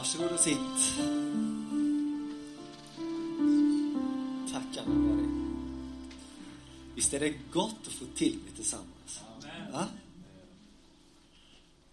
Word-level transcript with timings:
Varsågod 0.00 0.32
och 0.32 0.40
sitt. 0.40 0.96
Tack 4.52 4.76
Anna-Marie. 4.76 5.28
Visst 6.94 7.14
är 7.14 7.20
det 7.20 7.34
gott 7.52 7.86
att 7.86 7.92
få 7.92 8.04
tillbe 8.04 8.50
tillsammans? 8.56 9.20
Va? 9.72 9.88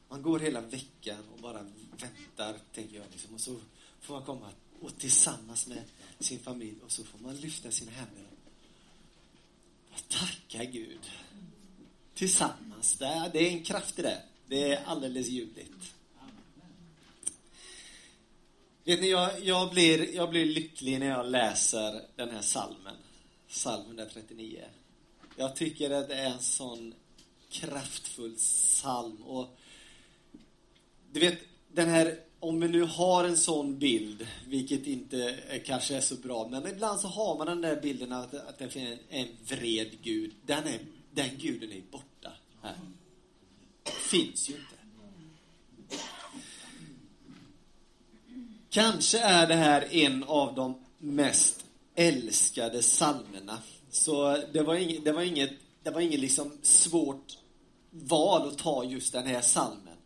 Man 0.10 0.22
går 0.22 0.40
hela 0.40 0.62
veckan 0.62 1.24
och 1.34 1.40
bara 1.42 1.66
väntar, 1.92 2.60
tänker 2.74 2.96
jag. 2.96 3.06
Liksom. 3.12 3.34
Och 3.34 3.42
så 3.42 3.56
får 4.02 4.14
man 4.14 4.24
komma 4.24 4.50
och 4.82 4.98
tillsammans 4.98 5.68
med 5.68 5.84
sin 6.20 6.40
familj 6.40 6.76
och 6.86 6.92
så 6.92 7.04
får 7.04 7.20
man 7.20 7.36
lyfta 7.36 7.72
sina 7.72 7.92
händer 7.92 8.26
och 9.92 10.08
tacka 10.08 10.64
Gud. 10.64 11.12
Tillsammans. 12.14 12.98
Det 13.00 13.06
är, 13.06 13.30
det 13.30 13.40
är 13.40 13.52
en 13.52 13.64
kraft 13.64 14.00
i 14.00 14.02
det. 14.02 14.24
Det 14.48 14.72
är 14.72 14.86
alldeles 14.86 15.28
ljuvligt. 15.28 15.97
Vet 18.88 19.02
ni, 19.02 19.10
jag, 19.10 19.30
jag, 19.44 19.72
blir, 19.72 20.16
jag 20.16 20.30
blir 20.30 20.46
lycklig 20.46 21.00
när 21.00 21.08
jag 21.08 21.26
läser 21.26 22.02
den 22.16 22.30
här 22.30 22.42
salmen. 22.42 22.96
Psalm 23.50 23.86
139. 23.86 24.66
Jag 25.36 25.56
tycker 25.56 25.90
att 25.90 26.08
det 26.08 26.16
är 26.16 26.30
en 26.30 26.40
sån 26.40 26.94
kraftfull 27.50 28.36
psalm. 28.36 29.24
Och 29.24 29.58
du 31.12 31.20
vet, 31.20 31.40
den 31.72 31.90
här, 31.90 32.20
om 32.40 32.60
vi 32.60 32.68
nu 32.68 32.84
har 32.84 33.24
en 33.24 33.38
sån 33.38 33.80
bild, 33.80 34.28
vilket 34.48 34.88
inte 34.88 35.38
är, 35.48 35.60
kanske 35.60 35.96
är 35.96 36.02
så 36.02 36.16
bra, 36.16 36.48
men 36.48 36.68
ibland 36.68 37.00
så 37.00 37.08
har 37.08 37.38
man 37.38 37.48
den 37.48 37.62
där 37.62 37.82
bilden 37.82 38.12
att, 38.12 38.34
att 38.34 38.58
det 38.58 38.70
finns 38.70 39.00
en 39.10 39.28
vred 39.48 39.98
Gud. 40.02 40.34
Den, 40.46 40.64
är, 40.68 40.80
den 41.12 41.30
guden 41.38 41.72
är 41.72 41.82
borta 41.92 42.32
här. 42.62 42.76
Finns 43.86 44.50
ju 44.50 44.54
inte. 44.54 44.77
Kanske 48.78 49.20
är 49.20 49.48
det 49.48 49.56
här 49.56 49.94
en 49.94 50.24
av 50.24 50.56
de 50.56 50.76
mest 50.98 51.66
älskade 51.96 52.82
psalmerna. 52.82 53.58
Så 53.92 54.44
det 54.54 54.64
var 54.64 54.76
inget, 54.76 55.06
det 55.06 55.12
var 55.12 55.22
inget, 55.22 55.52
det 55.84 55.92
var 55.92 56.02
inget 56.02 56.20
liksom 56.20 56.52
svårt 56.62 57.38
val 57.92 58.48
att 58.48 58.58
ta 58.58 58.84
just 58.84 59.14
den 59.14 59.28
här 59.28 59.42
psalmen. 59.42 59.98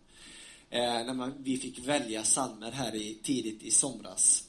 Eh, 0.70 0.80
när 0.80 1.14
man, 1.14 1.34
vi 1.38 1.58
fick 1.58 1.80
välja 1.80 2.24
psalmer 2.24 2.72
här 2.72 2.96
i, 2.96 3.20
tidigt 3.24 3.64
i 3.64 3.72
somras. 3.72 4.44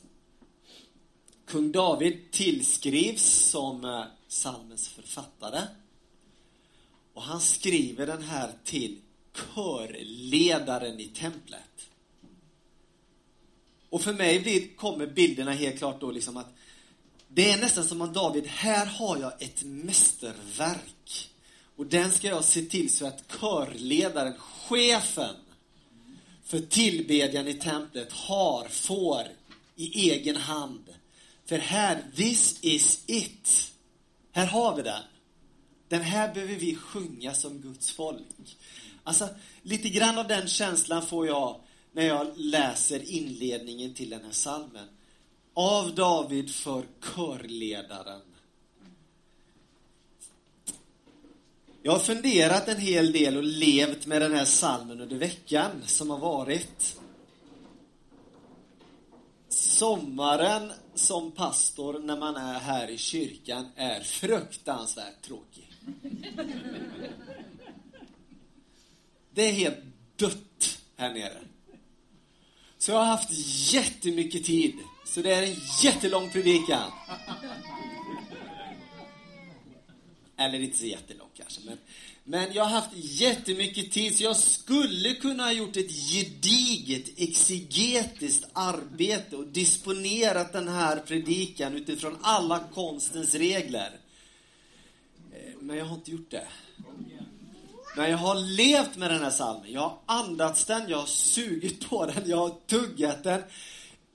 Kung 1.47 1.73
David 1.73 2.31
tillskrivs 2.31 3.25
som 3.25 3.85
eh, 3.85 4.05
psalmens 4.29 4.89
författare. 4.89 5.61
Och 7.15 7.23
han 7.23 7.41
skriver 7.41 8.07
den 8.07 8.23
här 8.23 8.53
till 8.65 9.01
körledaren 9.55 11.01
i 11.01 11.09
templet. 11.09 11.72
Och 13.93 14.03
för 14.03 14.13
mig 14.13 14.41
blir, 14.41 14.77
kommer 14.77 15.07
bilderna 15.07 15.53
helt 15.53 15.79
klart 15.79 16.01
då 16.01 16.11
liksom 16.11 16.37
att 16.37 16.55
det 17.29 17.51
är 17.51 17.61
nästan 17.61 17.85
som 17.85 18.03
att 18.03 18.15
David, 18.15 18.47
här 18.47 18.87
har 18.87 19.19
jag 19.19 19.43
ett 19.43 19.63
mästerverk. 19.63 21.31
Och 21.77 21.87
den 21.87 22.13
ska 22.13 22.29
jag 22.29 22.45
se 22.45 22.63
till 22.63 22.91
så 22.91 23.07
att 23.07 23.25
körledaren, 23.41 24.35
chefen 24.39 25.35
för 26.45 26.61
tillbedjan 26.61 27.49
i 27.49 27.55
templet 27.55 28.13
har, 28.13 28.69
får 28.69 29.23
i 29.77 30.11
egen 30.11 30.37
hand. 30.37 30.85
För 31.47 31.59
här, 31.59 32.03
this 32.17 32.59
is 32.61 33.05
it. 33.07 33.73
Här 34.33 34.47
har 34.47 34.77
vi 34.77 34.83
den. 34.83 35.03
Den 35.89 36.03
här 36.03 36.35
behöver 36.35 36.55
vi 36.55 36.77
sjunga 36.77 37.35
som 37.35 37.61
Guds 37.61 37.91
folk. 37.91 38.57
Alltså, 39.05 39.29
lite 39.63 39.89
grann 39.89 40.19
av 40.19 40.29
den 40.29 40.49
känslan 40.49 41.07
får 41.07 41.27
jag 41.27 41.61
när 41.93 42.07
jag 42.07 42.27
läser 42.37 43.11
inledningen 43.11 43.95
till 43.95 44.11
den 44.11 44.25
här 44.25 44.33
salmen. 44.33 44.89
Av 45.55 45.95
David 45.95 46.51
för 46.55 46.85
körledaren. 47.15 48.21
Jag 51.83 51.93
har 51.93 51.99
funderat 51.99 52.69
en 52.69 52.81
hel 52.81 53.13
del 53.13 53.37
och 53.37 53.43
levt 53.43 54.07
med 54.07 54.23
den 54.23 54.35
här 54.35 54.45
salmen 54.45 55.01
under 55.01 55.17
veckan 55.17 55.71
som 55.87 56.11
har 56.11 56.19
varit. 56.19 56.99
Sommaren 59.49 60.73
som 60.95 61.33
pastor 61.33 61.99
när 61.99 62.17
man 62.17 62.37
är 62.37 62.59
här 62.59 62.89
i 62.89 62.99
kyrkan 62.99 63.69
är 63.77 64.01
fruktansvärt 64.01 65.23
tråkig. 65.23 65.73
Det 69.31 69.43
är 69.43 69.53
helt 69.53 69.85
dött 70.17 70.79
här 70.97 71.15
nere. 71.15 71.39
Så 72.83 72.91
jag 72.91 72.99
har 72.99 73.05
haft 73.05 73.29
jättemycket 73.73 74.45
tid. 74.45 74.75
Så 75.05 75.23
det 75.23 75.35
är 75.35 75.43
en 75.43 75.57
jättelång 75.83 76.31
predikan. 76.31 76.91
Eller 80.37 80.61
inte 80.61 80.79
så 80.79 80.87
jättelång 80.87 81.29
kanske, 81.37 81.61
men, 81.65 81.79
men 82.25 82.53
jag 82.53 82.65
har 82.65 82.71
haft 82.71 82.91
jättemycket 82.95 83.93
tid 83.93 84.17
så 84.17 84.25
jag 84.25 84.37
skulle 84.37 85.15
kunna 85.15 85.43
ha 85.43 85.53
gjort 85.53 85.77
ett 85.77 85.91
gediget 86.13 87.05
exegetiskt 87.17 88.49
arbete 88.53 89.37
och 89.37 89.47
disponerat 89.47 90.53
den 90.53 90.69
här 90.69 90.97
predikan 90.97 91.75
utifrån 91.75 92.19
alla 92.23 92.65
konstens 92.75 93.35
regler. 93.35 93.91
Eh, 95.33 95.53
men 95.61 95.77
jag 95.77 95.85
har 95.85 95.95
inte 95.95 96.11
gjort 96.11 96.31
det. 96.31 96.47
Men 97.95 98.11
jag 98.11 98.19
har 98.19 98.35
levt 98.35 98.97
med 98.97 99.11
den 99.11 99.23
här 99.23 99.31
salmen. 99.31 99.73
Jag 99.73 99.81
har 99.81 99.99
andats 100.07 100.65
den, 100.65 100.89
jag 100.89 100.99
har 100.99 101.07
sugit 101.07 101.89
på 101.89 102.07
den, 102.07 102.23
jag 102.27 102.37
har 102.37 102.55
tuggat 102.67 103.25
den. 103.25 103.43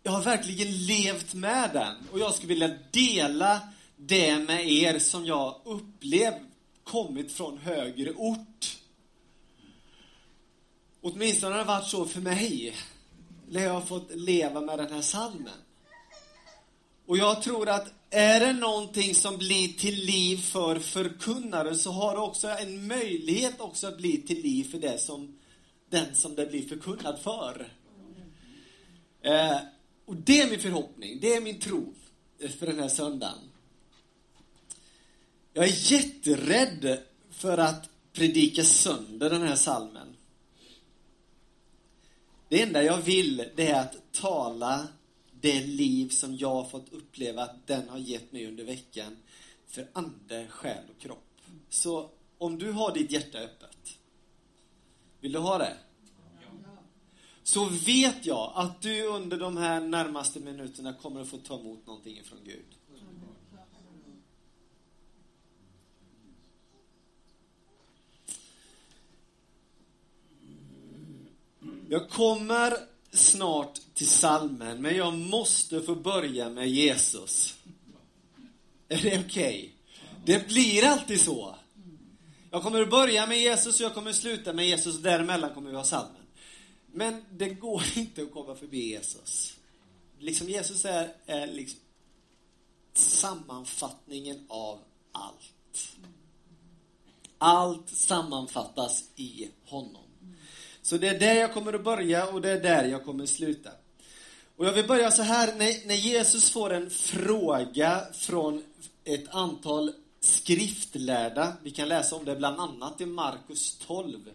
Jag 0.03 0.11
har 0.11 0.21
verkligen 0.21 0.85
levt 0.85 1.33
med 1.33 1.69
den. 1.73 1.95
Och 2.11 2.19
jag 2.19 2.33
skulle 2.33 2.53
vilja 2.53 2.77
dela 2.91 3.59
det 3.97 4.37
med 4.37 4.71
er 4.71 4.99
som 4.99 5.25
jag 5.25 5.61
upplevt 5.65 6.41
kommit 6.83 7.31
från 7.31 7.57
högre 7.57 8.13
ort. 8.13 8.77
Åtminstone 11.01 11.53
har 11.55 11.59
det 11.59 11.67
varit 11.67 11.87
så 11.87 12.05
för 12.05 12.21
mig. 12.21 12.75
När 13.49 13.63
jag 13.63 13.73
har 13.73 13.81
fått 13.81 14.15
leva 14.15 14.61
med 14.61 14.79
den 14.79 14.93
här 14.93 15.01
salmen. 15.01 15.53
Och 17.07 17.17
jag 17.17 17.41
tror 17.41 17.69
att 17.69 17.93
är 18.09 18.39
det 18.39 18.53
någonting 18.53 19.15
som 19.15 19.37
blir 19.37 19.67
till 19.67 19.95
liv 19.95 20.37
för 20.37 20.79
förkunnaren 20.79 21.77
så 21.77 21.91
har 21.91 22.13
det 22.13 22.21
också 22.21 22.47
en 22.47 22.87
möjlighet 22.87 23.59
också 23.59 23.87
att 23.87 23.97
bli 23.97 24.21
till 24.21 24.41
liv 24.41 24.71
för 24.71 24.79
det 24.79 25.01
som, 25.01 25.37
den 25.89 26.15
som 26.15 26.35
det 26.35 26.45
blir 26.45 26.67
förkunnad 26.67 27.19
för. 27.19 27.73
Eh, 29.21 29.57
och 30.05 30.15
det 30.15 30.41
är 30.41 30.49
min 30.49 30.59
förhoppning, 30.59 31.19
det 31.21 31.33
är 31.33 31.41
min 31.41 31.59
tro 31.59 31.93
för 32.59 32.65
den 32.65 32.79
här 32.79 32.87
söndagen. 32.87 33.39
Jag 35.53 35.65
är 35.65 35.91
jätterädd 35.91 36.99
för 37.31 37.57
att 37.57 37.89
predika 38.13 38.63
sönder 38.63 39.29
den 39.29 39.41
här 39.41 39.55
salmen. 39.55 40.15
Det 42.49 42.61
enda 42.61 42.83
jag 42.83 42.97
vill, 42.97 43.49
det 43.55 43.67
är 43.67 43.81
att 43.81 44.11
tala 44.11 44.87
det 45.41 45.65
liv 45.65 46.09
som 46.09 46.35
jag 46.35 46.53
har 46.53 46.63
fått 46.63 46.93
uppleva 46.93 47.43
att 47.43 47.67
den 47.67 47.89
har 47.89 47.97
gett 47.97 48.31
mig 48.31 48.47
under 48.47 48.63
veckan 48.63 49.17
för 49.67 49.87
ande, 49.93 50.47
själ 50.49 50.83
och 50.95 51.01
kropp. 51.01 51.41
Så 51.69 52.09
om 52.37 52.59
du 52.59 52.71
har 52.71 52.93
ditt 52.93 53.11
hjärta 53.11 53.37
öppet, 53.37 53.97
vill 55.19 55.31
du 55.31 55.39
ha 55.39 55.57
det? 55.57 55.77
Så 57.43 57.65
vet 57.65 58.25
jag 58.25 58.51
att 58.55 58.81
du 58.81 59.03
under 59.03 59.37
de 59.37 59.57
här 59.57 59.81
närmaste 59.81 60.39
minuterna 60.39 60.93
kommer 60.93 61.21
att 61.21 61.27
få 61.27 61.37
ta 61.37 61.59
emot 61.59 61.87
någonting 61.87 62.23
från 62.23 62.39
Gud. 62.43 62.65
Jag 71.89 72.09
kommer 72.09 72.96
snart 73.17 73.79
till 73.93 74.07
salmen, 74.07 74.81
men 74.81 74.95
jag 74.95 75.13
måste 75.13 75.81
få 75.81 75.95
börja 75.95 76.49
med 76.49 76.69
Jesus. 76.69 77.55
Är 78.87 79.01
det 79.01 79.19
okej? 79.25 79.25
Okay? 79.25 79.69
Det 80.25 80.47
blir 80.47 80.85
alltid 80.85 81.21
så. 81.21 81.55
Jag 82.51 82.63
kommer 82.63 82.81
att 82.81 82.89
börja 82.89 83.27
med 83.27 83.39
Jesus 83.39 83.79
och 83.79 83.85
jag 83.85 83.93
kommer 83.93 84.09
att 84.09 84.15
sluta 84.15 84.53
med 84.53 84.67
Jesus 84.67 84.95
och 84.95 85.01
däremellan 85.01 85.53
kommer 85.53 85.69
vi 85.69 85.75
ha 85.75 85.83
salmen. 85.83 86.21
Men 86.91 87.25
det 87.31 87.49
går 87.49 87.83
inte 87.95 88.21
att 88.21 88.31
komma 88.31 88.55
förbi 88.55 88.89
Jesus. 88.89 89.57
Liksom 90.19 90.49
Jesus 90.49 90.85
är, 90.85 91.13
är 91.25 91.47
liksom 91.47 91.79
sammanfattningen 92.93 94.45
av 94.49 94.79
allt. 95.11 95.97
Allt 97.37 97.89
sammanfattas 97.89 99.03
i 99.15 99.49
honom. 99.65 100.06
Så 100.87 100.97
det 100.97 101.07
är 101.07 101.19
där 101.19 101.33
jag 101.33 101.53
kommer 101.53 101.73
att 101.73 101.83
börja 101.83 102.27
och 102.27 102.41
det 102.41 102.49
är 102.49 102.61
där 102.61 102.83
jag 102.83 103.05
kommer 103.05 103.23
att 103.23 103.29
sluta. 103.29 103.69
Och 104.55 104.65
jag 104.65 104.73
vill 104.73 104.87
börja 104.87 105.11
så 105.11 105.21
här, 105.21 105.47
när, 105.47 105.87
när 105.87 105.95
Jesus 105.95 106.49
får 106.49 106.73
en 106.73 106.89
fråga 106.89 108.01
från 108.13 108.63
ett 109.03 109.29
antal 109.29 109.93
skriftlärda, 110.19 111.53
vi 111.63 111.71
kan 111.71 111.87
läsa 111.87 112.15
om 112.15 112.25
det 112.25 112.35
bland 112.35 112.59
annat 112.59 113.01
i 113.01 113.05
Markus 113.05 113.77
12. 113.77 114.29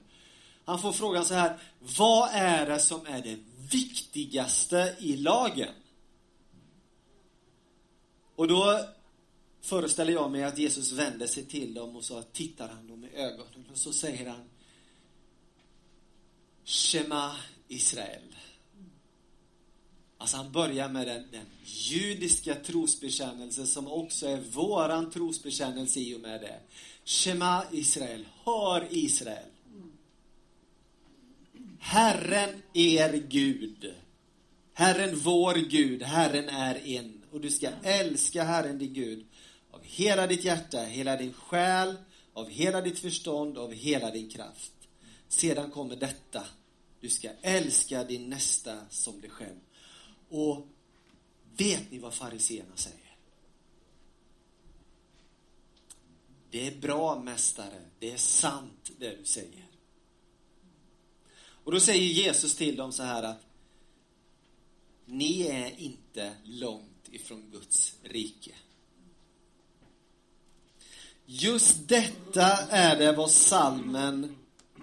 Han 0.64 0.78
får 0.78 0.92
frågan 0.92 1.24
så 1.24 1.34
här, 1.34 1.58
vad 1.98 2.30
är 2.32 2.66
det 2.66 2.78
som 2.78 3.06
är 3.06 3.22
det 3.22 3.38
viktigaste 3.70 4.96
i 4.98 5.16
lagen. 5.16 5.74
Och 8.36 8.48
då 8.48 8.80
föreställer 9.62 10.12
jag 10.12 10.30
mig 10.30 10.44
att 10.44 10.58
Jesus 10.58 10.92
vänder 10.92 11.26
sig 11.26 11.44
till 11.44 11.74
dem 11.74 11.96
och 11.96 12.04
så 12.04 12.22
tittar 12.22 12.68
han 12.68 12.88
dem 12.88 13.04
i 13.04 13.16
ögonen 13.16 13.66
och 13.70 13.78
så 13.78 13.92
säger 13.92 14.28
han 14.30 14.48
Shema 16.64 17.36
Israel. 17.68 18.36
Alltså 20.18 20.36
han 20.36 20.52
börjar 20.52 20.88
med 20.88 21.06
den, 21.06 21.24
den 21.30 21.46
judiska 21.64 22.54
trosbekännelsen 22.54 23.66
som 23.66 23.88
också 23.88 24.26
är 24.26 24.40
våran 24.40 25.10
trosbekännelse 25.10 26.00
i 26.00 26.14
och 26.14 26.20
med 26.20 26.40
det. 26.40 26.60
Shema 27.04 27.64
Israel, 27.72 28.26
hör 28.44 28.86
Israel. 28.90 29.48
Herren 31.78 32.62
er 32.72 33.12
Gud. 33.28 33.94
Herren 34.74 35.18
vår 35.18 35.54
Gud, 35.54 36.02
Herren 36.02 36.48
är 36.48 36.86
en. 36.86 37.22
Och 37.30 37.40
du 37.40 37.50
ska 37.50 37.70
älska 37.82 38.44
Herren 38.44 38.78
din 38.78 38.94
Gud 38.94 39.26
av 39.72 39.80
hela 39.82 40.26
ditt 40.26 40.44
hjärta, 40.44 40.78
hela 40.82 41.16
din 41.16 41.32
själ, 41.32 41.94
av 42.32 42.48
hela 42.48 42.80
ditt 42.80 42.98
förstånd, 42.98 43.58
av 43.58 43.72
hela 43.72 44.10
din 44.10 44.30
kraft. 44.30 44.72
Sedan 45.32 45.70
kommer 45.70 45.96
detta. 45.96 46.46
Du 47.00 47.10
ska 47.10 47.30
älska 47.42 48.04
din 48.04 48.30
nästa 48.30 48.88
som 48.90 49.20
dig 49.20 49.30
själv. 49.30 49.60
Och 50.28 50.66
vet 51.56 51.90
ni 51.90 51.98
vad 51.98 52.14
fariseerna 52.14 52.76
säger? 52.76 53.16
Det 56.50 56.66
är 56.66 56.80
bra 56.80 57.22
mästare, 57.22 57.82
det 57.98 58.10
är 58.10 58.16
sant 58.16 58.90
det 58.98 59.16
du 59.16 59.24
säger. 59.24 59.66
Och 61.34 61.72
då 61.72 61.80
säger 61.80 62.12
Jesus 62.12 62.56
till 62.56 62.76
dem 62.76 62.92
så 62.92 63.02
här 63.02 63.22
att 63.22 63.46
ni 65.04 65.42
är 65.42 65.80
inte 65.80 66.34
långt 66.44 67.08
ifrån 67.10 67.50
Guds 67.50 67.96
rike. 68.02 68.54
Just 71.26 71.88
detta 71.88 72.46
är 72.56 72.98
det 72.98 73.12
vad 73.12 73.30
salmen 73.30 74.36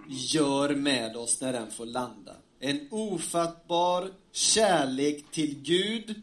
gör 0.09 0.75
med 0.75 1.15
oss 1.15 1.41
när 1.41 1.53
den 1.53 1.71
får 1.71 1.85
landa. 1.85 2.35
En 2.59 2.87
ofattbar 2.91 4.11
kärlek 4.31 5.31
till 5.31 5.61
Gud 5.61 6.21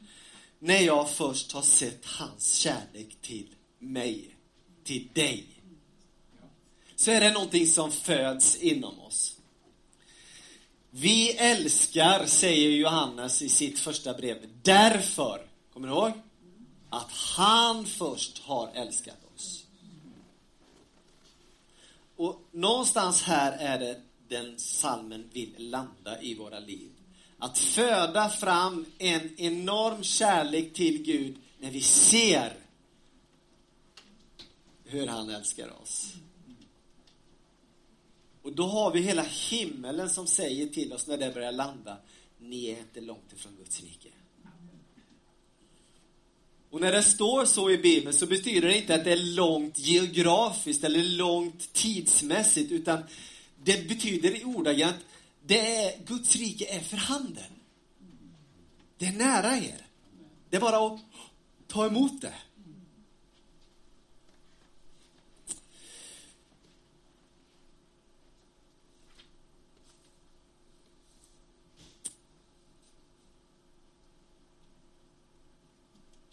när 0.58 0.80
jag 0.80 1.10
först 1.10 1.52
har 1.52 1.62
sett 1.62 2.04
hans 2.04 2.54
kärlek 2.54 3.16
till 3.22 3.48
mig, 3.78 4.36
till 4.84 5.08
dig. 5.12 5.46
Så 6.96 7.10
är 7.10 7.20
det 7.20 7.32
någonting 7.32 7.66
som 7.66 7.92
föds 7.92 8.56
inom 8.56 9.00
oss. 9.00 9.36
Vi 10.90 11.30
älskar, 11.30 12.26
säger 12.26 12.70
Johannes 12.70 13.42
i 13.42 13.48
sitt 13.48 13.78
första 13.78 14.14
brev, 14.14 14.36
därför, 14.62 15.46
kommer 15.72 15.88
du 15.88 15.94
ihåg? 15.94 16.12
Att 16.90 17.10
han 17.10 17.86
först 17.86 18.38
har 18.38 18.70
älskat 18.74 19.24
oss. 19.24 19.25
Och 22.16 22.40
någonstans 22.52 23.22
här 23.22 23.52
är 23.52 23.78
det 23.78 24.02
den 24.28 24.58
salmen 24.58 25.30
vill 25.32 25.54
landa 25.58 26.22
i 26.22 26.34
våra 26.34 26.58
liv. 26.58 26.90
Att 27.38 27.58
föda 27.58 28.28
fram 28.28 28.86
en 28.98 29.40
enorm 29.40 30.02
kärlek 30.02 30.74
till 30.74 31.02
Gud 31.02 31.36
när 31.58 31.70
vi 31.70 31.80
ser 31.80 32.52
hur 34.84 35.06
han 35.06 35.30
älskar 35.30 35.82
oss. 35.82 36.12
Och 38.42 38.52
då 38.52 38.66
har 38.66 38.92
vi 38.92 39.00
hela 39.00 39.22
himmelen 39.22 40.10
som 40.10 40.26
säger 40.26 40.66
till 40.66 40.92
oss 40.92 41.06
när 41.06 41.16
det 41.16 41.34
börjar 41.34 41.52
landa, 41.52 41.96
ni 42.38 42.66
är 42.66 42.78
inte 42.78 43.00
långt 43.00 43.32
ifrån 43.32 43.56
Guds 43.56 43.82
rike. 43.82 44.05
Och 46.70 46.80
när 46.80 46.92
det 46.92 47.02
står 47.02 47.44
så 47.44 47.70
i 47.70 47.78
Bibeln 47.78 48.16
så 48.16 48.26
betyder 48.26 48.68
det 48.68 48.76
inte 48.76 48.94
att 48.94 49.04
det 49.04 49.12
är 49.12 49.34
långt 49.34 49.78
geografiskt 49.78 50.84
eller 50.84 51.02
långt 51.02 51.72
tidsmässigt, 51.72 52.72
utan 52.72 53.02
det 53.64 53.88
betyder 53.88 54.40
i 54.40 54.44
ordagrant, 54.44 54.96
det 55.46 55.76
är, 55.76 56.06
Guds 56.06 56.36
rike 56.36 56.64
är 56.64 56.80
för 56.80 56.96
handen. 56.96 57.52
Det 58.98 59.06
är 59.06 59.12
nära 59.12 59.56
er. 59.56 59.86
Det 60.50 60.56
är 60.56 60.60
bara 60.60 60.86
att 60.86 61.00
ta 61.66 61.86
emot 61.86 62.20
det. 62.20 62.32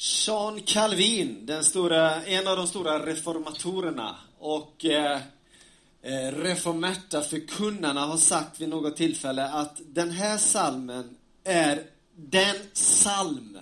Jean 0.06 0.62
Calvin, 0.62 1.46
den 1.46 1.64
stora, 1.64 2.26
en 2.26 2.48
av 2.48 2.58
de 2.58 2.68
stora 2.68 3.06
reformatorerna. 3.06 4.16
Och 4.40 4.86
eh, 4.86 5.22
eh 6.02 6.32
reformerta 6.32 7.22
förkunnarna 7.22 8.06
har 8.06 8.18
sagt 8.18 8.62
vid 8.62 8.70
något 8.70 8.96
tillfälle 8.96 9.50
att 9.50 9.82
den 9.86 10.12
här 10.12 10.38
salmen 10.38 11.18
är 11.44 11.84
den 12.16 12.56
salm. 12.74 13.58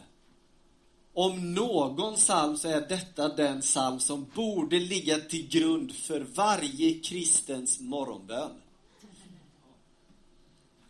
Om 1.13 1.53
någon 1.53 2.15
psalm, 2.15 2.57
så 2.57 2.67
är 2.67 2.81
detta 2.89 3.29
den 3.29 3.61
psalm 3.61 3.99
som 3.99 4.25
borde 4.35 4.79
ligga 4.79 5.19
till 5.19 5.47
grund 5.47 5.95
för 5.95 6.19
varje 6.19 6.99
kristens 6.99 7.79
morgonbön. 7.79 8.51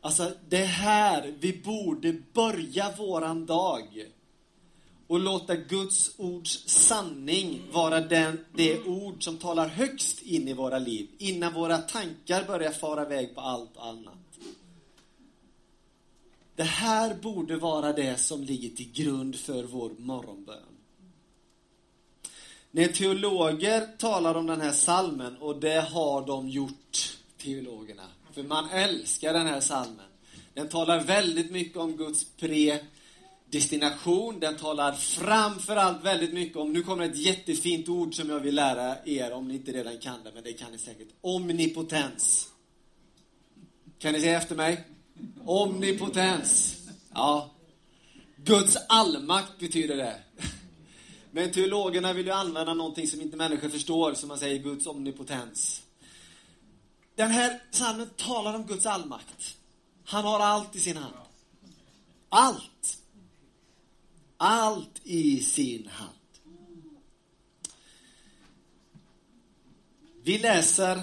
Alltså, 0.02 0.32
det 0.50 0.58
är 0.58 0.66
här 0.66 1.34
vi 1.40 1.62
borde 1.64 2.14
börja 2.34 2.92
våran 2.98 3.46
dag 3.46 4.12
och 5.12 5.20
låta 5.20 5.56
Guds 5.56 6.12
ords 6.18 6.64
sanning 6.68 7.62
vara 7.72 8.02
den, 8.02 8.46
det 8.56 8.84
ord 8.84 9.24
som 9.24 9.38
talar 9.38 9.68
högst 9.68 10.22
in 10.22 10.48
i 10.48 10.54
våra 10.54 10.80
liv, 10.80 11.10
innan 11.18 11.54
våra 11.54 11.78
tankar 11.78 12.44
börjar 12.44 12.72
fara 12.72 13.06
iväg 13.06 13.36
på 13.36 13.42
allt 13.42 13.78
annat. 13.78 14.18
Det 16.56 16.64
här 16.64 17.16
borde 17.16 17.56
vara 17.58 17.94
det 17.94 18.18
som 18.18 18.44
ligger 18.44 18.70
till 18.70 18.92
grund 18.92 19.36
för 19.36 19.64
vår 19.64 19.92
morgonbön. 19.98 20.78
När 22.72 22.88
teologer 22.88 23.88
talar 23.98 24.36
om 24.36 24.48
den 24.48 24.62
här 24.62 24.74
salmen, 24.74 25.38
och 25.38 25.60
det 25.60 25.82
har 25.82 26.26
de 26.26 26.50
gjort, 26.50 27.18
teologerna, 27.38 28.08
för 28.34 28.44
man 28.44 28.70
älskar 28.70 29.34
den 29.34 29.48
här 29.48 29.62
salmen. 29.62 30.10
Den 30.54 30.70
talar 30.70 31.04
väldigt 31.04 31.52
mycket 31.52 31.78
om 31.78 31.98
Guds 31.98 32.26
pre 32.40 32.80
destination. 33.52 34.40
Den 34.40 34.58
talar 34.58 34.92
framför 34.92 35.76
allt 35.76 36.04
väldigt 36.04 36.34
mycket 36.34 36.58
om, 36.58 36.74
nu 36.74 36.84
kommer 36.84 37.04
ett 37.04 37.18
jättefint 37.18 37.90
ord 37.90 38.16
som 38.16 38.30
jag 38.30 38.40
vill 38.40 38.56
lära 38.56 39.06
er 39.06 39.32
om 39.32 39.48
ni 39.48 39.54
inte 39.54 39.72
redan 39.72 39.98
kan 39.98 40.24
det, 40.24 40.32
men 40.34 40.44
det 40.44 40.54
kan 40.54 40.72
ni 40.72 40.78
säkert. 40.78 41.08
Omnipotens. 41.22 42.50
Kan 44.00 44.14
ni 44.14 44.22
säga 44.22 44.38
efter 44.38 44.56
mig? 44.56 44.84
Omnipotens. 45.46 46.78
Ja. 47.14 47.52
Guds 48.36 48.78
allmakt 48.90 49.60
betyder 49.60 49.98
det. 49.98 50.16
Men 51.32 51.52
teologerna 51.52 52.14
vill 52.14 52.26
ju 52.26 52.32
använda 52.32 52.74
någonting 52.74 53.08
som 53.08 53.22
inte 53.22 53.38
människor 53.38 53.70
förstår, 53.70 54.14
som 54.14 54.28
man 54.28 54.38
säger 54.38 54.64
Guds 54.64 54.88
omnipotens. 54.88 55.82
Den 57.16 57.32
här 57.32 57.62
psalmen 57.72 58.10
talar 58.18 58.54
om 58.54 58.68
Guds 58.68 58.86
allmakt. 58.86 59.58
Han 60.06 60.26
har 60.26 60.40
allt 60.40 60.76
i 60.76 60.80
sin 60.80 60.98
hand. 60.98 61.14
Allt 62.30 63.01
allt 64.42 65.02
i 65.04 65.40
sin 65.40 65.88
hand. 65.88 66.16
Vi 70.24 70.38
läser, 70.38 71.02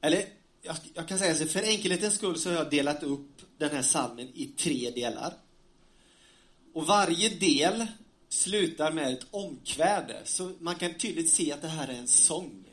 eller 0.00 0.24
jag, 0.62 0.76
jag 0.94 1.08
kan 1.08 1.18
säga 1.18 1.34
så, 1.34 1.46
för 1.46 1.62
enkelhetens 1.62 2.14
skull 2.14 2.38
så 2.38 2.48
har 2.48 2.56
jag 2.56 2.70
delat 2.70 3.02
upp 3.02 3.42
den 3.58 3.70
här 3.70 3.82
salmen 3.82 4.28
i 4.34 4.46
tre 4.46 4.90
delar. 4.90 5.34
Och 6.74 6.86
varje 6.86 7.28
del 7.28 7.86
slutar 8.28 8.92
med 8.92 9.12
ett 9.12 9.26
omkväde, 9.30 10.22
så 10.24 10.52
man 10.58 10.74
kan 10.74 10.94
tydligt 10.94 11.30
se 11.30 11.52
att 11.52 11.62
det 11.62 11.68
här 11.68 11.88
är 11.88 11.98
en 11.98 12.08
sång. 12.08 12.64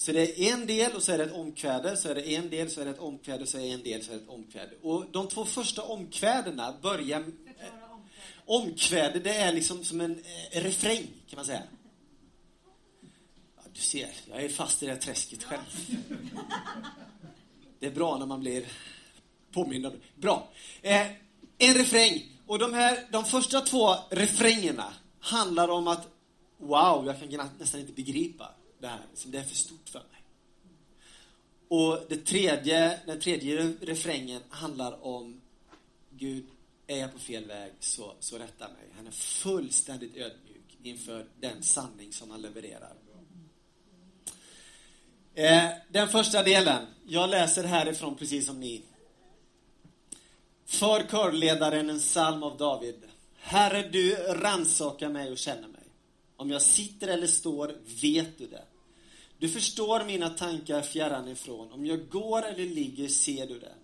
Så 0.00 0.12
det 0.12 0.40
är 0.40 0.52
en 0.52 0.66
del 0.66 0.92
och 0.92 1.02
så 1.02 1.12
är 1.12 1.18
det 1.18 1.24
ett 1.24 1.32
omkväde, 1.32 1.96
så 1.96 2.08
är 2.08 2.14
det 2.14 2.34
en 2.34 2.50
del, 2.50 2.70
så 2.70 2.80
är 2.80 2.84
det 2.84 2.90
ett 2.90 2.98
omkväde, 2.98 3.46
så 3.46 3.58
är 3.58 3.62
det 3.62 3.70
en 3.70 3.82
del, 3.82 4.04
så 4.04 4.12
är 4.12 4.16
det 4.16 4.22
ett 4.22 4.28
omkväde. 4.28 4.76
Och 4.82 5.04
de 5.10 5.28
två 5.28 5.44
första 5.44 5.82
omkvädena 5.82 6.74
börjar 6.82 7.24
omkväde, 8.46 9.18
det 9.18 9.34
är 9.34 9.52
liksom 9.52 9.84
som 9.84 10.00
en 10.00 10.24
eh, 10.50 10.62
refräng, 10.62 11.06
kan 11.28 11.36
man 11.36 11.44
säga. 11.44 11.62
Ja, 13.56 13.62
du 13.72 13.80
ser, 13.80 14.08
jag 14.30 14.44
är 14.44 14.48
fast 14.48 14.82
i 14.82 14.86
det 14.86 14.92
här 14.92 15.00
träsket 15.00 15.44
själv. 15.44 15.96
Det 17.78 17.86
är 17.86 17.90
bra 17.90 18.18
när 18.18 18.26
man 18.26 18.40
blir 18.40 18.64
påmind 19.52 19.86
Bra. 20.14 20.48
Eh, 20.82 21.06
en 21.58 21.74
refräng. 21.74 22.38
Och 22.46 22.58
de 22.58 22.74
här, 22.74 23.06
de 23.10 23.24
första 23.24 23.60
två 23.60 23.94
refrängerna 24.10 24.92
handlar 25.18 25.68
om 25.68 25.88
att 25.88 26.08
wow, 26.58 27.06
jag 27.06 27.30
kan 27.30 27.48
nästan 27.58 27.80
inte 27.80 27.92
begripa 27.92 28.54
det 28.80 28.88
här. 28.88 29.00
Det 29.26 29.38
är 29.38 29.42
för 29.42 29.56
stort 29.56 29.88
för 29.88 29.98
mig. 29.98 30.22
Och 31.68 31.98
det 32.08 32.16
tredje, 32.16 33.00
den 33.06 33.20
tredje 33.20 33.72
refrängen 33.80 34.42
handlar 34.48 35.04
om 35.04 35.40
Gud, 36.10 36.46
är 36.86 36.98
jag 36.98 37.12
på 37.12 37.18
fel 37.18 37.44
väg 37.44 37.72
så, 37.80 38.14
så 38.20 38.38
rätta 38.38 38.68
mig. 38.68 38.88
Han 38.96 39.06
är 39.06 39.10
fullständigt 39.10 40.16
ödmjuk 40.16 40.78
inför 40.82 41.26
den 41.40 41.62
sanning 41.62 42.12
som 42.12 42.30
han 42.30 42.42
levererar. 42.42 42.94
Eh, 45.34 45.70
den 45.88 46.08
första 46.08 46.42
delen, 46.42 46.86
jag 47.06 47.30
läser 47.30 47.64
härifrån 47.64 48.16
precis 48.16 48.46
som 48.46 48.60
ni. 48.60 48.82
För 50.66 51.02
körledaren 51.02 51.90
en 51.90 51.98
psalm 51.98 52.42
av 52.42 52.56
David. 52.56 53.02
Herre, 53.36 53.88
du 53.88 54.14
rannsakar 54.14 55.08
mig 55.08 55.30
och 55.30 55.38
känner 55.38 55.68
mig. 55.68 55.82
Om 56.36 56.50
jag 56.50 56.62
sitter 56.62 57.08
eller 57.08 57.26
står 57.26 57.76
vet 58.02 58.38
du 58.38 58.46
det. 58.46 58.64
Du 59.40 59.48
förstår 59.48 60.04
mina 60.04 60.30
tankar 60.30 60.82
fjärran 60.82 61.28
ifrån. 61.28 61.72
Om 61.72 61.86
jag 61.86 62.08
går 62.08 62.42
eller 62.42 62.66
ligger 62.66 63.08
ser 63.08 63.46
du 63.46 63.58
det. 63.58 63.74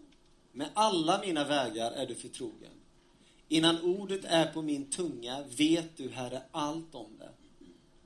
Med 0.52 0.68
alla 0.74 1.20
mina 1.20 1.44
vägar 1.44 1.90
är 1.90 2.06
du 2.06 2.14
förtrogen. 2.14 2.72
Innan 3.48 3.80
ordet 3.80 4.24
är 4.24 4.52
på 4.52 4.62
min 4.62 4.90
tunga 4.90 5.44
vet 5.56 5.96
du, 5.96 6.10
Herre, 6.10 6.42
allt 6.50 6.94
om 6.94 7.18
det. 7.18 7.30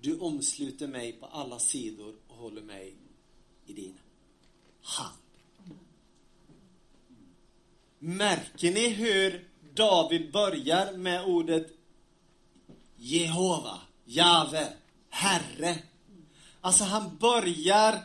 Du 0.00 0.19
omsluter 0.19 0.87
mig 0.87 1.12
på 1.12 1.26
alla 1.26 1.59
sidor 1.59 2.14
och 2.28 2.37
håller 2.37 2.62
mig 2.62 2.97
i 3.66 3.73
din 3.73 3.99
hand. 4.83 5.16
Märker 7.99 8.71
ni 8.71 8.88
hur 8.88 9.49
David 9.75 10.33
börjar 10.33 10.92
med 10.92 11.25
ordet 11.25 11.73
Jehova, 12.97 13.80
Jave, 14.04 14.73
Herre? 15.09 15.78
Alltså 16.61 16.85
han 16.85 17.17
börjar 17.17 17.99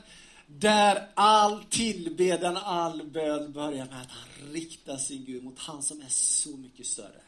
där 0.48 1.08
all 1.14 1.64
tillbedjan, 1.64 2.58
all 2.58 3.04
bön 3.04 3.52
börjar 3.52 3.86
med 3.86 4.02
att 4.02 4.12
han 4.12 4.52
riktar 4.52 4.98
sin 4.98 5.26
Gud 5.26 5.44
mot 5.44 5.60
han 5.60 5.84
som 5.84 6.02
är 6.02 6.10
så 6.10 6.58
mycket 6.58 6.86
större. 6.86 7.22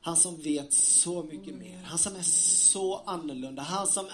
Han 0.00 0.16
som 0.16 0.36
vet 0.36 0.72
så 0.72 1.22
mycket 1.22 1.54
mer. 1.54 1.82
Han 1.82 1.98
som 1.98 2.16
är 2.16 2.22
så 2.22 3.02
annorlunda. 3.06 3.62
Han 3.62 3.86
som 3.86 4.06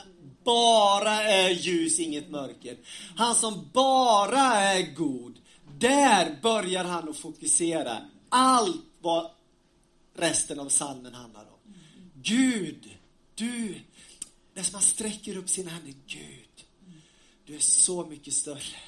bara 0.45 1.23
är 1.23 1.51
ljus, 1.51 2.01
inget 2.01 2.31
mörker. 2.31 2.77
Han 3.17 3.35
som 3.35 3.69
bara 3.73 4.43
är 4.43 4.95
god. 4.95 5.39
Där 5.79 6.39
börjar 6.43 6.85
han 6.85 7.09
att 7.09 7.17
fokusera 7.17 7.99
allt 8.29 8.85
vad 9.01 9.31
resten 10.17 10.61
av 10.61 10.69
salmen 10.69 11.15
handlar 11.15 11.43
om. 11.43 11.75
Gud, 12.23 12.91
du, 13.35 13.81
när 14.55 14.73
man 14.73 14.83
sträcker 14.83 15.37
upp 15.37 15.49
sina 15.49 15.71
händer. 15.71 15.95
Gud, 16.07 16.65
du 17.45 17.55
är 17.55 17.61
så 17.61 18.07
mycket 18.07 18.35
större. 18.35 18.81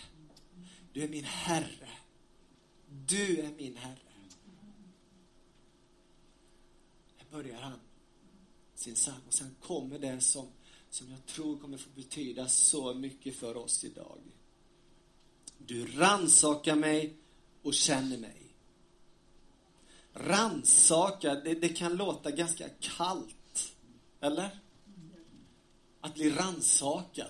Du 0.92 1.02
är 1.02 1.09
min 1.09 1.25
Herre. 1.25 1.88
Du 3.06 3.40
är 3.40 3.52
min 3.56 3.76
Herre. 3.76 3.99
Här 7.16 7.26
börjar 7.30 7.61
han 7.61 7.80
sin 8.75 8.94
psalm 8.94 9.21
och 9.26 9.35
sen 9.35 9.56
kommer 9.61 9.99
det 9.99 10.21
som, 10.21 10.47
som 10.90 11.11
jag 11.11 11.26
tror 11.26 11.59
kommer 11.59 11.78
få 11.78 11.90
betyda 11.94 12.49
så 12.49 12.94
mycket 12.94 13.37
för 13.37 13.56
oss 13.56 13.85
idag. 13.85 14.18
Du 15.59 15.87
ransakar 15.87 16.76
mig 16.76 17.16
och 17.62 17.75
känner 17.75 18.18
mig. 18.18 18.54
Ransaka, 20.12 21.35
det, 21.35 21.54
det 21.54 21.68
kan 21.68 21.97
låta 21.97 22.30
ganska 22.30 22.68
kallt. 22.68 23.76
Eller? 24.21 24.63
Att 26.04 26.14
bli 26.14 26.30
ransakad. 26.30 27.26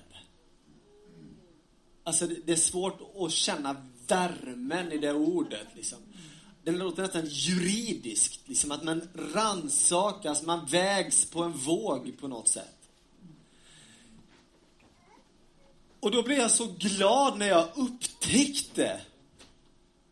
Alltså, 2.04 2.26
det, 2.26 2.36
det 2.46 2.52
är 2.52 2.56
svårt 2.56 3.00
att 3.16 3.32
känna 3.32 3.76
värmen 4.06 4.92
i 4.92 4.98
det 4.98 5.12
ordet. 5.12 5.66
Liksom. 5.74 5.98
Det 6.64 6.70
låter 6.70 7.02
nästan 7.02 7.26
juridiskt, 7.26 8.48
liksom 8.48 8.72
att 8.72 8.84
man 8.84 9.08
ransakas, 9.14 10.42
man 10.42 10.66
vägs 10.66 11.24
på 11.24 11.42
en 11.42 11.52
våg 11.52 12.12
på 12.20 12.28
något 12.28 12.48
sätt. 12.48 12.88
Och 16.00 16.10
då 16.10 16.22
blev 16.22 16.38
jag 16.38 16.50
så 16.50 16.66
glad 16.78 17.38
när 17.38 17.48
jag 17.48 17.68
upptäckte 17.74 19.00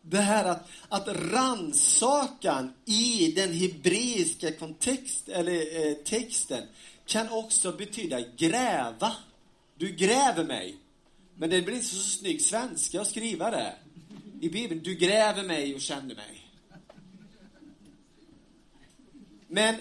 det 0.01 0.21
här 0.21 0.45
att, 0.45 0.69
att 0.89 1.07
ransakan 1.07 2.73
i 2.85 3.31
den 3.31 3.53
hebreiska 3.53 4.51
kontext, 4.51 5.29
eller 5.29 5.87
eh, 5.87 5.93
texten 5.93 6.63
kan 7.05 7.29
också 7.29 7.71
betyda 7.71 8.21
gräva. 8.37 9.15
Du 9.75 9.89
gräver 9.89 10.43
mig. 10.43 10.77
Men 11.35 11.49
det 11.49 11.61
blir 11.61 11.75
inte 11.75 11.87
så 11.87 12.01
snygg 12.01 12.41
svenska 12.41 13.01
att 13.01 13.07
skriva 13.07 13.51
det. 13.51 13.73
I 14.41 14.49
Bibeln, 14.49 14.81
du 14.83 14.95
gräver 14.95 15.43
mig 15.43 15.75
och 15.75 15.81
känner 15.81 16.15
mig. 16.15 16.47
Men 19.47 19.75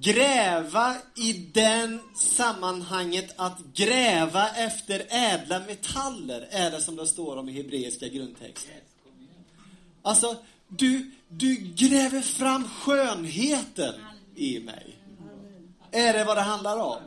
gräva 0.00 0.96
i 1.16 1.32
den 1.32 2.00
sammanhanget 2.16 3.34
att 3.36 3.58
gräva 3.74 4.48
efter 4.48 5.06
ädla 5.08 5.60
metaller 5.60 6.48
är 6.50 6.70
det 6.70 6.80
som 6.80 6.96
det 6.96 7.06
står 7.06 7.36
om 7.36 7.48
i 7.48 7.52
hebreiska 7.52 8.08
grundtexten. 8.08 8.74
Alltså, 10.02 10.36
du, 10.68 11.10
du 11.28 11.56
gräver 11.56 12.20
fram 12.20 12.68
skönheten 12.68 13.94
i 14.36 14.60
mig. 14.60 14.99
Är 15.92 16.12
det 16.12 16.24
vad 16.24 16.36
det 16.36 16.40
handlar 16.40 16.76
om? 16.76 16.98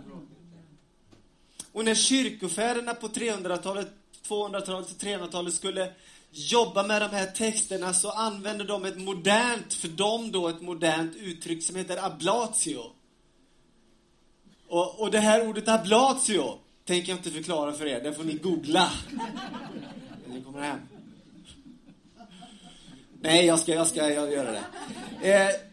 Och 1.72 1.86
när 1.86 1.96
kyrkofäderna 1.96 2.94
på 2.94 3.08
300-talet, 3.08 3.88
200-talet 4.28 4.92
och 4.92 5.02
300-talet 5.02 5.54
skulle 5.54 5.92
jobba 6.32 6.84
med 6.84 7.02
de 7.02 7.10
här 7.10 7.26
texterna 7.26 7.94
så 7.94 8.10
använde 8.10 8.64
de 8.64 8.86
ett 8.86 8.98
modernt, 8.98 9.74
för 9.74 9.88
dem 9.88 10.32
då, 10.32 10.48
ett 10.48 10.62
modernt 10.62 11.16
uttryck 11.16 11.64
som 11.64 11.76
heter 11.76 12.06
ablatio. 12.06 12.82
Och, 14.68 15.02
och 15.02 15.12
det 15.12 15.20
här 15.20 15.48
ordet 15.48 15.68
ablatio 15.68 16.58
tänker 16.86 17.10
jag 17.10 17.20
inte 17.20 17.32
förklara 17.32 17.74
för 17.74 17.86
er, 17.86 18.04
det 18.04 18.14
får 18.14 18.24
ni 18.24 18.34
googla. 18.34 18.92
När 20.28 20.36
ni 20.36 20.42
kommer 20.42 20.62
hem. 20.62 20.80
Nej, 23.22 23.46
jag 23.46 23.60
ska, 23.60 23.74
jag 23.74 23.88
ska 23.88 24.10
jag 24.10 24.32
göra 24.32 24.52
det. 24.52 24.64
Eh, 25.34 25.73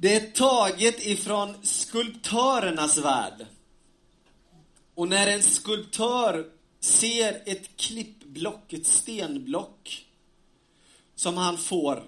det 0.00 0.16
är 0.16 0.30
taget 0.30 1.06
ifrån 1.06 1.54
skulptörernas 1.62 2.98
värld. 2.98 3.46
Och 4.94 5.08
när 5.08 5.26
en 5.26 5.42
skulptör 5.42 6.50
ser 6.80 7.42
ett 7.46 7.76
klippblock, 7.76 8.72
ett 8.72 8.86
stenblock, 8.86 10.06
som 11.14 11.36
han 11.36 11.58
får, 11.58 12.04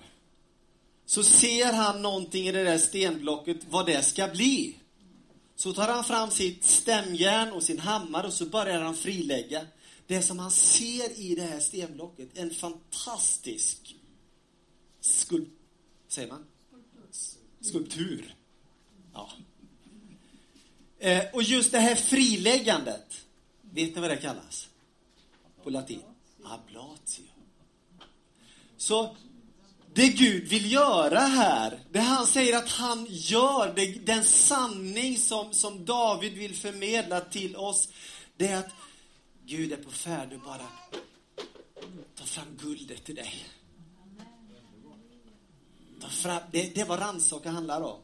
så 1.06 1.22
ser 1.22 1.72
han 1.72 2.02
någonting 2.02 2.48
i 2.48 2.52
det 2.52 2.64
där 2.64 2.78
stenblocket, 2.78 3.58
vad 3.70 3.86
det 3.86 4.02
ska 4.02 4.28
bli. 4.28 4.76
Så 5.56 5.72
tar 5.72 5.88
han 5.88 6.04
fram 6.04 6.30
sitt 6.30 6.64
stämjärn 6.64 7.52
och 7.52 7.62
sin 7.62 7.78
hammare 7.78 8.26
och 8.26 8.32
så 8.32 8.46
börjar 8.46 8.80
han 8.80 8.94
frilägga 8.94 9.66
det 10.06 10.22
som 10.22 10.38
han 10.38 10.50
ser 10.50 11.20
i 11.20 11.34
det 11.34 11.42
här 11.42 11.60
stenblocket. 11.60 12.28
En 12.34 12.50
fantastisk 12.50 13.96
skulpt... 15.00 15.58
Säger 16.08 16.28
man? 16.28 16.44
Skulptur. 17.62 18.34
Ja. 19.14 19.30
Eh, 20.98 21.24
och 21.32 21.42
just 21.42 21.72
det 21.72 21.78
här 21.78 21.94
friläggandet, 21.94 23.26
vet 23.60 23.94
ni 23.94 24.00
vad 24.00 24.10
det 24.10 24.16
kallas? 24.16 24.68
På 25.64 25.70
latin? 25.70 26.02
Ablatio. 26.44 27.24
Så 28.76 29.16
det 29.94 30.08
Gud 30.08 30.48
vill 30.48 30.72
göra 30.72 31.18
här, 31.18 31.78
det 31.90 32.00
han 32.00 32.26
säger 32.26 32.58
att 32.58 32.68
han 32.68 33.06
gör, 33.10 33.72
det, 33.76 34.06
den 34.06 34.24
sanning 34.24 35.18
som, 35.18 35.52
som 35.52 35.84
David 35.84 36.32
vill 36.32 36.54
förmedla 36.54 37.20
till 37.20 37.56
oss, 37.56 37.88
det 38.36 38.46
är 38.46 38.56
att 38.58 38.70
Gud 39.46 39.72
är 39.72 39.76
på 39.76 39.90
färd 39.90 40.32
att 40.32 40.44
bara 40.44 40.68
ta 42.14 42.24
fram 42.24 42.56
guldet 42.62 43.04
till 43.04 43.14
dig. 43.14 43.44
Ta 46.02 46.08
fram, 46.08 46.42
det, 46.52 46.74
det 46.74 46.80
är 46.80 46.84
vad 46.84 47.00
rannsaka 47.00 47.50
handlar 47.50 47.80
om. 47.80 48.00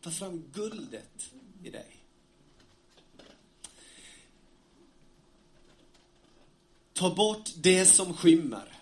Ta 0.00 0.10
fram 0.10 0.44
guldet 0.52 1.30
i 1.64 1.70
dig. 1.70 1.96
Ta 6.92 7.14
bort 7.14 7.50
det 7.56 7.86
som 7.86 8.14
skymmer. 8.14 8.78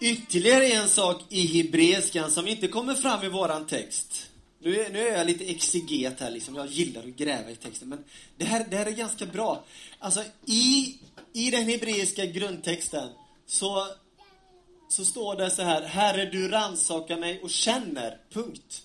Ytterligare 0.00 0.66
en 0.66 0.88
sak 0.88 1.22
i 1.28 1.46
hebreiskan 1.46 2.30
som 2.30 2.46
inte 2.46 2.68
kommer 2.68 2.94
fram 2.94 3.24
i 3.24 3.28
våran 3.28 3.66
text. 3.66 4.30
Nu 4.58 4.80
är, 4.80 4.90
nu 4.90 5.08
är 5.08 5.18
jag 5.18 5.26
lite 5.26 5.44
exeget 5.44 6.20
här, 6.20 6.30
liksom. 6.30 6.54
jag 6.54 6.66
gillar 6.66 7.02
att 7.02 7.16
gräva 7.16 7.50
i 7.50 7.56
texten. 7.56 7.88
Men 7.88 8.04
det 8.36 8.44
här, 8.44 8.66
det 8.70 8.76
här 8.76 8.86
är 8.86 8.90
ganska 8.90 9.26
bra. 9.26 9.64
Alltså, 9.98 10.24
i, 10.46 10.98
i 11.32 11.50
den 11.50 11.64
hebreiska 11.64 12.26
grundtexten 12.26 13.08
så, 13.46 13.86
så 14.92 15.04
står 15.04 15.36
det 15.36 15.50
så 15.50 15.62
här, 15.62 15.82
Herre, 15.82 16.24
du 16.24 16.48
rannsakar 16.48 17.16
mig 17.16 17.40
och 17.40 17.50
känner, 17.50 18.18
punkt. 18.30 18.82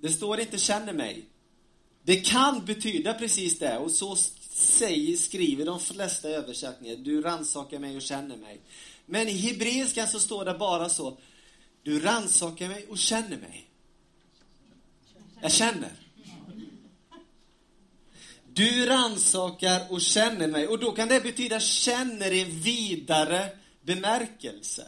Det 0.00 0.08
står 0.08 0.40
inte 0.40 0.58
känner 0.58 0.92
mig. 0.92 1.24
Det 2.02 2.16
kan 2.16 2.64
betyda 2.64 3.14
precis 3.14 3.58
det 3.58 3.78
och 3.78 3.90
så 3.90 4.16
säger, 4.50 5.16
skriver 5.16 5.64
de 5.66 5.80
flesta 5.80 6.28
översättningar, 6.28 6.96
du 6.96 7.22
rannsakar 7.22 7.78
mig 7.78 7.96
och 7.96 8.02
känner 8.02 8.36
mig. 8.36 8.60
Men 9.06 9.28
i 9.28 9.32
hebreiska 9.32 10.06
så 10.06 10.20
står 10.20 10.44
det 10.44 10.54
bara 10.54 10.88
så, 10.88 11.18
du 11.82 12.00
rannsakar 12.00 12.68
mig 12.68 12.86
och 12.88 12.98
känner 12.98 13.36
mig. 13.36 13.66
Jag 15.40 15.52
känner. 15.52 15.92
Du 18.54 18.86
rannsakar 18.86 19.82
och 19.90 20.00
känner 20.00 20.48
mig. 20.48 20.66
Och 20.66 20.78
då 20.78 20.92
kan 20.92 21.08
det 21.08 21.20
betyda 21.20 21.60
känner 21.60 22.32
i 22.32 22.44
vidare 22.44 23.50
bemärkelse. 23.86 24.86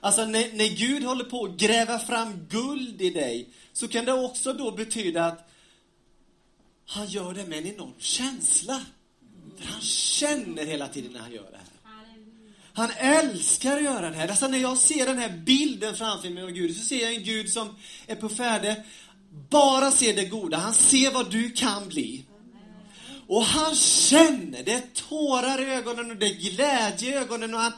Alltså 0.00 0.24
när, 0.24 0.52
när 0.52 0.76
Gud 0.76 1.04
håller 1.04 1.24
på 1.24 1.44
att 1.44 1.56
gräva 1.56 1.98
fram 1.98 2.46
guld 2.48 3.02
i 3.02 3.10
dig, 3.10 3.48
så 3.72 3.88
kan 3.88 4.04
det 4.04 4.12
också 4.12 4.52
då 4.52 4.70
betyda 4.70 5.24
att 5.24 5.50
han 6.86 7.06
gör 7.06 7.34
det 7.34 7.46
med 7.46 7.58
en 7.58 7.66
enorm 7.66 7.94
känsla. 7.98 8.82
För 9.58 9.66
han 9.66 9.80
känner 9.80 10.64
hela 10.64 10.88
tiden 10.88 11.12
när 11.12 11.20
han 11.20 11.32
gör 11.32 11.50
det 11.50 11.56
här. 11.56 11.66
Han 12.72 12.90
älskar 12.90 13.76
att 13.76 13.82
göra 13.82 14.10
det 14.10 14.16
här. 14.16 14.28
Alltså 14.28 14.48
när 14.48 14.58
jag 14.58 14.78
ser 14.78 15.06
den 15.06 15.18
här 15.18 15.28
bilden 15.28 15.96
framför 15.96 16.30
mig 16.30 16.42
av 16.42 16.50
Gud, 16.50 16.76
så 16.76 16.84
ser 16.84 17.02
jag 17.02 17.14
en 17.14 17.24
Gud 17.24 17.52
som 17.52 17.76
är 18.06 18.16
på 18.16 18.28
färde, 18.28 18.84
bara 19.50 19.90
ser 19.90 20.16
det 20.16 20.24
goda. 20.24 20.56
Han 20.56 20.74
ser 20.74 21.10
vad 21.10 21.30
du 21.30 21.50
kan 21.50 21.88
bli. 21.88 22.24
Och 23.26 23.42
han 23.42 23.74
känner, 23.74 24.62
det 24.62 24.72
är 24.72 24.82
tårar 24.94 25.62
i 25.62 25.64
ögonen 25.64 26.10
och 26.10 26.16
det 26.16 26.26
är 26.26 26.34
glädje 26.34 27.10
i 27.10 27.14
ögonen 27.14 27.54
och 27.54 27.60
han 27.60 27.72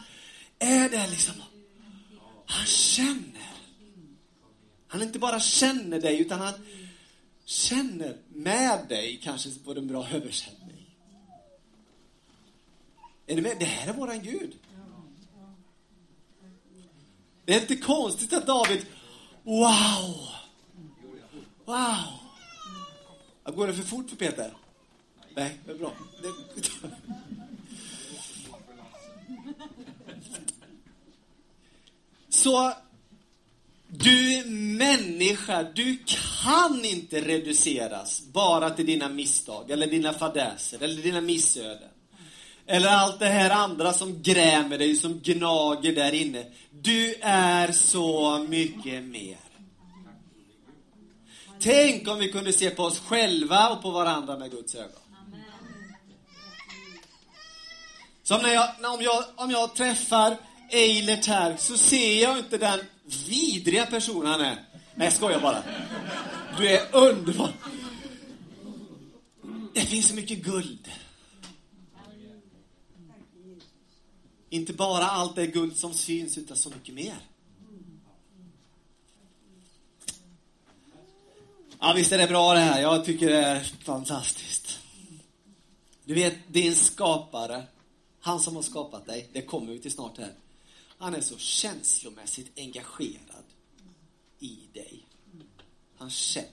är 0.59 0.89
där 0.89 1.09
liksom. 1.11 1.35
Han 2.47 2.67
känner. 2.67 3.49
Han 4.89 5.03
inte 5.03 5.19
bara 5.19 5.41
känner 5.41 6.01
dig, 6.01 6.21
utan 6.21 6.41
han 6.41 6.55
känner 7.45 8.17
med 8.29 8.89
dig, 8.89 9.21
kanske 9.23 9.51
på 9.51 9.73
en 9.73 9.87
bra 9.87 10.09
översättning. 10.09 10.97
Är 13.27 13.35
ni 13.35 13.43
med? 13.43 13.57
Det 13.59 13.65
här 13.65 13.89
är 13.89 13.93
våran 13.93 14.23
Gud. 14.23 14.59
Det 17.45 17.55
är 17.55 17.61
inte 17.61 17.77
konstigt 17.77 18.33
att 18.33 18.47
David, 18.47 18.87
wow! 19.43 20.29
Wow! 21.65 21.97
Jag 23.45 23.55
går 23.55 23.67
det 23.67 23.75
för 23.75 23.83
fort 23.83 24.11
för 24.11 24.17
Peter? 24.17 24.55
Nej, 25.39 25.59
det 25.67 25.73
är 25.73 25.77
bra. 25.77 25.93
Det... 26.23 26.29
Så 32.29 32.73
du 33.89 34.45
människa, 34.47 35.63
du 35.63 35.99
kan 36.53 36.85
inte 36.85 37.21
reduceras 37.21 38.23
bara 38.33 38.71
till 38.71 38.87
dina 38.87 39.09
misstag, 39.09 39.71
eller 39.71 39.87
dina 39.87 40.13
fadäser, 40.13 40.83
eller 40.83 41.03
dina 41.03 41.21
missöden. 41.21 41.91
Eller 42.67 42.89
allt 42.89 43.19
det 43.19 43.27
här 43.27 43.51
andra 43.51 43.93
som 43.93 44.23
grämer 44.23 44.79
dig, 44.79 44.97
som 44.97 45.19
gnager 45.19 45.95
där 45.95 46.15
inne. 46.15 46.45
Du 46.71 47.15
är 47.21 47.73
så 47.73 48.39
mycket 48.49 49.05
mer. 49.05 49.39
Tänk 51.61 52.09
om 52.09 52.19
vi 52.19 52.33
kunde 52.33 52.53
se 52.53 52.71
på 52.71 52.83
oss 52.83 52.99
själva 52.99 53.69
och 53.69 53.83
på 53.83 53.91
varandra 53.91 54.39
med 54.39 54.51
Guds 54.51 54.75
ögon. 54.75 55.08
Som 58.29 58.43
när 58.43 58.55
jag, 58.55 58.95
om, 58.95 59.03
jag, 59.03 59.25
om 59.37 59.51
jag 59.51 59.75
träffar 59.75 60.37
Eilert 60.71 61.27
här 61.27 61.57
så 61.57 61.79
ser 61.79 62.23
jag 62.23 62.39
inte 62.39 62.59
den 62.59 62.81
vidriga 63.29 63.87
personen 63.87 64.27
han 64.27 64.41
är. 64.41 64.65
Nej, 64.95 65.07
jag 65.07 65.13
skojar 65.13 65.41
bara. 65.41 65.63
Du 66.59 66.69
är 66.69 66.97
underbar. 66.97 67.53
Det 69.75 69.81
finns 69.81 70.09
så 70.09 70.15
mycket 70.15 70.39
guld. 70.39 70.91
Inte 74.51 74.73
bara 74.73 75.05
allt 75.05 75.37
det 75.37 75.47
guld 75.47 75.77
som 75.77 75.95
syns, 75.95 76.39
utan 76.39 76.57
så 76.57 76.71
mycket 76.71 76.95
mer. 76.95 77.19
Ja, 81.81 81.93
visst 81.97 82.13
är 82.13 82.19
det 82.19 82.27
bra 82.27 82.55
det 82.55 82.61
här. 82.61 82.83
Jag 82.83 83.05
tycker 83.05 83.27
det 83.27 83.45
är 83.45 83.61
fantastiskt. 83.85 84.79
Du 86.05 86.15
vet, 86.15 86.35
din 86.49 86.75
skapare, 86.75 87.67
han 88.21 88.41
som 88.41 88.57
har 88.57 88.63
skapat 88.63 89.07
dig, 89.07 89.29
det 89.33 89.43
kommer 89.43 89.73
vi 89.73 89.79
till 89.79 89.93
snart 89.93 90.19
här. 90.19 90.35
Han 90.99 91.15
är 91.15 91.21
så 91.21 91.39
känslomässigt 91.39 92.59
engagerad 92.59 93.45
i 94.39 94.59
dig. 94.73 95.07
Han 95.97 96.11
känner. 96.11 96.51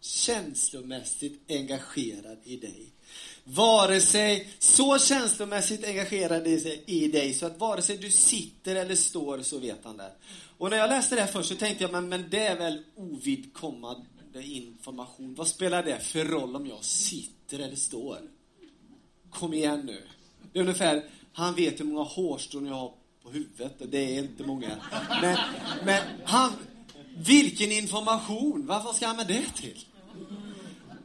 Känslomässigt 0.00 1.50
engagerad 1.50 2.38
i 2.44 2.56
dig. 2.56 2.92
Vare 3.44 4.00
sig 4.00 4.48
så 4.58 4.98
känslomässigt 4.98 5.84
engagerad 5.84 6.46
i 6.86 7.08
dig 7.08 7.34
så 7.34 7.46
att 7.46 7.58
vare 7.58 7.82
sig 7.82 7.96
du 7.96 8.10
sitter 8.10 8.76
eller 8.76 8.94
står 8.94 9.42
så 9.42 9.58
vet 9.58 9.84
han 9.84 9.96
det. 9.96 10.12
Och 10.58 10.70
när 10.70 10.76
jag 10.76 10.90
läste 10.90 11.14
det 11.14 11.20
här 11.20 11.32
först 11.32 11.48
så 11.48 11.54
tänkte 11.54 11.84
jag, 11.84 11.92
men, 11.92 12.08
men 12.08 12.30
det 12.30 12.46
är 12.46 12.58
väl 12.58 12.82
ovidkommande 12.96 14.06
information. 14.42 15.34
Vad 15.34 15.48
spelar 15.48 15.82
det 15.82 16.00
för 16.00 16.24
roll 16.24 16.56
om 16.56 16.66
jag 16.66 16.84
sitter 16.84 17.58
eller 17.58 17.76
står? 17.76 18.18
Kom 19.34 19.54
igen 19.54 19.80
nu. 19.80 20.02
Det 20.52 20.58
är 20.58 20.62
ungefär, 20.62 21.04
han 21.32 21.54
vet 21.54 21.80
hur 21.80 21.84
många 21.84 22.02
hårstrån 22.02 22.66
jag 22.66 22.74
har 22.74 22.92
på 23.22 23.30
huvudet 23.30 23.72
det 23.78 23.98
är 23.98 24.18
inte 24.18 24.44
många. 24.44 24.70
Men, 25.22 25.38
men 25.84 26.02
han, 26.24 26.52
vilken 27.16 27.72
information! 27.72 28.66
Varför 28.66 28.92
ska 28.92 29.06
han 29.06 29.16
med 29.16 29.26
det 29.26 29.54
till? 29.56 29.84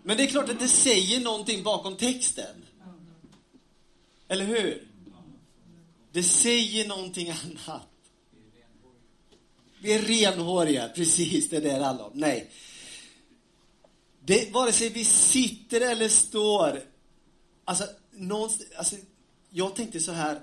Men 0.04 0.18
det 0.18 0.24
är 0.24 0.28
klart 0.28 0.50
att 0.50 0.60
det 0.60 0.68
säger 0.68 1.20
någonting 1.20 1.64
bakom 1.64 1.96
texten. 1.96 2.66
Eller 4.28 4.46
hur? 4.46 4.88
Det 6.12 6.24
säger 6.24 6.88
någonting 6.88 7.30
annat. 7.30 7.88
Vi 9.82 9.94
är 9.94 10.02
renhåriga, 10.02 10.90
precis, 10.90 11.50
det 11.50 11.58
är 11.58 11.62
det 11.62 11.78
det 11.78 11.86
handlar 11.86 12.06
om. 12.06 12.12
Nej. 12.14 12.52
Det, 14.26 14.54
vare 14.54 14.72
sig 14.72 14.90
vi 14.90 15.06
sitter 15.06 15.82
eller 15.82 16.10
står, 16.10 16.82
alltså, 17.66 17.84
någonstans, 18.20 18.72
alltså 18.76 18.96
jag 19.50 19.76
tänkte 19.76 20.00
så 20.00 20.12
här, 20.12 20.42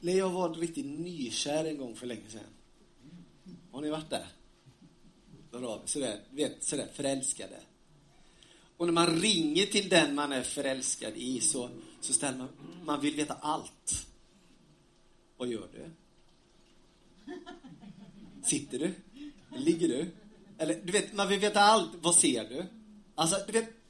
när 0.00 0.12
jag 0.12 0.30
var 0.30 0.54
riktigt 0.54 0.86
nykär 0.86 1.64
en 1.64 1.78
gång 1.78 1.96
för 1.96 2.06
länge 2.06 2.28
sedan. 2.28 2.40
Har 3.70 3.80
ni 3.80 3.90
varit 3.90 4.10
där? 4.10 4.26
Sådär, 5.84 6.20
vet, 6.30 6.64
sådär 6.64 6.88
förälskade. 6.92 7.60
Och 8.76 8.86
när 8.86 8.92
man 8.92 9.20
ringer 9.20 9.66
till 9.66 9.88
den 9.88 10.14
man 10.14 10.32
är 10.32 10.42
förälskad 10.42 11.12
i 11.16 11.40
så, 11.40 11.70
så 12.00 12.12
ställer 12.12 12.38
man, 12.38 12.48
man 12.84 13.00
vill 13.00 13.16
veta 13.16 13.34
allt. 13.34 14.06
Vad 15.36 15.48
gör 15.48 15.68
du? 15.72 15.90
Sitter 18.44 18.78
du? 18.78 18.94
Ligger 19.56 19.88
du? 19.88 20.10
Eller, 20.58 20.80
du 20.84 20.92
vet, 20.92 21.12
man 21.12 21.28
vill 21.28 21.40
veta 21.40 21.60
allt. 21.60 21.90
Vad 22.00 22.14
ser 22.14 22.48
du? 22.48 22.66
Alltså, 23.14 23.36
du 23.46 23.52
vet, 23.52 23.81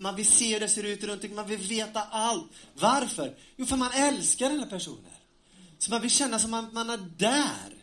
man 0.00 0.16
vill 0.16 0.26
se 0.26 0.52
hur 0.52 0.60
det 0.60 0.68
ser 0.68 0.82
ut 0.82 1.04
runt 1.04 1.12
omkring, 1.14 1.34
man 1.34 1.46
vill 1.46 1.58
veta 1.58 2.02
allt. 2.02 2.50
Varför? 2.74 3.36
Jo, 3.56 3.66
för 3.66 3.76
man 3.76 3.90
älskar 3.92 4.48
den 4.48 4.58
här 4.58 4.66
personen. 4.66 5.04
Så 5.78 5.90
man 5.90 6.00
vill 6.00 6.10
känna 6.10 6.38
som 6.38 6.50
man, 6.50 6.68
man 6.72 6.90
är 6.90 6.98
där. 7.18 7.74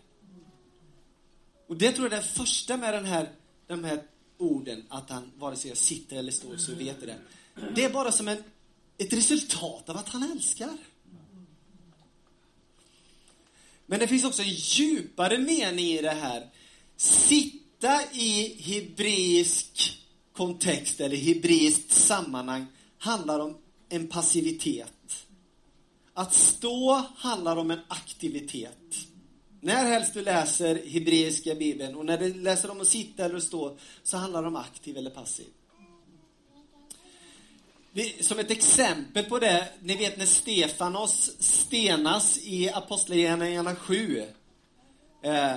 Och 1.68 1.78
det 1.78 1.92
tror 1.92 2.08
jag 2.08 2.18
är 2.18 2.22
det 2.22 2.28
första 2.28 2.78
med 2.78 2.94
den 2.94 3.06
här, 3.06 3.30
de 3.68 3.84
här 3.84 4.04
orden, 4.38 4.86
att 4.90 5.10
han 5.10 5.32
vare 5.36 5.56
sig 5.56 5.70
jag 5.70 5.78
sitter 5.78 6.18
eller 6.18 6.32
står 6.32 6.58
så 6.58 6.76
vet 6.76 7.02
det. 7.02 7.16
Det 7.76 7.84
är 7.84 7.94
bara 7.94 8.12
som 8.12 8.28
en, 8.28 8.44
ett 8.98 9.14
resultat 9.14 9.90
av 9.90 9.98
att 9.98 10.10
han 10.10 10.32
älskar. 10.32 10.78
Men 13.86 14.00
det 14.00 14.08
finns 14.08 14.24
också 14.24 14.42
en 14.42 14.54
djupare 14.54 15.38
mening 15.38 15.86
i 15.86 16.02
det 16.02 16.10
här. 16.10 16.50
Sitta 16.96 18.02
i 18.14 18.62
hebreisk 18.62 19.98
kontext 20.38 21.02
eller 21.02 21.18
hebreiskt 21.18 21.92
sammanhang 21.92 22.66
handlar 22.98 23.40
om 23.40 23.58
en 23.90 24.08
passivitet. 24.08 25.26
Att 26.14 26.34
stå 26.34 27.06
handlar 27.18 27.58
om 27.58 27.72
en 27.72 27.80
aktivitet. 27.88 28.96
När 29.62 29.86
helst 29.86 30.14
du 30.14 30.22
läser 30.22 30.88
hebreiska 30.88 31.56
bibeln 31.56 31.96
och 31.96 32.06
när 32.06 32.18
du 32.18 32.34
läser 32.34 32.72
om 32.72 32.82
att 32.82 32.88
sitta 32.88 33.26
eller 33.26 33.40
stå 33.40 33.78
så 34.04 34.18
handlar 34.18 34.42
det 34.42 34.48
om 34.48 34.56
aktiv 34.56 34.98
eller 34.98 35.10
passiv. 35.10 35.48
Som 38.20 38.40
ett 38.40 38.52
exempel 38.52 39.26
på 39.26 39.40
det, 39.40 39.68
ni 39.82 39.96
vet 39.96 40.18
när 40.18 40.26
Stefanos 40.26 41.32
stenas 41.40 42.38
i 42.38 42.70
Apostlagärningarna 42.70 43.76
7. 43.76 44.24
Eh, 45.24 45.56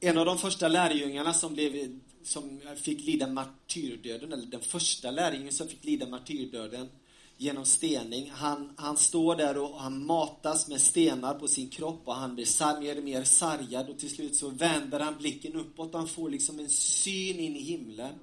en 0.00 0.18
av 0.18 0.26
de 0.26 0.38
första 0.38 0.68
lärjungarna 0.68 1.34
som, 1.34 1.54
blev, 1.54 1.98
som 2.24 2.60
fick 2.76 3.06
lida 3.06 3.26
martyrdöden, 3.26 4.32
eller 4.32 4.46
den 4.46 4.60
första 4.60 5.10
lärjungen 5.10 5.52
som 5.52 5.68
fick 5.68 5.84
lida 5.84 6.06
martyrdöden 6.06 6.88
genom 7.36 7.64
stening. 7.64 8.30
Han, 8.34 8.72
han 8.76 8.96
står 8.96 9.36
där 9.36 9.58
och 9.58 9.80
han 9.80 10.06
matas 10.06 10.68
med 10.68 10.80
stenar 10.80 11.34
på 11.34 11.48
sin 11.48 11.68
kropp 11.68 12.02
och 12.04 12.14
han 12.14 12.34
blir 12.34 12.80
mer 12.80 12.98
och 12.98 13.04
mer 13.04 13.24
sargad 13.24 13.88
och 13.88 13.98
till 13.98 14.10
slut 14.10 14.36
så 14.36 14.48
vänder 14.48 15.00
han 15.00 15.16
blicken 15.18 15.54
uppåt 15.54 15.94
och 15.94 15.98
han 15.98 16.08
får 16.08 16.30
liksom 16.30 16.58
en 16.58 16.70
syn 16.70 17.38
in 17.38 17.56
i 17.56 17.62
himlen. 17.62 18.14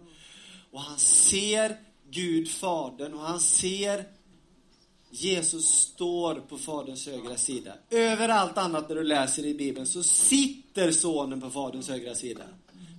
och 0.72 0.82
han 0.82 1.00
ser 1.00 1.80
Gud, 2.10 2.50
Fadern, 2.50 3.14
och 3.14 3.22
han 3.22 3.40
ser 3.40 4.06
Jesus 5.14 5.66
står 5.66 6.36
på 6.36 6.58
Faderns 6.58 7.08
högra 7.08 7.38
sida. 7.38 7.74
Överallt 7.90 8.58
annat 8.58 8.90
när 8.90 8.96
du 8.96 9.04
läser 9.04 9.46
i 9.46 9.54
Bibeln 9.54 9.88
så 9.88 10.04
sitter 10.04 10.92
Sonen 10.92 11.42
på 11.42 11.50
Faderns 11.50 11.90
högra 11.90 12.16
sida. 12.16 12.44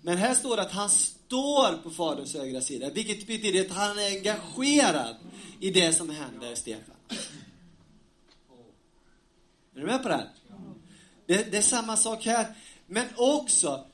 Men 0.03 0.19
här 0.19 0.35
står 0.35 0.57
det 0.57 0.62
att 0.62 0.73
han 0.73 0.91
står 0.91 1.77
på 1.83 1.91
Faderns 1.91 2.35
högra 2.35 2.61
sida, 2.61 2.91
vilket 2.91 3.27
betyder 3.27 3.61
att 3.61 3.77
han 3.77 3.99
är 3.99 4.17
engagerad 4.17 5.17
i 5.61 5.71
det 5.71 5.93
som 5.93 6.11
händer 6.11 6.55
Stefan. 6.55 6.97
Är 9.75 9.81
du 9.81 9.87
med 9.87 10.03
på 10.03 10.09
det? 10.09 10.29
Det, 11.27 11.53
det 11.53 11.59
är 11.59 11.62
samma 11.62 11.97
sak 11.97 12.27
här. 12.27 12.55
Men 12.87 13.07
också, 13.17 13.85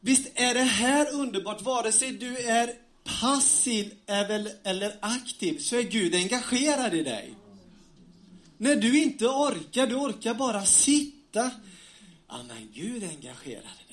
visst 0.00 0.28
är 0.34 0.54
det 0.54 0.62
här 0.62 1.14
underbart, 1.14 1.62
vare 1.62 1.92
sig 1.92 2.12
du 2.12 2.38
är 2.38 2.74
passiv 3.04 3.94
eller 4.06 4.96
aktiv, 5.00 5.58
så 5.58 5.76
är 5.76 5.82
Gud 5.82 6.14
engagerad 6.14 6.94
i 6.94 7.02
dig. 7.02 7.34
När 8.58 8.76
du 8.76 9.02
inte 9.02 9.26
orkar, 9.26 9.86
du 9.86 9.94
orkar 9.94 10.34
bara 10.34 10.64
sitta. 10.64 11.50
Ja, 12.28 12.42
men 12.48 12.70
Gud 12.72 13.02
är 13.02 13.08
engagerad. 13.08 13.83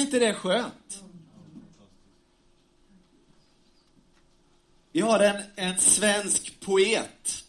Är 0.00 0.04
inte 0.04 0.18
det 0.18 0.34
skönt? 0.34 1.04
Vi 4.92 5.00
har 5.00 5.20
en, 5.20 5.42
en 5.56 5.78
svensk 5.78 6.60
poet. 6.60 7.44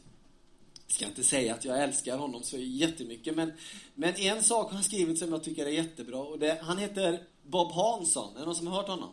Jag 0.88 0.96
ska 0.96 1.06
inte 1.06 1.24
säga 1.24 1.54
att 1.54 1.66
jag 1.66 1.84
älskar 1.84 2.18
honom 2.18 2.44
så 2.44 2.58
jättemycket, 2.58 3.36
men, 3.36 3.54
men 3.96 4.16
en 4.16 4.44
sak 4.44 4.68
har 4.68 4.74
han 4.74 4.84
skrivit 4.84 5.20
som 5.20 5.32
jag 5.32 5.44
tycker 5.44 5.66
är 5.66 5.70
jättebra. 5.70 6.20
Och 6.20 6.40
det, 6.40 6.60
han 6.62 6.78
heter 6.78 7.24
Bob 7.44 7.72
Hansson. 7.72 8.36
Är 8.36 8.40
det 8.40 8.46
någon 8.46 8.56
som 8.56 8.68
har 8.68 8.76
hört 8.76 8.88
honom? 8.88 9.10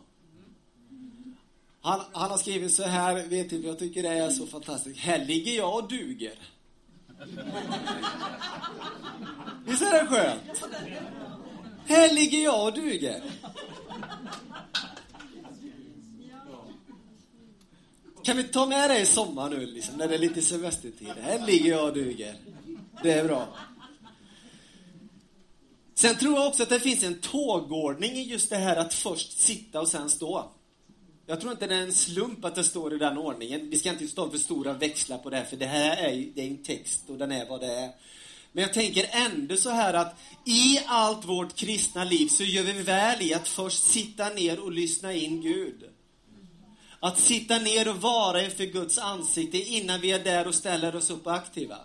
Han, 1.81 2.01
han 2.11 2.31
har 2.31 2.37
skrivit 2.37 2.73
så 2.73 2.83
här, 2.83 3.27
vet 3.27 3.51
inte, 3.51 3.67
jag 3.67 3.79
tycker 3.79 4.03
det 4.03 4.09
är 4.09 4.29
så 4.29 4.47
fantastiskt. 4.47 4.99
Här 4.99 5.25
ligger 5.25 5.51
jag 5.51 5.75
och 5.75 5.89
duger. 5.89 6.39
Visst 9.65 9.81
är 9.81 10.03
det 10.03 10.07
skönt? 10.07 10.63
Här 11.89 12.13
ligger 12.13 12.43
jag 12.43 12.65
och 12.65 12.73
duger. 12.73 13.21
Kan 18.23 18.37
vi 18.37 18.43
ta 18.43 18.65
med 18.65 18.89
det 18.89 18.99
i 18.99 19.05
sommar 19.05 19.49
nu, 19.49 19.65
liksom, 19.65 19.95
när 19.95 20.07
det 20.07 20.15
är 20.15 20.19
lite 20.19 20.41
semestertid? 20.41 21.13
Här 21.21 21.45
ligger 21.45 21.71
jag 21.71 21.87
och 21.87 21.93
duger. 21.93 22.35
Det 23.03 23.11
är 23.11 23.23
bra. 23.23 23.47
Sen 25.95 26.15
tror 26.15 26.35
jag 26.35 26.47
också 26.47 26.63
att 26.63 26.69
det 26.69 26.79
finns 26.79 27.03
en 27.03 27.19
tågordning 27.19 28.11
i 28.11 28.23
just 28.23 28.49
det 28.49 28.57
här 28.57 28.75
att 28.75 28.93
först 28.93 29.39
sitta 29.39 29.81
och 29.81 29.87
sen 29.87 30.09
stå. 30.09 30.51
Jag 31.25 31.41
tror 31.41 31.51
inte 31.51 31.67
det 31.67 31.75
är 31.75 31.81
en 31.81 31.93
slump 31.93 32.45
att 32.45 32.55
det 32.55 32.63
står 32.63 32.93
i 32.93 32.97
den 32.97 33.17
ordningen. 33.17 33.69
Vi 33.69 33.77
ska 33.77 33.89
inte 33.89 34.07
stå 34.07 34.29
för 34.29 34.37
stora 34.37 34.73
växlar 34.73 35.17
på 35.17 35.29
det 35.29 35.37
här, 35.37 35.45
för 35.45 35.57
det 35.57 35.65
här 35.65 35.97
är, 35.97 36.31
det 36.35 36.41
är 36.41 36.47
en 36.47 36.63
text 36.63 37.09
och 37.09 37.17
den 37.17 37.31
är 37.31 37.49
vad 37.49 37.61
det 37.61 37.73
är. 37.73 37.91
Men 38.51 38.61
jag 38.61 38.73
tänker 38.73 39.09
ändå 39.11 39.55
så 39.55 39.69
här 39.69 39.93
att 39.93 40.19
i 40.45 40.79
allt 40.85 41.25
vårt 41.25 41.55
kristna 41.55 42.03
liv 42.03 42.27
så 42.27 42.43
gör 42.43 42.63
vi 42.63 42.81
väl 42.81 43.21
i 43.21 43.33
att 43.33 43.47
först 43.47 43.83
sitta 43.83 44.29
ner 44.29 44.59
och 44.59 44.71
lyssna 44.71 45.13
in 45.13 45.41
Gud. 45.41 45.83
Att 46.99 47.19
sitta 47.19 47.59
ner 47.59 47.89
och 47.89 48.01
vara 48.01 48.43
inför 48.43 48.65
Guds 48.65 48.97
ansikte 48.97 49.57
innan 49.57 50.01
vi 50.01 50.11
är 50.11 50.23
där 50.23 50.47
och 50.47 50.55
ställer 50.55 50.95
oss 50.95 51.09
upp 51.09 51.25
och 51.25 51.35
aktiva. 51.35 51.77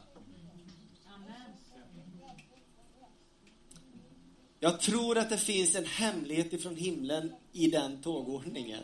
Jag 4.60 4.80
tror 4.80 5.18
att 5.18 5.30
det 5.30 5.38
finns 5.38 5.74
en 5.74 5.86
hemlighet 5.86 6.52
ifrån 6.52 6.76
himlen 6.76 7.32
i 7.52 7.70
den 7.70 8.02
tågordningen 8.02 8.82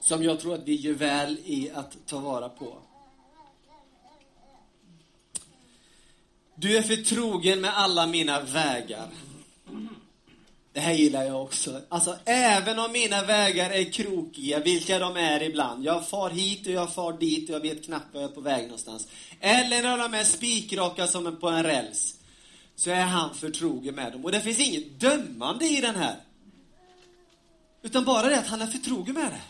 som 0.00 0.22
jag 0.22 0.40
tror 0.40 0.54
att 0.54 0.68
vi 0.68 0.74
gör 0.74 0.94
väl 0.94 1.38
i 1.44 1.70
att 1.70 2.06
ta 2.06 2.18
vara 2.18 2.48
på. 2.48 2.78
Du 6.60 6.76
är 6.76 6.82
förtrogen 6.82 7.60
med 7.60 7.78
alla 7.78 8.06
mina 8.06 8.40
vägar. 8.40 9.08
Det 10.72 10.80
här 10.80 10.92
gillar 10.92 11.24
jag 11.24 11.42
också. 11.42 11.80
Alltså, 11.88 12.18
även 12.24 12.78
om 12.78 12.92
mina 12.92 13.22
vägar 13.22 13.70
är 13.70 13.92
krokiga, 13.92 14.58
vilka 14.58 14.98
de 14.98 15.16
är 15.16 15.42
ibland. 15.42 15.84
Jag 15.84 16.08
far 16.08 16.30
hit 16.30 16.66
och 16.66 16.72
jag 16.72 16.94
far 16.94 17.12
dit 17.12 17.48
och 17.48 17.54
jag 17.54 17.60
vet 17.60 17.84
knappt 17.84 18.14
var 18.14 18.20
jag 18.20 18.30
är 18.30 18.34
på 18.34 18.40
väg 18.40 18.62
någonstans. 18.62 19.08
Eller 19.40 19.82
när 19.82 19.98
de 19.98 20.14
är 20.14 20.24
spikraka 20.24 21.06
som 21.06 21.36
på 21.40 21.48
en 21.48 21.62
räls. 21.62 22.14
Så 22.76 22.90
är 22.90 23.04
han 23.04 23.34
förtrogen 23.34 23.94
med 23.94 24.12
dem. 24.12 24.24
Och 24.24 24.32
det 24.32 24.40
finns 24.40 24.60
inget 24.60 25.00
dömande 25.00 25.64
i 25.64 25.80
den 25.80 25.94
här. 25.94 26.16
Utan 27.82 28.04
bara 28.04 28.28
det 28.28 28.38
att 28.38 28.48
han 28.48 28.62
är 28.62 28.66
förtrogen 28.66 29.14
med 29.14 29.32
det. 29.32 29.42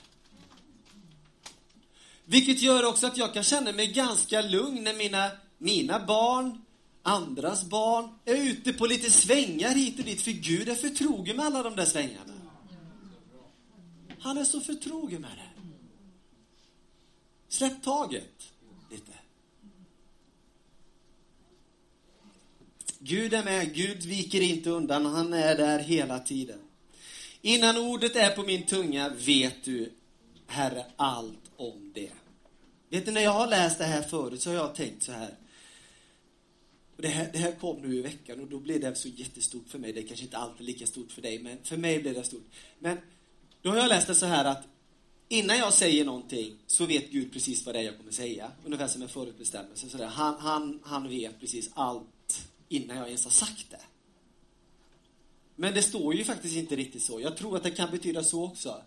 Vilket 2.24 2.62
gör 2.62 2.84
också 2.84 3.06
att 3.06 3.16
jag 3.16 3.34
kan 3.34 3.42
känna 3.42 3.72
mig 3.72 3.86
ganska 3.86 4.42
lugn 4.42 4.84
när 4.84 4.94
mina, 4.94 5.30
mina 5.58 6.06
barn, 6.06 6.62
andras 7.02 7.64
barn, 7.64 8.08
är 8.24 8.36
ute 8.36 8.72
på 8.72 8.86
lite 8.86 9.10
svängar 9.10 9.74
hit 9.74 9.98
och 9.98 10.04
dit. 10.04 10.20
För 10.20 10.30
Gud 10.30 10.68
är 10.68 10.74
förtrogen 10.74 11.36
med 11.36 11.46
alla 11.46 11.62
de 11.62 11.76
där 11.76 11.84
svängarna. 11.84 12.32
Han 14.20 14.38
är 14.38 14.44
så 14.44 14.60
förtrogen 14.60 15.20
med 15.20 15.30
det. 15.30 15.62
Släpp 17.48 17.82
taget 17.82 18.52
lite. 18.90 19.12
Gud 22.98 23.34
är 23.34 23.44
med, 23.44 23.74
Gud 23.74 24.02
viker 24.02 24.40
inte 24.40 24.70
undan, 24.70 25.06
han 25.06 25.32
är 25.32 25.56
där 25.56 25.78
hela 25.78 26.18
tiden. 26.18 26.58
Innan 27.42 27.76
ordet 27.76 28.16
är 28.16 28.30
på 28.30 28.42
min 28.42 28.66
tunga 28.66 29.08
vet 29.08 29.64
du, 29.64 29.92
Herre, 30.46 30.86
allt 30.96 31.50
om 31.56 31.92
det. 31.94 32.10
Vet 32.88 33.06
du, 33.06 33.12
när 33.12 33.20
jag 33.20 33.30
har 33.30 33.46
läst 33.46 33.78
det 33.78 33.84
här 33.84 34.02
förut 34.02 34.42
så 34.42 34.50
har 34.50 34.56
jag 34.56 34.74
tänkt 34.74 35.02
så 35.02 35.12
här. 35.12 35.34
Och 37.00 37.06
det, 37.06 37.12
här 37.12 37.30
det 37.32 37.38
här 37.38 37.52
kom 37.52 37.82
nu 37.82 37.96
i 37.96 38.02
veckan 38.02 38.40
och 38.40 38.46
då 38.46 38.58
blev 38.58 38.80
det 38.80 38.94
så 38.94 39.08
jättestort 39.08 39.68
för 39.68 39.78
mig. 39.78 39.92
Det 39.92 40.00
är 40.00 40.06
kanske 40.06 40.24
inte 40.24 40.36
alltid 40.36 40.66
lika 40.66 40.86
stort 40.86 41.12
för 41.12 41.22
dig, 41.22 41.38
men 41.38 41.58
för 41.62 41.76
mig 41.76 42.00
blev 42.00 42.14
det 42.14 42.24
stort. 42.24 42.46
Men 42.78 42.98
då 43.62 43.70
har 43.70 43.76
jag 43.76 43.88
läst 43.88 44.06
det 44.06 44.14
så 44.14 44.26
här 44.26 44.44
att 44.44 44.62
innan 45.28 45.58
jag 45.58 45.72
säger 45.72 46.04
någonting 46.04 46.56
så 46.66 46.86
vet 46.86 47.10
Gud 47.10 47.32
precis 47.32 47.66
vad 47.66 47.74
det 47.74 47.78
är 47.78 47.82
jag 47.82 47.96
kommer 47.96 48.12
säga. 48.12 48.52
Ungefär 48.64 48.88
som 48.88 49.02
en 49.02 49.08
förutbestämmelse. 49.08 49.88
Så 49.88 49.96
där. 49.96 50.06
Han, 50.06 50.34
han, 50.40 50.80
han 50.84 51.08
vet 51.08 51.40
precis 51.40 51.70
allt 51.74 52.48
innan 52.68 52.96
jag 52.96 53.06
ens 53.06 53.24
har 53.24 53.30
sagt 53.30 53.70
det. 53.70 53.80
Men 55.56 55.74
det 55.74 55.82
står 55.82 56.14
ju 56.14 56.24
faktiskt 56.24 56.56
inte 56.56 56.76
riktigt 56.76 57.02
så. 57.02 57.20
Jag 57.20 57.36
tror 57.36 57.56
att 57.56 57.62
det 57.62 57.70
kan 57.70 57.90
betyda 57.90 58.22
så 58.22 58.44
också. 58.44 58.82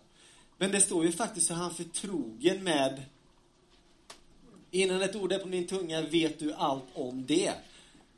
Men 0.58 0.70
det 0.70 0.80
står 0.80 1.04
ju 1.04 1.12
faktiskt 1.12 1.50
att 1.50 1.56
han 1.56 1.70
är 1.70 1.74
förtrogen 1.74 2.64
med 2.64 3.02
Innan 4.70 5.02
ett 5.02 5.16
ord 5.16 5.32
är 5.32 5.38
på 5.38 5.48
min 5.48 5.66
tunga 5.66 6.02
vet 6.02 6.38
du 6.38 6.52
allt 6.52 6.84
om 6.94 7.26
det. 7.26 7.52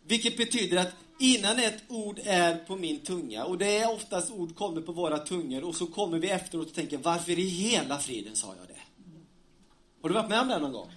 Vilket 0.06 0.36
betyder 0.36 0.76
att 0.76 0.94
innan 1.18 1.58
ett 1.58 1.82
ord 1.88 2.20
är 2.24 2.56
på 2.56 2.76
min 2.76 3.00
tunga, 3.00 3.44
och 3.44 3.58
det 3.58 3.78
är 3.78 3.92
oftast 3.92 4.30
ord 4.30 4.56
kommer 4.56 4.80
på 4.80 4.92
våra 4.92 5.18
tungor, 5.18 5.64
och 5.64 5.76
så 5.76 5.86
kommer 5.86 6.18
vi 6.18 6.30
efteråt 6.30 6.66
och 6.66 6.74
tänker, 6.74 6.98
varför 6.98 7.38
i 7.38 7.48
hela 7.48 7.98
friden 7.98 8.36
sa 8.36 8.54
jag 8.58 8.68
det? 8.68 8.80
Har 10.02 10.08
du 10.08 10.14
varit 10.14 10.28
med 10.28 10.40
om 10.40 10.48
det 10.48 10.58
någon 10.58 10.72
gång? 10.72 10.90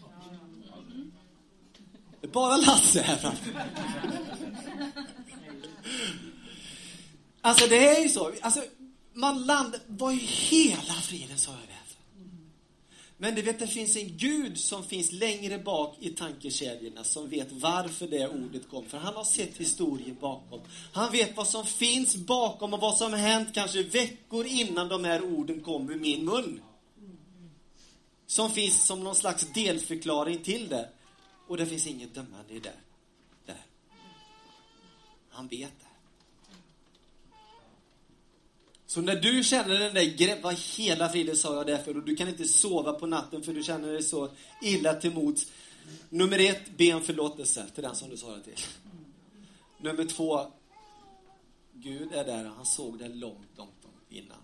Det 2.22 2.28
är 2.28 2.32
bara 2.32 2.58
Lasse 2.58 3.02
här 3.02 3.18
framme. 3.18 3.38
Alltså 7.42 7.68
det 7.68 7.98
är 7.98 8.04
ju 8.04 8.10
så, 8.10 8.34
alltså, 8.42 8.64
man 9.14 9.46
landar, 9.46 9.80
vad 9.88 10.14
i 10.14 10.18
hela 10.18 10.94
friden 10.94 11.38
sa 11.38 11.52
jag 11.52 11.68
det? 11.68 11.79
Men 13.22 13.36
du 13.36 13.42
vet, 13.42 13.60
det 13.60 13.68
finns 13.68 13.96
en 13.96 14.18
Gud 14.18 14.60
som 14.60 14.84
finns 14.84 15.12
längre 15.12 15.60
bak 15.60 15.98
i 16.00 16.10
tankekedjorna 16.10 17.04
som 17.04 17.30
vet 17.30 17.52
varför 17.52 18.08
det 18.08 18.28
ordet 18.28 18.70
kom. 18.70 18.86
För 18.86 18.98
han 18.98 19.16
har 19.16 19.24
sett 19.24 19.58
historien 19.58 20.18
bakom. 20.22 20.62
Han 20.94 21.12
vet 21.12 21.38
vad 21.38 21.48
som 21.48 21.66
finns 21.66 22.16
bakom 22.16 22.74
och 22.74 22.80
vad 22.80 22.98
som 22.98 23.14
hänt 23.14 23.50
kanske 23.54 23.84
veckor 23.84 24.46
innan 24.46 24.88
de 24.88 25.04
här 25.04 25.24
orden 25.24 25.62
kom 25.62 25.90
ur 25.90 26.00
min 26.00 26.26
mun. 26.26 26.62
Som 28.28 28.52
finns 28.52 28.88
som 28.88 29.04
någon 29.04 29.16
slags 29.16 29.54
delförklaring 29.54 30.44
till 30.44 30.70
det. 30.70 30.90
Och 31.48 31.58
det 31.58 31.66
finns 31.66 31.88
inget 31.88 32.16
dömande 32.16 32.54
i 32.54 32.60
det. 32.60 32.74
Där. 33.46 33.66
Han 35.30 35.48
vet 35.48 35.80
det. 35.80 35.89
Så 38.90 39.02
när 39.02 39.16
du 39.16 39.44
känner 39.44 39.80
den 39.80 39.94
där 39.94 40.06
grepp, 40.06 40.44
vad 40.44 40.56
hela 40.56 41.10
friden 41.10 41.36
sa 41.36 41.56
jag 41.56 41.68
därför? 41.68 41.98
Och 41.98 42.04
du 42.04 42.16
kan 42.16 42.28
inte 42.28 42.48
sova 42.48 42.94
på 42.94 43.08
natten 43.08 43.44
för 43.44 43.54
du 43.54 43.64
känner 43.64 43.92
dig 43.92 44.04
så 44.04 44.30
illa 44.62 44.94
till 44.94 45.14
mods. 45.14 45.52
Nummer 46.10 46.40
ett, 46.40 46.78
be 46.78 46.94
om 46.94 47.02
förlåtelse 47.02 47.66
till 47.74 47.84
den 47.84 47.96
som 47.96 48.10
du 48.10 48.18
sa 48.18 48.36
det 48.36 48.42
till. 48.42 48.66
Nummer 49.78 50.06
två, 50.06 50.52
Gud 51.74 52.14
är 52.14 52.26
där, 52.26 52.50
och 52.50 52.56
han 52.56 52.66
såg 52.66 53.00
det 53.00 53.08
långt, 53.08 53.48
långt 53.58 53.86
innan. 54.10 54.38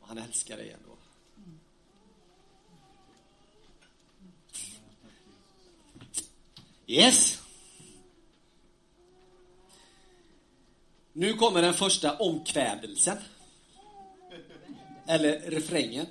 Och 0.00 0.08
han 0.08 0.18
älskar 0.18 0.56
dig 0.56 0.70
ändå. 0.70 0.96
Yes! 6.86 7.42
Nu 11.12 11.34
kommer 11.34 11.62
den 11.62 11.74
första 11.74 12.16
omkvädelsen 12.16 13.16
eller 15.06 15.50
refrängen. 15.50 16.06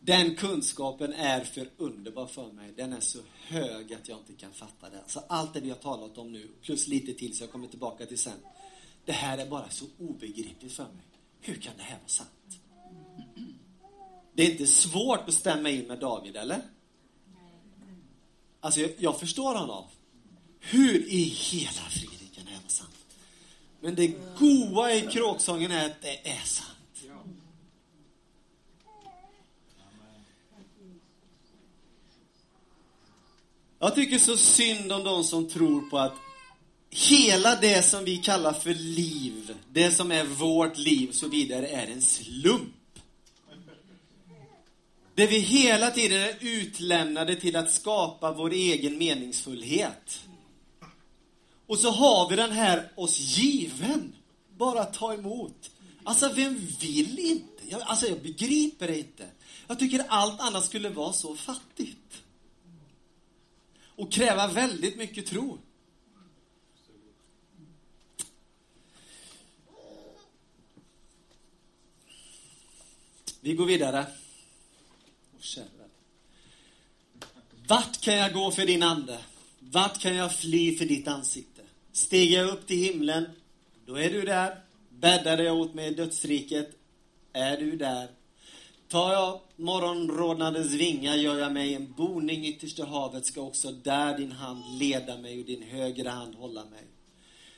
Den 0.00 0.34
kunskapen 0.34 1.12
är 1.12 1.44
för 1.44 1.68
underbar 1.76 2.26
för 2.26 2.52
mig. 2.52 2.72
Den 2.76 2.92
är 2.92 3.00
så 3.00 3.18
hög 3.46 3.94
att 3.94 4.08
jag 4.08 4.18
inte 4.18 4.32
kan 4.32 4.52
fatta 4.52 4.90
den. 4.90 5.02
Så 5.06 5.20
allt 5.28 5.54
det 5.54 5.60
vi 5.60 5.68
har 5.70 5.76
talat 5.76 6.18
om 6.18 6.32
nu, 6.32 6.48
plus 6.62 6.88
lite 6.88 7.14
till 7.14 7.36
så 7.36 7.42
jag 7.42 7.52
kommer 7.52 7.68
tillbaka 7.68 8.06
till 8.06 8.18
sen. 8.18 8.38
Det 9.04 9.12
här 9.12 9.38
är 9.38 9.46
bara 9.46 9.70
så 9.70 9.84
obegripligt 9.98 10.72
för 10.72 10.84
mig. 10.84 11.04
Hur 11.40 11.54
kan 11.54 11.72
det 11.76 11.82
här 11.82 11.98
vara 11.98 12.08
sant? 12.08 12.60
Det 14.34 14.42
är 14.42 14.50
inte 14.50 14.66
svårt 14.66 15.28
att 15.28 15.34
stämma 15.34 15.70
in 15.70 15.86
med 15.86 15.98
David, 15.98 16.36
eller? 16.36 16.60
Alltså, 18.60 18.80
jag, 18.80 18.90
jag 18.98 19.20
förstår 19.20 19.54
honom. 19.54 19.84
Hur 20.60 21.06
i 21.06 21.22
hela 21.22 21.82
friden 21.90 22.28
kan 22.34 22.44
det 22.44 22.50
här 22.50 22.60
vara 22.60 22.68
sant? 22.68 23.06
Men 23.86 23.94
det 23.94 24.14
goa 24.38 24.92
i 24.92 25.00
kråksången 25.00 25.70
är 25.70 25.86
att 25.86 26.02
det 26.02 26.28
är 26.28 26.44
sant. 26.44 27.04
Jag 33.78 33.94
tycker 33.94 34.18
så 34.18 34.36
synd 34.36 34.92
om 34.92 35.04
de 35.04 35.24
som 35.24 35.48
tror 35.48 35.80
på 35.90 35.98
att 35.98 36.14
hela 36.90 37.56
det 37.56 37.82
som 37.84 38.04
vi 38.04 38.16
kallar 38.16 38.52
för 38.52 38.74
liv, 38.74 39.54
det 39.72 39.90
som 39.90 40.12
är 40.12 40.24
vårt 40.24 40.78
liv 40.78 41.08
och 41.08 41.14
så 41.14 41.28
vidare, 41.28 41.68
är 41.68 41.86
en 41.86 42.02
slump. 42.02 42.74
Där 45.14 45.26
vi 45.26 45.38
hela 45.38 45.90
tiden 45.90 46.22
är 46.22 46.36
utlämnade 46.40 47.36
till 47.36 47.56
att 47.56 47.72
skapa 47.72 48.32
vår 48.32 48.50
egen 48.50 48.98
meningsfullhet. 48.98 50.25
Och 51.66 51.78
så 51.78 51.90
har 51.90 52.28
vi 52.30 52.36
den 52.36 52.52
här 52.52 52.92
oss 52.96 53.18
given. 53.18 54.14
Bara 54.56 54.84
ta 54.84 55.14
emot. 55.14 55.70
Alltså, 56.04 56.32
vem 56.32 56.66
vill 56.80 57.18
inte? 57.18 57.62
Jag, 57.68 57.82
alltså, 57.82 58.06
jag 58.06 58.22
begriper 58.22 58.86
det 58.86 58.98
inte. 58.98 59.30
Jag 59.66 59.78
tycker 59.78 60.04
allt 60.08 60.40
annat 60.40 60.64
skulle 60.64 60.88
vara 60.88 61.12
så 61.12 61.36
fattigt. 61.36 62.22
Och 63.96 64.12
kräva 64.12 64.46
väldigt 64.46 64.96
mycket 64.96 65.26
tro. 65.26 65.58
Vi 73.40 73.54
går 73.54 73.66
vidare. 73.66 74.06
Vart 77.66 78.00
kan 78.00 78.14
jag 78.14 78.32
gå 78.32 78.50
för 78.50 78.66
din 78.66 78.82
ande? 78.82 79.18
Vart 79.58 80.00
kan 80.00 80.14
jag 80.14 80.36
fly 80.36 80.76
för 80.76 80.84
ditt 80.84 81.08
ansikte? 81.08 81.55
Stiger 81.96 82.38
jag 82.38 82.52
upp 82.52 82.66
till 82.66 82.92
himlen, 82.92 83.24
då 83.86 83.94
är 83.94 84.10
du 84.10 84.22
där. 84.22 84.60
Bäddar 84.90 85.38
jag 85.38 85.60
åt 85.60 85.74
mig 85.74 85.88
i 85.88 85.94
dödsriket, 85.94 86.70
är 87.32 87.56
du 87.56 87.76
där. 87.76 88.08
Tar 88.88 89.12
jag 89.12 89.40
morgonrodnadens 89.56 90.72
vingar 90.72 91.14
gör 91.14 91.38
jag 91.38 91.52
mig 91.52 91.74
en 91.74 91.92
boning 91.92 92.46
ytterst 92.46 92.78
i 92.78 92.82
havet 92.82 93.26
ska 93.26 93.40
också 93.40 93.72
där 93.72 94.18
din 94.18 94.32
hand 94.32 94.78
leda 94.78 95.18
mig 95.18 95.40
och 95.40 95.46
din 95.46 95.62
högra 95.62 96.10
hand 96.10 96.34
hålla 96.34 96.64
mig. 96.64 96.84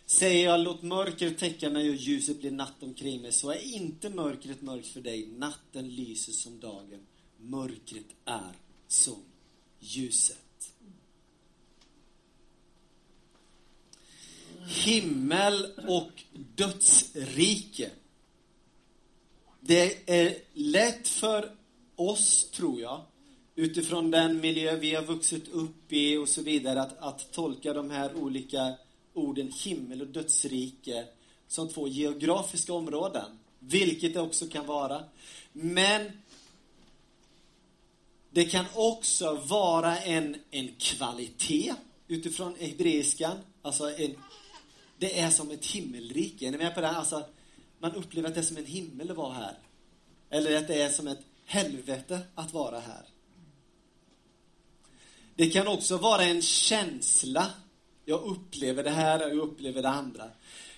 Säger 0.07 0.45
jag 0.45 0.61
låt 0.61 0.83
mörker 0.83 1.31
täcka 1.31 1.71
mig 1.71 1.91
och 1.91 1.97
ljuset 1.97 2.41
blir 2.41 2.51
natt 2.51 2.83
omkring 2.83 3.23
mig 3.23 3.33
så 3.33 3.51
är 3.51 3.75
inte 3.75 4.11
mörkret 4.11 4.63
mörkt 4.63 4.89
för 4.89 5.01
dig. 5.01 5.27
Natten 5.27 5.89
lyser 5.89 6.33
som 6.33 6.61
dagen. 6.61 7.07
Mörkret 7.39 8.07
är 8.25 8.53
som 8.89 9.23
ljuset. 9.81 10.48
Himmel 14.69 15.67
och 15.89 16.11
dödsrike. 16.55 17.91
Det 19.61 20.11
är 20.11 20.39
lätt 20.55 21.09
för 21.09 21.51
oss, 21.97 22.51
tror 22.51 22.81
jag, 22.81 23.01
utifrån 23.55 24.11
den 24.11 24.41
miljö 24.41 24.77
vi 24.77 24.95
har 24.95 25.03
vuxit 25.03 25.49
upp 25.49 25.93
i 25.93 26.17
och 26.17 26.29
så 26.29 26.43
vidare, 26.43 26.83
att, 26.83 26.99
att 26.99 27.33
tolka 27.33 27.73
de 27.73 27.91
här 27.91 28.15
olika 28.15 28.75
orden 29.15 29.53
himmel 29.53 30.01
och 30.01 30.07
dödsrike 30.07 31.05
som 31.49 31.69
två 31.69 31.89
geografiska 31.89 32.73
områden, 32.73 33.39
vilket 33.59 34.15
det 34.15 34.21
också 34.21 34.47
kan 34.47 34.67
vara. 34.67 35.05
Men 35.53 36.13
det 38.31 38.45
kan 38.45 38.65
också 38.75 39.35
vara 39.35 39.99
en, 39.99 40.37
en 40.51 40.69
kvalitet 40.79 41.75
utifrån 42.09 42.55
hebreiskan. 42.59 43.37
Alltså 43.63 43.97
en, 43.97 44.15
det 44.99 45.21
är 45.21 45.31
som 45.31 45.51
ett 45.51 45.67
himmelrike. 45.67 46.47
Är 46.47 46.51
ni 46.51 46.59
med 46.59 46.75
på 46.75 46.81
det? 46.81 46.89
Alltså, 46.89 47.25
man 47.79 47.95
upplever 47.95 48.29
att 48.29 48.35
det 48.35 48.41
är 48.41 48.45
som 48.45 48.57
en 48.57 48.67
himmel 48.67 49.11
att 49.11 49.17
vara 49.17 49.33
här. 49.33 49.59
Eller 50.31 50.57
att 50.57 50.69
det 50.69 50.83
är 50.83 50.91
som 50.91 51.07
ett 51.07 51.21
helvete 51.47 52.21
att 52.35 52.53
vara 52.53 52.81
här. 52.81 53.05
Det 55.35 55.51
kan 55.51 55.67
också 55.67 55.97
vara 55.97 56.25
en 56.25 56.43
känsla. 56.43 57.51
Jag 58.05 58.23
upplever 58.23 58.85
det 58.85 58.91
här 58.91 59.25
och 59.25 59.31
jag 59.31 59.39
upplever 59.39 59.83
det 59.83 59.89
andra. 59.89 60.31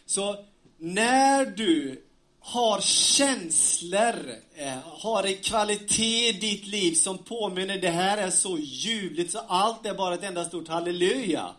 Så 0.07 0.45
när 0.79 1.47
du 1.47 2.05
har 2.41 2.81
känslor, 2.81 4.15
eh, 4.55 4.79
har 4.85 5.25
en 5.25 5.37
kvalitet 5.37 6.29
i 6.29 6.33
ditt 6.33 6.67
liv 6.67 6.93
som 6.93 7.19
påminner, 7.19 7.79
det 7.79 7.91
här 7.91 8.19
är 8.19 8.31
så 8.31 8.59
ljuvligt 8.59 9.33
så 9.33 9.39
allt 9.39 9.87
är 9.87 9.95
bara 9.95 10.15
ett 10.15 10.23
enda 10.23 10.45
stort 10.45 10.69
halleluja. 10.69 11.55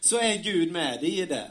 Så 0.00 0.18
är 0.18 0.36
Gud 0.36 0.72
med 0.72 1.00
dig 1.00 1.18
i 1.18 1.26
det. 1.26 1.50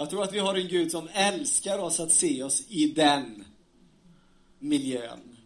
Jag 0.00 0.10
tror 0.10 0.22
att 0.22 0.32
vi 0.32 0.38
har 0.38 0.54
en 0.54 0.68
Gud 0.68 0.90
som 0.90 1.08
älskar 1.12 1.78
oss 1.78 2.00
att 2.00 2.12
se 2.12 2.42
oss 2.42 2.62
i 2.68 2.86
den 2.86 3.44
miljön. 4.58 5.36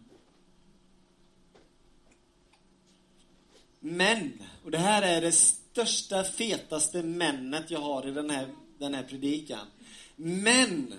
Men, 3.79 4.33
och 4.63 4.71
det 4.71 4.77
här 4.77 5.01
är 5.01 5.21
det 5.21 5.31
största, 5.31 6.23
fetaste 6.23 7.03
männet 7.03 7.71
jag 7.71 7.79
har 7.79 8.07
i 8.07 8.11
den 8.11 8.29
här, 8.29 8.47
den 8.77 8.93
här 8.93 9.03
predikan. 9.03 9.67
Men 10.15 10.93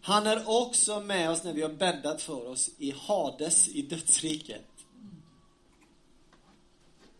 han 0.00 0.26
är 0.26 0.48
också 0.48 1.00
med 1.00 1.30
oss 1.30 1.44
när 1.44 1.52
vi 1.52 1.62
har 1.62 1.72
bäddat 1.72 2.22
för 2.22 2.48
oss 2.48 2.70
i 2.78 2.90
Hades, 2.90 3.68
i 3.68 3.82
dödsriket. 3.82 4.66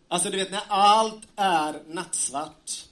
Alltså, 0.08 0.30
du 0.30 0.36
vet, 0.36 0.50
när 0.50 0.64
allt 0.68 1.28
är 1.36 1.82
nattsvart 1.86 2.84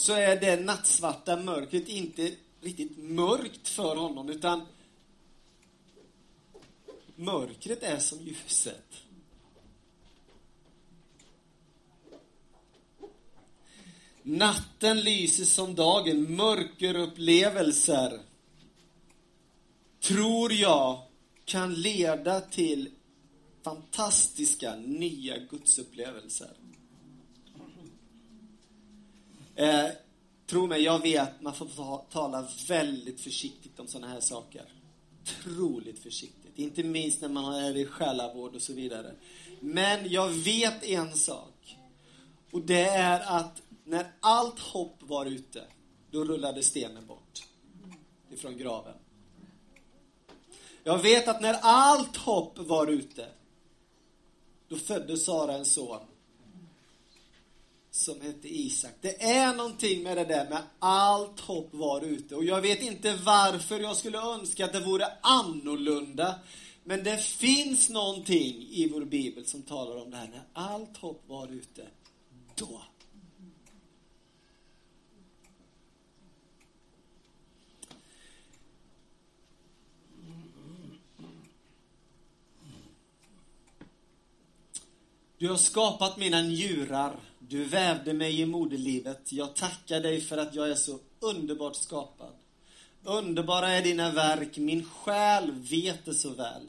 så 0.00 0.12
är 0.12 0.40
det 0.40 0.60
nattsvarta 0.60 1.36
mörkret 1.36 1.88
inte 1.88 2.34
riktigt 2.60 2.98
mörkt 2.98 3.68
för 3.68 3.96
honom, 3.96 4.28
utan 4.28 4.66
mörkret 7.16 7.82
är 7.82 7.98
som 7.98 8.18
ljuset. 8.18 9.02
Natten 14.22 15.00
lyser 15.00 15.44
som 15.44 15.74
dagen, 15.74 16.36
mörkerupplevelser 16.36 18.20
tror 20.00 20.52
jag 20.52 21.02
kan 21.44 21.74
leda 21.74 22.40
till 22.40 22.90
fantastiska 23.62 24.76
nya 24.76 25.38
gudsupplevelser. 25.38 26.59
Eh, 29.56 29.86
tro 30.46 30.66
mig, 30.66 30.82
jag 30.82 31.02
vet, 31.02 31.40
man 31.40 31.54
får 31.54 31.66
ta, 31.66 32.06
tala 32.10 32.48
väldigt 32.68 33.20
försiktigt 33.20 33.80
om 33.80 33.86
sådana 33.86 34.12
här 34.12 34.20
saker. 34.20 34.64
Otroligt 35.22 35.98
försiktigt. 35.98 36.58
Inte 36.58 36.82
minst 36.82 37.20
när 37.20 37.28
man 37.28 37.54
är 37.54 37.76
i 37.76 37.86
själavård 37.86 38.54
och 38.54 38.62
så 38.62 38.72
vidare. 38.72 39.14
Men 39.60 40.10
jag 40.10 40.28
vet 40.28 40.84
en 40.84 41.16
sak. 41.16 41.76
Och 42.52 42.60
det 42.60 42.84
är 42.84 43.38
att 43.38 43.62
när 43.84 44.12
allt 44.20 44.58
hopp 44.58 44.96
var 45.00 45.26
ute, 45.26 45.64
då 46.10 46.24
rullade 46.24 46.62
stenen 46.62 47.06
bort 47.06 47.42
ifrån 48.30 48.58
graven. 48.58 48.94
Jag 50.84 50.98
vet 50.98 51.28
att 51.28 51.40
när 51.40 51.56
allt 51.62 52.16
hopp 52.16 52.58
var 52.58 52.86
ute, 52.86 53.26
då 54.68 54.76
födde 54.76 55.16
Sara 55.16 55.54
en 55.54 55.64
son 55.64 56.00
som 57.90 58.20
hette 58.20 58.48
Isak. 58.48 58.92
Det 59.00 59.22
är 59.22 59.54
någonting 59.54 60.02
med 60.02 60.16
det 60.16 60.24
där 60.24 60.48
med 60.50 60.62
allt 60.78 61.40
hopp 61.40 61.68
var 61.70 62.00
ute. 62.00 62.36
Och 62.36 62.44
jag 62.44 62.60
vet 62.60 62.82
inte 62.82 63.16
varför 63.24 63.80
jag 63.80 63.96
skulle 63.96 64.18
önska 64.18 64.64
att 64.64 64.72
det 64.72 64.80
vore 64.80 65.06
annorlunda. 65.20 66.34
Men 66.84 67.04
det 67.04 67.22
finns 67.22 67.90
någonting 67.90 68.68
i 68.70 68.88
vår 68.92 69.04
bibel 69.04 69.46
som 69.46 69.62
talar 69.62 70.02
om 70.02 70.10
det 70.10 70.16
här. 70.16 70.28
När 70.28 70.42
allt 70.52 70.96
hopp 70.96 71.22
var 71.26 71.52
ute, 71.52 71.86
då 72.54 72.82
Du 85.40 85.48
har 85.48 85.56
skapat 85.56 86.16
mina 86.16 86.42
njurar. 86.42 87.29
Du 87.50 87.64
vävde 87.64 88.12
mig 88.12 88.40
i 88.40 88.46
moderlivet. 88.46 89.32
Jag 89.32 89.56
tackar 89.56 90.00
dig 90.00 90.20
för 90.20 90.38
att 90.38 90.54
jag 90.54 90.70
är 90.70 90.74
så 90.74 90.98
underbart 91.20 91.76
skapad. 91.76 92.32
Underbara 93.04 93.68
är 93.68 93.82
dina 93.82 94.10
verk, 94.10 94.56
min 94.56 94.84
själ 94.84 95.52
vet 95.52 96.04
det 96.04 96.14
så 96.14 96.30
väl. 96.30 96.62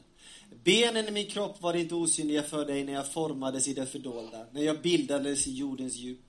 Benen 0.64 1.08
i 1.08 1.10
min 1.10 1.26
kropp 1.26 1.62
var 1.62 1.74
inte 1.74 1.94
osynliga 1.94 2.42
för 2.42 2.66
dig 2.66 2.84
när 2.84 2.92
jag 2.92 3.12
formades 3.12 3.68
i 3.68 3.74
det 3.74 3.86
fördolda, 3.86 4.46
när 4.52 4.62
jag 4.62 4.82
bildades 4.82 5.46
i 5.46 5.52
jordens 5.52 5.96
djup. 5.96 6.20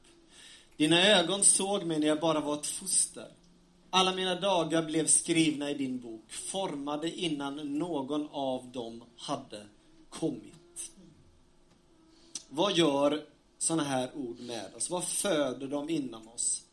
Dina 0.77 1.07
ögon 1.07 1.43
såg 1.43 1.83
mig 1.83 1.99
när 1.99 2.07
jag 2.07 2.19
bara 2.19 2.39
var 2.39 2.53
ett 2.53 2.67
foster. 2.67 3.27
Alla 3.89 4.15
mina 4.15 4.39
dagar 4.39 4.83
blev 4.83 5.07
skrivna 5.07 5.71
i 5.71 5.73
din 5.73 5.99
bok, 5.99 6.31
formade 6.31 7.11
innan 7.11 7.77
någon 7.77 8.27
av 8.31 8.71
dem 8.71 9.03
hade 9.17 9.65
kommit. 10.09 10.91
Vad 12.49 12.77
gör 12.77 13.32
sådana 13.63 13.83
här 13.83 14.11
ord 14.15 14.39
med 14.39 14.75
oss? 14.75 14.89
Vad 14.89 15.07
föder 15.07 15.67
de 15.67 15.89
inom 15.89 16.27
oss? 16.27 16.63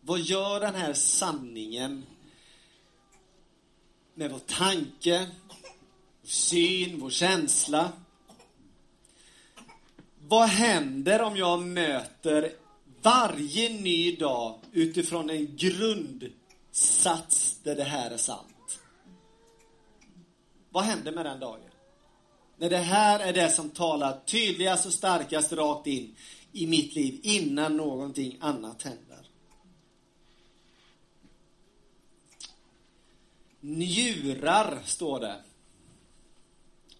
Vad 0.00 0.20
gör 0.20 0.60
den 0.60 0.74
här 0.74 0.92
sanningen 0.92 2.06
med 4.14 4.30
vår 4.30 4.38
tanke, 4.38 5.30
vår 6.22 6.28
syn, 6.28 7.00
vår 7.00 7.10
känsla? 7.10 7.92
Vad 10.18 10.48
händer 10.48 11.22
om 11.22 11.36
jag 11.36 11.62
möter 11.62 12.52
varje 13.02 13.68
ny 13.68 14.16
dag 14.16 14.58
utifrån 14.72 15.30
en 15.30 15.56
grundsats 15.56 17.58
där 17.62 17.76
det 17.76 17.84
här 17.84 18.10
är 18.10 18.16
sant? 18.16 18.78
Vad 20.70 20.84
händer 20.84 21.12
med 21.12 21.26
den 21.26 21.40
dagen? 21.40 21.60
När 22.64 22.70
det 22.70 22.76
här 22.76 23.20
är 23.20 23.32
det 23.32 23.50
som 23.50 23.70
talar 23.70 24.20
tydligast 24.26 24.86
och 24.86 24.92
starkast 24.92 25.52
rakt 25.52 25.86
in 25.86 26.16
i 26.52 26.66
mitt 26.66 26.94
liv 26.94 27.20
innan 27.22 27.76
någonting 27.76 28.36
annat 28.40 28.82
händer. 28.82 29.26
Njurar, 33.60 34.82
står 34.84 35.20
det. 35.20 35.36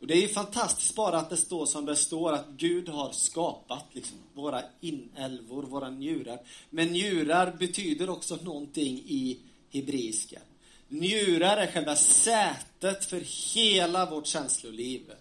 Och 0.00 0.06
det 0.06 0.14
är 0.14 0.20
ju 0.20 0.28
fantastiskt 0.28 0.94
bara 0.94 1.18
att 1.18 1.30
det 1.30 1.36
står 1.36 1.66
som 1.66 1.84
det 1.84 1.96
står, 1.96 2.32
att 2.32 2.48
Gud 2.56 2.88
har 2.88 3.12
skapat 3.12 3.84
liksom, 3.92 4.18
våra 4.34 4.62
inälvor, 4.80 5.62
våra 5.62 5.90
njurar. 5.90 6.38
Men 6.70 6.88
njurar 6.88 7.56
betyder 7.58 8.10
också 8.10 8.36
någonting 8.36 8.98
i 9.06 9.38
hebreiska. 9.70 10.40
Njurar 10.88 11.56
är 11.56 11.72
själva 11.72 11.96
sätet 11.96 13.04
för 13.04 13.54
hela 13.54 14.10
vårt 14.10 14.26
känsloliv. 14.26 15.12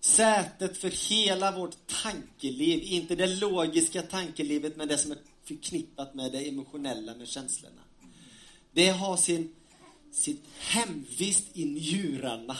Sätet 0.00 0.76
för 0.76 0.90
hela 0.90 1.52
vårt 1.52 1.86
tankeliv, 2.02 2.82
inte 2.82 3.14
det 3.14 3.26
logiska 3.26 4.02
tankelivet, 4.02 4.76
men 4.76 4.88
det 4.88 4.98
som 4.98 5.12
är 5.12 5.18
förknippat 5.44 6.14
med 6.14 6.32
det 6.32 6.48
emotionella, 6.48 7.14
med 7.14 7.28
känslorna. 7.28 7.82
Det 8.72 8.88
har 8.88 9.16
sin, 9.16 9.54
sitt 10.12 10.44
hemvist 10.58 11.44
i 11.52 11.64
njurarna 11.64 12.56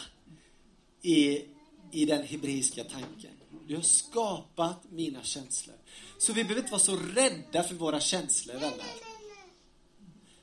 i, 1.03 1.43
i 1.93 2.05
den 2.05 2.27
hebreiska 2.27 2.85
tanken. 2.85 3.31
Du 3.69 3.75
har 3.75 3.83
skapat 3.83 4.79
mina 4.91 5.23
känslor. 5.23 5.77
Så 6.19 6.33
vi 6.33 6.45
behöver 6.45 6.61
inte 6.61 6.73
vara 6.73 6.83
så 6.83 6.97
rädda 6.97 7.63
för 7.63 7.75
våra 7.75 8.01
känslor, 8.01 8.55
vänner. 8.55 8.87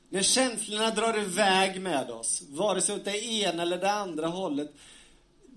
När 0.08 0.22
känslorna 0.22 0.90
drar 0.90 1.18
iväg 1.18 1.80
med 1.80 2.10
oss, 2.10 2.42
vare 2.48 2.80
sig 2.80 2.94
åt 2.94 3.04
det 3.04 3.24
ena 3.24 3.62
eller 3.62 3.78
det 3.78 3.92
andra 3.92 4.26
hållet, 4.26 4.74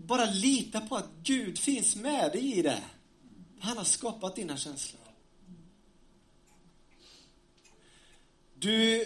bara 0.08 0.26
lita 0.26 0.82
på 0.82 0.96
att 0.96 1.10
Gud 1.24 1.58
finns 1.58 1.96
med 1.96 2.32
dig 2.32 2.58
i 2.58 2.62
det. 2.62 2.84
Han 3.60 3.78
har 3.78 3.84
skapat 3.84 4.36
dina 4.36 4.58
känslor. 4.58 5.02
Du, 8.54 9.06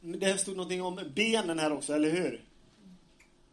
det 0.00 0.38
stod 0.38 0.56
någonting 0.56 0.82
om 0.82 1.00
benen 1.14 1.58
här 1.58 1.72
också, 1.72 1.92
eller 1.92 2.10
hur? 2.10 2.44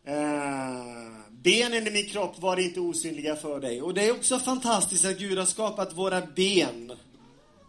Eh, 0.04 1.32
benen 1.32 1.88
i 1.88 1.92
min 1.92 2.10
kropp 2.10 2.40
var 2.40 2.58
inte 2.58 2.80
osynliga 2.80 3.36
för 3.36 3.60
dig. 3.60 3.82
Och 3.82 3.94
det 3.94 4.08
är 4.08 4.12
också 4.12 4.40
fantastiskt 4.40 5.06
att 5.06 5.20
Gud 5.20 5.38
har 5.38 5.46
skapat 5.46 5.98
våra 5.98 6.22
ben, 6.22 6.92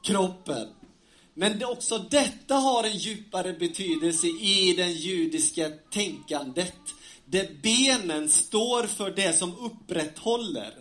kroppen. 0.03 0.69
Men 1.35 1.65
också 1.65 1.99
detta 1.99 2.55
har 2.55 2.85
en 2.85 2.97
djupare 2.97 3.53
betydelse 3.53 4.27
i 4.27 4.75
det 4.77 4.89
judiska 4.89 5.71
tänkandet. 5.91 6.75
Där 7.29 7.49
benen 7.63 8.29
står 8.29 8.87
för 8.87 9.11
det 9.11 9.33
som 9.33 9.57
upprätthåller. 9.57 10.75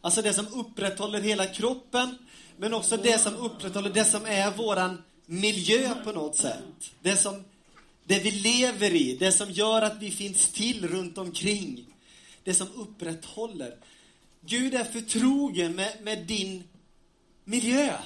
Alltså 0.00 0.22
det 0.22 0.32
som 0.32 0.46
upprätthåller 0.46 1.20
hela 1.20 1.46
kroppen, 1.46 2.18
men 2.56 2.74
också 2.74 2.96
det 2.96 3.18
som 3.18 3.36
upprätthåller 3.36 3.90
det 3.90 4.04
som 4.04 4.26
är 4.26 4.50
våran 4.50 5.02
miljö 5.26 5.94
på 6.04 6.12
något 6.12 6.36
sätt. 6.36 6.92
Det 7.02 7.16
som 7.16 7.44
det 8.04 8.18
vi 8.18 8.30
lever 8.30 8.94
i, 8.94 9.16
det 9.16 9.32
som 9.32 9.50
gör 9.50 9.82
att 9.82 10.02
vi 10.02 10.10
finns 10.10 10.46
till 10.46 10.88
runt 10.88 11.18
omkring. 11.18 11.86
Det 12.44 12.54
som 12.54 12.68
upprätthåller. 12.74 13.76
Gud 14.40 14.74
är 14.74 14.84
förtrogen 14.84 15.72
med, 15.72 15.92
med 16.02 16.26
din 16.26 16.64
miljö. 17.44 17.98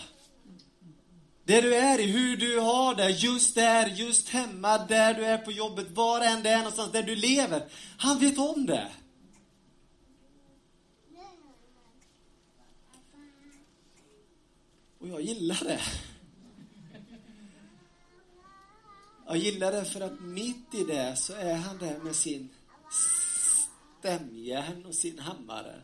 Det 1.51 1.61
du 1.61 1.75
är 1.75 1.99
i, 1.99 2.07
hur 2.07 2.37
du 2.37 2.59
har 2.59 2.95
det, 2.95 3.11
just 3.11 3.55
där, 3.55 3.87
just 3.87 4.29
hemma, 4.29 4.79
där 4.79 5.15
du 5.15 5.25
är 5.25 5.39
på 5.39 5.53
jobbet, 5.53 5.91
var 5.91 6.21
än 6.21 6.43
det 6.43 6.51
är 6.51 6.59
någonstans, 6.59 6.93
där 6.93 7.03
du 7.03 7.15
lever. 7.15 7.69
Han 7.97 8.19
vet 8.19 8.39
om 8.39 8.67
det. 8.67 8.93
Och 14.99 15.09
jag 15.09 15.21
gillar 15.21 15.65
det. 15.65 15.81
Jag 19.27 19.37
gillar 19.37 19.73
det 19.73 19.85
för 19.85 20.01
att 20.01 20.21
mitt 20.21 20.75
i 20.75 20.85
det 20.85 21.17
så 21.17 21.33
är 21.33 21.55
han 21.55 21.79
där 21.79 21.99
med 21.99 22.17
sin 22.17 22.49
stämjärn 23.99 24.87
och 24.87 24.95
sin 24.95 25.19
hammare. 25.19 25.83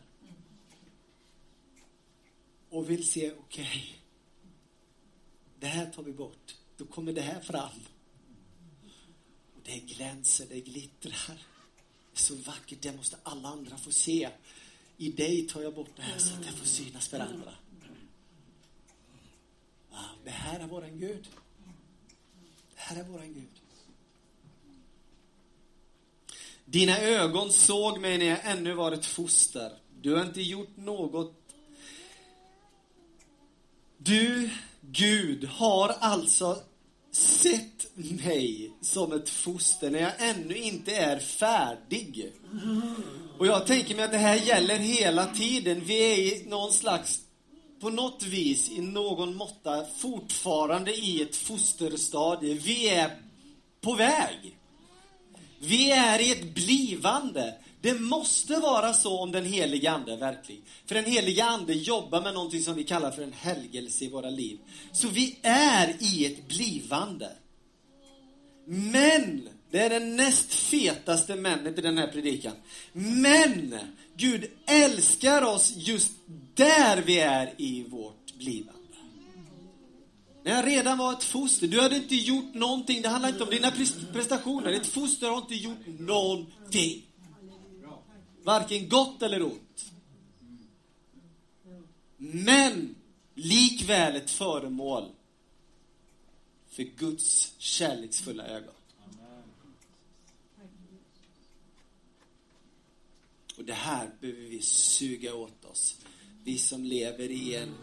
Och 2.69 2.89
vill 2.89 3.07
se, 3.07 3.31
okej, 3.31 3.63
okay, 3.63 4.06
det 5.59 5.67
här 5.67 5.85
tar 5.85 6.03
vi 6.03 6.11
bort. 6.11 6.55
Då 6.77 6.85
kommer 6.85 7.13
det 7.13 7.21
här 7.21 7.41
fram. 7.41 7.79
Och 9.55 9.61
det 9.63 9.79
glänser, 9.79 10.45
det 10.49 10.61
glittrar. 10.61 11.37
Det 12.11 12.19
är 12.19 12.19
så 12.19 12.35
vackert, 12.35 12.81
det 12.81 12.97
måste 12.97 13.17
alla 13.23 13.49
andra 13.49 13.77
få 13.77 13.91
se. 13.91 14.29
I 14.97 15.11
dig 15.11 15.47
tar 15.47 15.61
jag 15.61 15.73
bort 15.75 15.95
det 15.95 16.01
här 16.01 16.19
så 16.19 16.33
att 16.33 16.43
det 16.43 16.51
får 16.51 16.65
synas 16.65 17.07
för 17.07 17.19
andra. 17.19 17.53
Wow, 19.89 19.99
det 20.23 20.29
här 20.29 20.59
är 20.59 20.67
våran 20.67 20.99
Gud. 20.99 21.27
Det 22.75 22.81
här 22.81 22.99
är 22.99 23.03
våran 23.03 23.33
Gud. 23.33 23.61
Dina 26.65 26.99
ögon 26.99 27.51
såg 27.51 27.99
mig 27.99 28.17
när 28.17 28.25
jag 28.25 28.39
ännu 28.43 28.73
var 28.73 28.91
ett 28.91 29.05
foster. 29.05 29.79
Du 30.01 30.13
har 30.15 30.25
inte 30.25 30.41
gjort 30.41 30.77
något. 30.77 31.55
Du, 33.97 34.49
Gud, 34.91 35.45
har 35.45 35.89
alltså 35.99 36.57
sett 37.11 37.95
mig 37.95 38.71
som 38.81 39.11
ett 39.11 39.29
foster 39.29 39.91
när 39.91 39.99
jag 39.99 40.11
ännu 40.17 40.55
inte 40.55 40.95
är 40.95 41.19
färdig. 41.19 42.31
Och 43.37 43.47
jag 43.47 43.67
tänker 43.67 43.95
mig 43.95 44.05
att 44.05 44.11
det 44.11 44.17
här 44.17 44.35
gäller 44.35 44.77
hela 44.77 45.25
tiden. 45.25 45.81
Vi 45.85 46.13
är 46.13 46.17
i 46.17 46.45
någon 46.49 46.71
slags 46.71 47.21
på 47.79 47.89
något 47.89 48.23
vis 48.23 48.69
i 48.69 48.81
någon 48.81 49.35
måtta 49.35 49.85
fortfarande 49.97 50.95
i 50.95 51.21
ett 51.21 51.35
fosterstadie. 51.35 52.53
Vi 52.53 52.89
är 52.89 53.17
på 53.81 53.93
väg. 53.93 54.57
Vi 55.59 55.91
är 55.91 56.19
i 56.19 56.31
ett 56.31 56.53
blivande. 56.53 57.53
Det 57.87 57.99
måste 57.99 58.59
vara 58.59 58.93
så 58.93 59.19
om 59.19 59.31
den 59.31 59.45
heliga 59.45 59.91
Ande 59.91 60.13
är 60.13 60.17
verklig. 60.17 60.61
För 60.85 60.95
den 60.95 61.05
heliga 61.05 61.45
Ande 61.45 61.73
jobbar 61.73 62.21
med 62.21 62.33
någonting 62.33 62.61
som 62.61 62.75
vi 62.75 62.83
kallar 62.83 63.11
för 63.11 63.21
en 63.21 63.33
helgelse 63.33 64.05
i 64.05 64.09
våra 64.09 64.29
liv. 64.29 64.59
Så 64.91 65.07
vi 65.07 65.39
är 65.41 65.95
i 65.99 66.25
ett 66.25 66.47
blivande. 66.47 67.31
Men, 68.65 69.49
det 69.71 69.79
är 69.79 69.89
den 69.89 70.15
näst 70.15 70.53
fetaste 70.53 71.35
männet 71.35 71.77
i 71.77 71.81
den 71.81 71.97
här 71.97 72.07
predikan. 72.07 72.53
Men, 72.93 73.75
Gud 74.15 74.45
älskar 74.65 75.41
oss 75.41 75.73
just 75.75 76.11
där 76.55 77.01
vi 77.05 77.19
är 77.19 77.53
i 77.57 77.83
vårt 77.83 78.33
blivande. 78.37 78.73
När 80.43 80.55
jag 80.55 80.67
redan 80.67 80.97
var 80.97 81.13
ett 81.13 81.23
foster, 81.23 81.67
du 81.67 81.81
hade 81.81 81.95
inte 81.95 82.15
gjort 82.15 82.53
någonting. 82.53 83.01
Det 83.01 83.09
handlar 83.09 83.29
inte 83.29 83.43
om 83.43 83.49
dina 83.49 83.71
prestationer. 84.13 84.71
Ett 84.71 84.87
foster 84.87 85.29
har 85.29 85.37
inte 85.37 85.55
gjort 85.55 85.99
någonting. 85.99 87.06
Varken 88.47 88.89
gott 88.89 89.21
eller 89.21 89.41
ont. 89.41 89.91
Men 92.17 92.95
likväl 93.33 94.15
ett 94.15 94.31
föremål 94.31 95.11
för 96.67 96.83
Guds 96.83 97.53
kärleksfulla 97.57 98.47
ögon. 98.47 98.73
Och 103.57 103.63
det 103.63 103.73
här 103.73 104.11
behöver 104.21 104.41
vi 104.41 104.61
suga 104.61 105.35
åt 105.35 105.65
oss. 105.65 105.97
Vi 106.43 106.57
som 106.57 106.83
lever 106.83 107.31
i 107.31 107.55
en, 107.55 107.75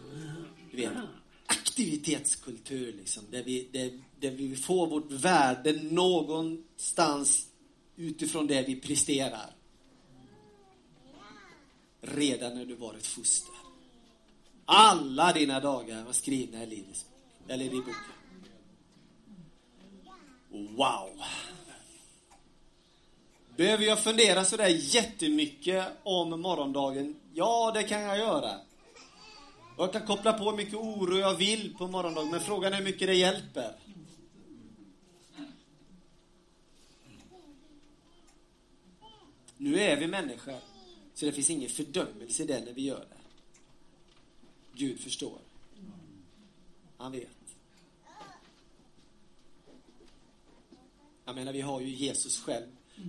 du 0.71 0.77
vet, 0.77 0.93
aktivitetskultur 1.45 2.93
liksom, 2.93 3.23
där 3.31 3.43
vi, 3.43 3.67
där, 3.71 4.01
där 4.19 4.31
vi 4.31 4.55
får 4.55 4.87
vårt 4.87 5.11
värde 5.11 5.83
någonstans 5.83 7.47
utifrån 7.95 8.47
det 8.47 8.61
vi 8.67 8.75
presterar. 8.75 9.54
Redan 12.07 12.53
när 12.57 12.65
du 12.65 12.75
var 12.75 12.93
ett 12.93 13.07
foster. 13.07 13.53
Alla 14.65 15.33
dina 15.33 15.59
dagar 15.59 16.03
var 16.03 16.13
skrivna 16.13 16.63
i 16.63 16.65
livet, 16.65 17.05
eller 17.47 17.65
i 17.65 17.69
boken. 17.69 17.93
Wow! 20.49 21.21
Behöver 23.55 23.85
jag 23.85 24.03
fundera 24.03 24.45
sådär 24.45 24.67
jättemycket 24.67 25.85
om 26.03 26.41
morgondagen? 26.41 27.15
Ja, 27.33 27.71
det 27.73 27.83
kan 27.83 28.01
jag 28.01 28.17
göra. 28.17 28.51
Jag 29.77 29.93
kan 29.93 30.05
koppla 30.07 30.33
på 30.33 30.43
hur 30.43 30.57
mycket 30.57 30.73
oro 30.75 31.17
jag 31.17 31.33
vill 31.35 31.75
på 31.77 31.87
morgondagen, 31.87 32.31
men 32.31 32.39
frågan 32.39 32.73
är 32.73 32.77
hur 32.77 32.83
mycket 32.83 33.07
det 33.07 33.13
hjälper. 33.13 33.75
Nu 39.57 39.79
är 39.79 39.97
vi 39.97 40.07
människor, 40.07 40.55
så 41.15 41.25
det 41.25 41.31
finns 41.31 41.49
ingen 41.49 41.69
fördömelse 41.69 42.43
i 42.43 42.45
det 42.45 42.65
när 42.65 42.73
vi 42.73 42.81
gör 42.81 42.99
det. 43.09 43.17
Gud 44.73 44.99
förstår. 44.99 45.39
Han 46.97 47.11
vet. 47.11 47.29
Jag 51.25 51.35
menar, 51.35 51.53
vi 51.53 51.61
har 51.61 51.81
ju 51.81 51.89
Jesus 51.89 52.39
själv. 52.39 52.67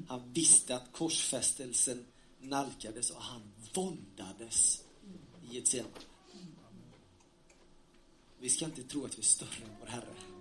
Han 0.09 0.33
visste 0.33 0.77
att 0.77 0.93
korsfästelsen 0.93 2.07
nalkades 2.41 3.11
och 3.11 3.23
han 3.23 3.43
våndades 3.75 4.85
i 5.51 5.59
ett 5.59 5.69
senare. 5.69 5.91
Vi 8.39 8.51
ska 8.51 8.65
inte 8.65 8.83
tro 8.83 9.05
att 9.05 9.15
vi 9.15 9.21
är 9.21 9.25
större 9.25 9.65
än 9.65 9.71
vår 9.81 9.87
Herre. 9.87 10.36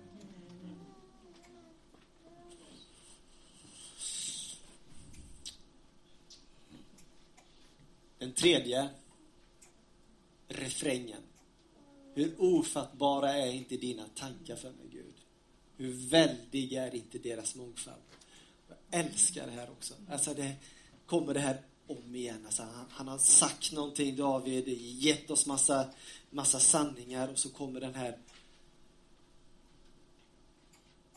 Den 8.18 8.32
tredje 8.32 8.88
refrängen. 10.48 11.22
Hur 12.14 12.34
ofattbara 12.38 13.32
är 13.32 13.52
inte 13.52 13.76
dina 13.76 14.04
tankar 14.14 14.56
för 14.56 14.72
mig, 14.72 14.86
Gud? 14.92 15.14
Hur 15.76 15.92
väldig 15.92 16.72
är 16.72 16.94
inte 16.94 17.18
deras 17.18 17.54
mångfald? 17.54 18.02
Jag 18.68 19.00
älskar 19.00 19.46
det 19.46 19.52
här 19.52 19.70
också. 19.70 19.94
Alltså 20.10 20.34
det 20.34 20.52
kommer 21.06 21.34
det 21.34 21.40
här 21.40 21.62
om 21.86 22.14
igen. 22.14 22.46
Alltså 22.46 22.62
han, 22.62 22.86
han, 22.90 23.08
har 23.08 23.18
sagt 23.18 23.72
någonting, 23.72 24.16
David, 24.16 24.68
gett 24.78 25.30
oss 25.30 25.46
massa, 25.46 25.90
massa 26.30 26.60
sanningar 26.60 27.28
och 27.28 27.38
så 27.38 27.48
kommer 27.48 27.80
den 27.80 27.94
här 27.94 28.18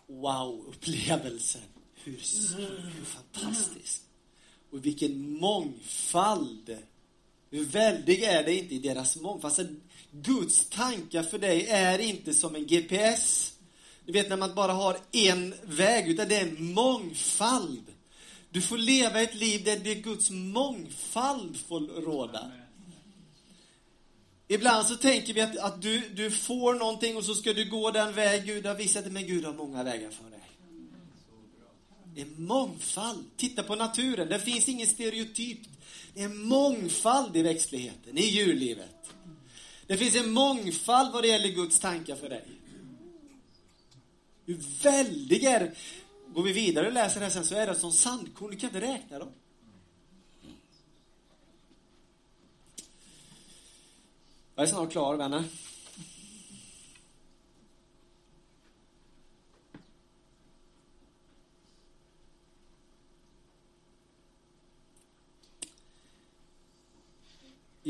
wow-upplevelsen. 0.07 1.61
Hur, 1.93 2.17
hur 2.89 3.05
fantastiskt! 3.05 4.08
Och 4.71 4.85
vilken 4.85 5.39
mångfald! 5.39 6.77
Hur 7.51 7.65
väldig 7.65 8.23
är 8.23 8.43
det 8.43 8.55
inte 8.55 8.75
i 8.75 8.79
deras 8.79 9.15
mångfald? 9.15 9.59
Alltså, 9.59 9.75
Guds 10.11 10.69
tankar 10.69 11.23
för 11.23 11.39
dig 11.39 11.67
är 11.67 11.99
inte 11.99 12.33
som 12.33 12.55
en 12.55 12.67
GPS. 12.67 13.53
Du 14.05 14.11
vet 14.11 14.29
när 14.29 14.37
man 14.37 14.55
bara 14.55 14.73
har 14.73 14.97
en 15.11 15.53
väg, 15.63 16.09
utan 16.09 16.27
det 16.27 16.35
är 16.35 16.47
en 16.47 16.73
mångfald. 16.73 17.83
Du 18.49 18.61
får 18.61 18.77
leva 18.77 19.21
ett 19.21 19.35
liv 19.35 19.63
där 19.63 19.79
det 19.79 19.95
Guds 19.95 20.29
mångfald 20.29 21.57
får 21.57 21.79
råda. 21.79 22.51
Ibland 24.47 24.87
så 24.87 24.95
tänker 24.95 25.33
vi 25.33 25.41
att, 25.41 25.57
att 25.57 25.81
du, 25.81 26.09
du 26.09 26.31
får 26.31 26.73
någonting 26.73 27.17
och 27.17 27.23
så 27.23 27.35
ska 27.35 27.53
du 27.53 27.69
gå 27.69 27.91
den 27.91 28.13
väg 28.13 28.45
Gud 28.45 28.65
har 28.65 28.75
visat 28.75 29.03
dig, 29.03 29.13
men 29.13 29.27
Gud 29.27 29.45
har 29.45 29.53
många 29.53 29.83
vägar 29.83 30.11
för 30.11 30.29
dig. 30.29 30.48
Det 32.15 32.21
är 32.21 32.27
mångfald. 32.37 33.25
Titta 33.37 33.63
på 33.63 33.75
naturen, 33.75 34.29
det 34.29 34.39
finns 34.39 34.69
ingen 34.69 34.87
stereotyp. 34.87 35.59
Det 36.13 36.21
är 36.21 36.29
mångfald 36.29 37.37
i 37.37 37.41
växtligheten, 37.41 38.17
i 38.17 38.25
djurlivet. 38.25 39.13
Det 39.87 39.97
finns 39.97 40.15
en 40.15 40.31
mångfald 40.31 41.13
vad 41.13 41.23
det 41.23 41.27
gäller 41.27 41.49
Guds 41.49 41.79
tankar 41.79 42.15
för 42.15 42.29
dig. 42.29 42.45
Hur 44.45 44.59
väldig 44.83 45.43
är 45.43 45.75
Går 46.33 46.43
vi 46.43 46.53
vidare 46.53 46.87
och 46.87 46.93
läser 46.93 47.19
det 47.19 47.25
här 47.25 47.33
sen 47.33 47.45
så 47.45 47.55
är 47.55 47.67
det 47.67 47.75
som 47.75 47.91
sandkorn, 47.91 48.51
du 48.51 48.57
kan 48.57 48.75
inte 48.75 48.81
räkna 48.81 49.19
dem. 49.19 49.29
Jag 54.55 54.63
är 54.63 54.67
snart 54.67 54.91
klar, 54.91 55.15
vänner. 55.15 55.43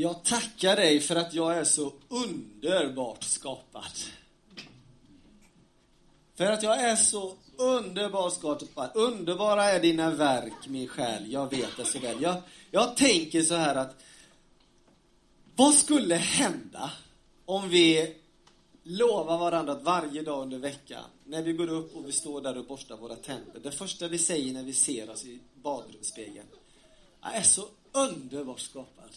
Jag 0.00 0.24
tackar 0.24 0.76
dig 0.76 1.00
för 1.00 1.16
att 1.16 1.34
jag 1.34 1.56
är 1.56 1.64
så 1.64 1.92
underbart 2.08 3.22
skapad. 3.22 3.92
För 6.34 6.44
att 6.44 6.62
jag 6.62 6.80
är 6.80 6.96
så 6.96 7.34
underbart 7.56 8.32
skapad. 8.32 8.90
Underbara 8.94 9.64
är 9.64 9.80
dina 9.80 10.10
verk, 10.10 10.68
min 10.68 10.88
själ. 10.88 11.32
Jag 11.32 11.50
vet 11.50 11.76
det 11.76 11.84
så 11.84 11.98
väl. 11.98 12.22
Jag, 12.22 12.42
jag 12.70 12.96
tänker 12.96 13.42
så 13.42 13.54
här 13.54 13.74
att 13.74 14.02
vad 15.56 15.74
skulle 15.74 16.14
hända 16.14 16.90
om 17.44 17.68
vi 17.68 18.16
lovar 18.82 19.38
varandra 19.38 19.72
att 19.72 19.82
varje 19.82 20.22
dag 20.22 20.42
under 20.42 20.58
veckan, 20.58 21.04
när 21.24 21.42
vi 21.42 21.52
går 21.52 21.68
upp 21.68 21.96
och 21.96 22.08
vi 22.08 22.12
står 22.12 22.40
där 22.40 22.58
och 22.58 22.64
borstar 22.64 22.96
våra 22.96 23.16
tänder, 23.16 23.60
det 23.62 23.72
första 23.72 24.08
vi 24.08 24.18
säger 24.18 24.52
när 24.52 24.62
vi 24.62 24.72
ser 24.72 25.10
oss 25.10 25.24
i 25.24 25.40
badrumsspegeln, 25.54 26.46
jag 27.22 27.36
är 27.36 27.42
så 27.42 27.64
underbart 27.92 28.60
skapad. 28.60 29.10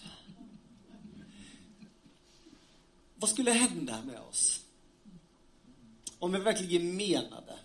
Vad 3.23 3.29
skulle 3.29 3.51
hända 3.51 4.01
med 4.05 4.19
oss? 4.19 4.59
Om 6.19 6.31
vi 6.31 6.39
verkligen 6.39 6.95
menade. 6.95 7.59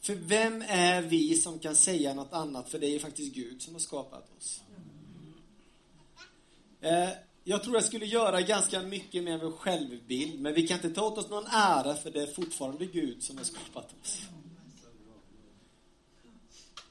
För 0.00 0.14
vem 0.14 0.64
är 0.68 1.02
vi 1.02 1.36
som 1.36 1.58
kan 1.58 1.76
säga 1.76 2.14
något 2.14 2.32
annat? 2.32 2.68
För 2.68 2.78
det 2.78 2.86
är 2.86 2.98
faktiskt 2.98 3.34
Gud 3.34 3.62
som 3.62 3.74
har 3.74 3.80
skapat 3.80 4.28
oss. 4.38 4.60
Eh, 6.80 7.08
jag 7.44 7.62
tror 7.62 7.74
jag 7.74 7.84
skulle 7.84 8.06
göra 8.06 8.40
ganska 8.40 8.82
mycket 8.82 9.24
med 9.24 9.40
vår 9.40 9.52
självbild, 9.52 10.40
men 10.40 10.54
vi 10.54 10.68
kan 10.68 10.76
inte 10.76 10.90
ta 10.90 11.06
åt 11.06 11.18
oss 11.18 11.28
någon 11.28 11.46
ära 11.46 11.94
för 11.94 12.10
det 12.10 12.22
är 12.22 12.34
fortfarande 12.34 12.86
Gud 12.86 13.22
som 13.22 13.36
har 13.36 13.44
skapat 13.44 13.94
oss. 14.02 14.22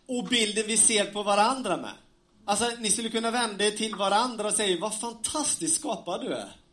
Och 0.05 0.27
bilden 0.27 0.63
vi 0.67 0.77
ser 0.77 1.05
på 1.05 1.23
varandra 1.23 1.77
med. 1.77 1.93
Alltså, 2.45 2.71
ni 2.79 2.89
skulle 2.89 3.09
kunna 3.09 3.31
vända 3.31 3.65
er 3.65 3.71
till 3.71 3.95
varandra 3.95 4.47
och 4.47 4.53
säga, 4.53 4.79
vad 4.79 4.99
fantastiskt 4.99 5.75
skapad 5.75 6.21
du 6.21 6.33
är. 6.33 6.64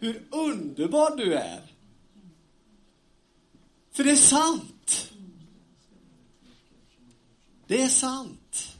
Hur 0.00 0.22
underbar 0.30 1.16
du 1.16 1.34
är. 1.34 1.62
För 3.92 4.04
det 4.04 4.10
är 4.10 4.16
sant. 4.16 5.10
Det 7.66 7.82
är 7.82 7.88
sant. 7.88 8.76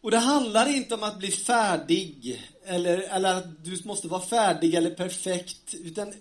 Och 0.00 0.10
det 0.10 0.18
handlar 0.18 0.68
inte 0.68 0.94
om 0.94 1.02
att 1.02 1.18
bli 1.18 1.30
färdig 1.30 2.42
eller, 2.64 2.98
eller 2.98 3.34
att 3.34 3.64
du 3.64 3.80
måste 3.84 4.08
vara 4.08 4.22
färdig 4.22 4.74
eller 4.74 4.90
perfekt, 4.90 5.74
utan 5.74 6.14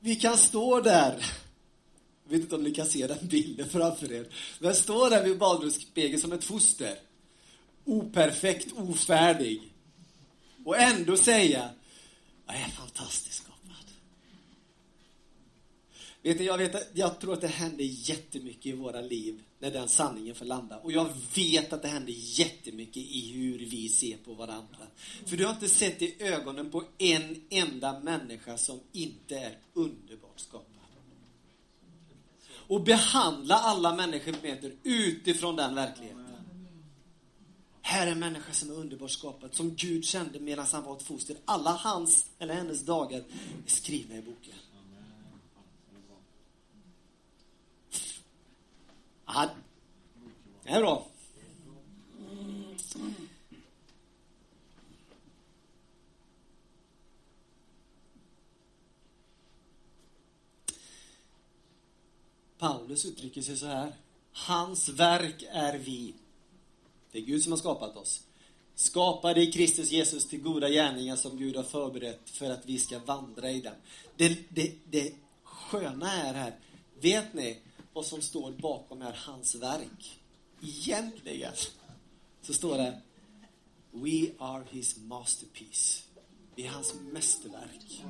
vi 0.00 0.16
kan 0.16 0.36
stå 0.36 0.80
där. 0.80 1.26
Jag 2.24 2.32
vet 2.32 2.40
inte 2.40 2.54
om 2.54 2.62
ni 2.62 2.74
kan 2.74 2.86
se 2.86 3.06
den 3.06 3.28
bilden 3.28 3.68
framför 3.68 4.12
er. 4.12 4.26
Men 4.58 4.74
stå 4.74 5.08
där 5.08 5.24
vid 5.24 5.38
badrumsspegeln 5.38 6.20
som 6.20 6.32
ett 6.32 6.44
foster. 6.44 6.98
Operfekt, 7.84 8.72
ofärdig. 8.76 9.62
Och 10.64 10.78
ändå 10.78 11.16
säga, 11.16 11.70
jag 12.46 12.56
är 12.56 12.68
fantastiskt 12.68 13.42
skapad. 13.42 13.54
Vet 16.22 16.38
du, 16.38 16.44
jag, 16.44 16.58
vet, 16.58 16.90
jag 16.94 17.20
tror 17.20 17.32
att 17.32 17.40
det 17.40 17.48
händer 17.48 17.84
jättemycket 17.84 18.66
i 18.66 18.72
våra 18.72 19.00
liv 19.00 19.42
när 19.58 19.70
den 19.70 19.88
sanningen 19.88 20.34
får 20.34 20.44
landa. 20.44 20.78
Och 20.78 20.92
jag 20.92 21.08
vet 21.34 21.72
att 21.72 21.82
det 21.82 21.88
händer 21.88 22.14
jättemycket 22.16 22.96
i 22.96 23.32
hur 23.32 23.58
vi 23.58 23.88
ser 23.88 24.16
på 24.16 24.34
varandra. 24.34 24.78
För 25.26 25.36
du 25.36 25.44
har 25.44 25.52
inte 25.52 25.68
sett 25.68 26.02
i 26.02 26.22
ögonen 26.22 26.70
på 26.70 26.84
en 26.98 27.42
enda 27.50 28.00
människa 28.00 28.58
som 28.58 28.80
inte 28.92 29.38
är 29.38 29.58
underbart 29.74 30.40
skapad. 30.40 30.68
Och 32.66 32.80
behandla 32.80 33.54
alla 33.54 33.94
människor 33.94 34.34
med 34.42 34.72
utifrån 34.82 35.56
den 35.56 35.74
verkligheten. 35.74 36.23
Här 37.86 38.06
är 38.06 38.12
en 38.12 38.18
människa 38.18 38.52
som 38.52 38.70
är 38.70 38.74
underbart 38.74 39.10
skapad, 39.10 39.54
som 39.54 39.74
Gud 39.74 40.04
kände 40.04 40.40
medan 40.40 40.66
han 40.72 40.84
var 40.84 40.96
ett 40.96 41.02
foster. 41.02 41.36
Alla 41.44 41.70
hans, 41.70 42.26
eller 42.38 42.54
hennes 42.54 42.82
dagar 42.82 43.18
är 43.18 43.24
skrivna 43.66 44.16
i 44.16 44.22
boken. 44.22 44.54
Det 50.64 50.70
är 50.70 50.80
bra. 50.80 51.06
Paulus 62.58 63.04
uttrycker 63.04 63.42
sig 63.42 63.56
så 63.56 63.66
här. 63.66 63.94
Hans 64.32 64.88
verk 64.88 65.44
är 65.50 65.78
vi 65.78 66.14
det 67.14 67.20
är 67.20 67.22
Gud 67.22 67.42
som 67.42 67.52
har 67.52 67.58
skapat 67.58 67.96
oss. 67.96 68.22
Skapade 68.74 69.42
i 69.42 69.52
Kristus 69.52 69.90
Jesus 69.92 70.28
till 70.28 70.40
goda 70.40 70.68
gärningar 70.68 71.16
som 71.16 71.38
Gud 71.38 71.56
har 71.56 71.62
förberett 71.62 72.30
för 72.30 72.50
att 72.50 72.66
vi 72.66 72.78
ska 72.78 72.98
vandra 72.98 73.50
i 73.50 73.60
dem. 73.60 73.74
Det, 74.16 74.38
det, 74.48 74.72
det 74.90 75.14
sköna 75.42 76.12
är 76.12 76.34
här, 76.34 76.58
vet 77.00 77.34
ni 77.34 77.58
vad 77.92 78.06
som 78.06 78.22
står 78.22 78.52
bakom 78.52 79.02
är 79.02 79.12
hans 79.12 79.54
verk? 79.54 80.20
Egentligen 80.62 81.52
så 82.42 82.54
står 82.54 82.76
det 82.76 83.00
We 83.90 84.32
are 84.38 84.64
his 84.70 84.96
masterpiece. 84.96 86.04
Vi 86.54 86.66
är 86.66 86.70
hans 86.70 86.94
mästerverk. 87.12 88.04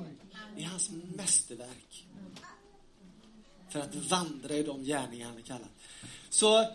Vi 0.55 0.63
är 0.63 0.67
hans 0.67 0.89
mästerverk. 1.15 2.05
För 3.69 3.79
att 3.79 3.95
vandra 3.95 4.55
i 4.55 4.63
de 4.63 4.83
gärningar 4.83 5.27
han 5.27 5.37
är 5.37 5.41
kallad. 5.41 5.69
Så 6.29 6.67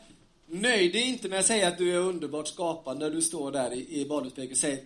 nöj 0.50 0.88
dig 0.88 1.02
inte 1.02 1.28
med 1.28 1.40
att 1.40 1.46
säga 1.46 1.68
att 1.68 1.78
du 1.78 1.94
är 1.94 1.98
underbart 1.98 2.48
skapad 2.48 2.98
när 2.98 3.10
du 3.10 3.22
står 3.22 3.52
där 3.52 3.72
i, 3.72 4.00
i 4.00 4.06
badhusspegeln 4.06 4.52
och 4.52 4.58
säger 4.58 4.84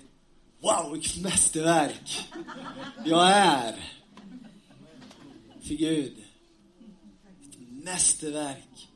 Wow, 0.61 0.93
vilket 0.93 1.23
mästerverk 1.23 2.29
jag 3.05 3.31
är 3.31 3.75
för 5.63 5.75
Gud. 5.75 6.15
Ett 7.43 7.85
mästerverk. 7.85 8.89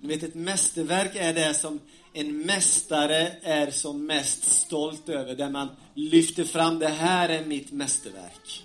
Ni 0.00 0.08
vet, 0.08 0.22
ett 0.22 0.34
mästerverk 0.34 1.16
är 1.16 1.34
det 1.34 1.54
som 1.54 1.80
en 2.12 2.38
mästare 2.38 3.36
är 3.42 3.70
som 3.70 4.06
mest 4.06 4.44
stolt 4.44 5.08
över, 5.08 5.34
där 5.34 5.50
man 5.50 5.68
lyfter 5.94 6.44
fram 6.44 6.78
det 6.78 6.88
här 6.88 7.28
är 7.28 7.44
mitt 7.44 7.72
mästerverk. 7.72 8.64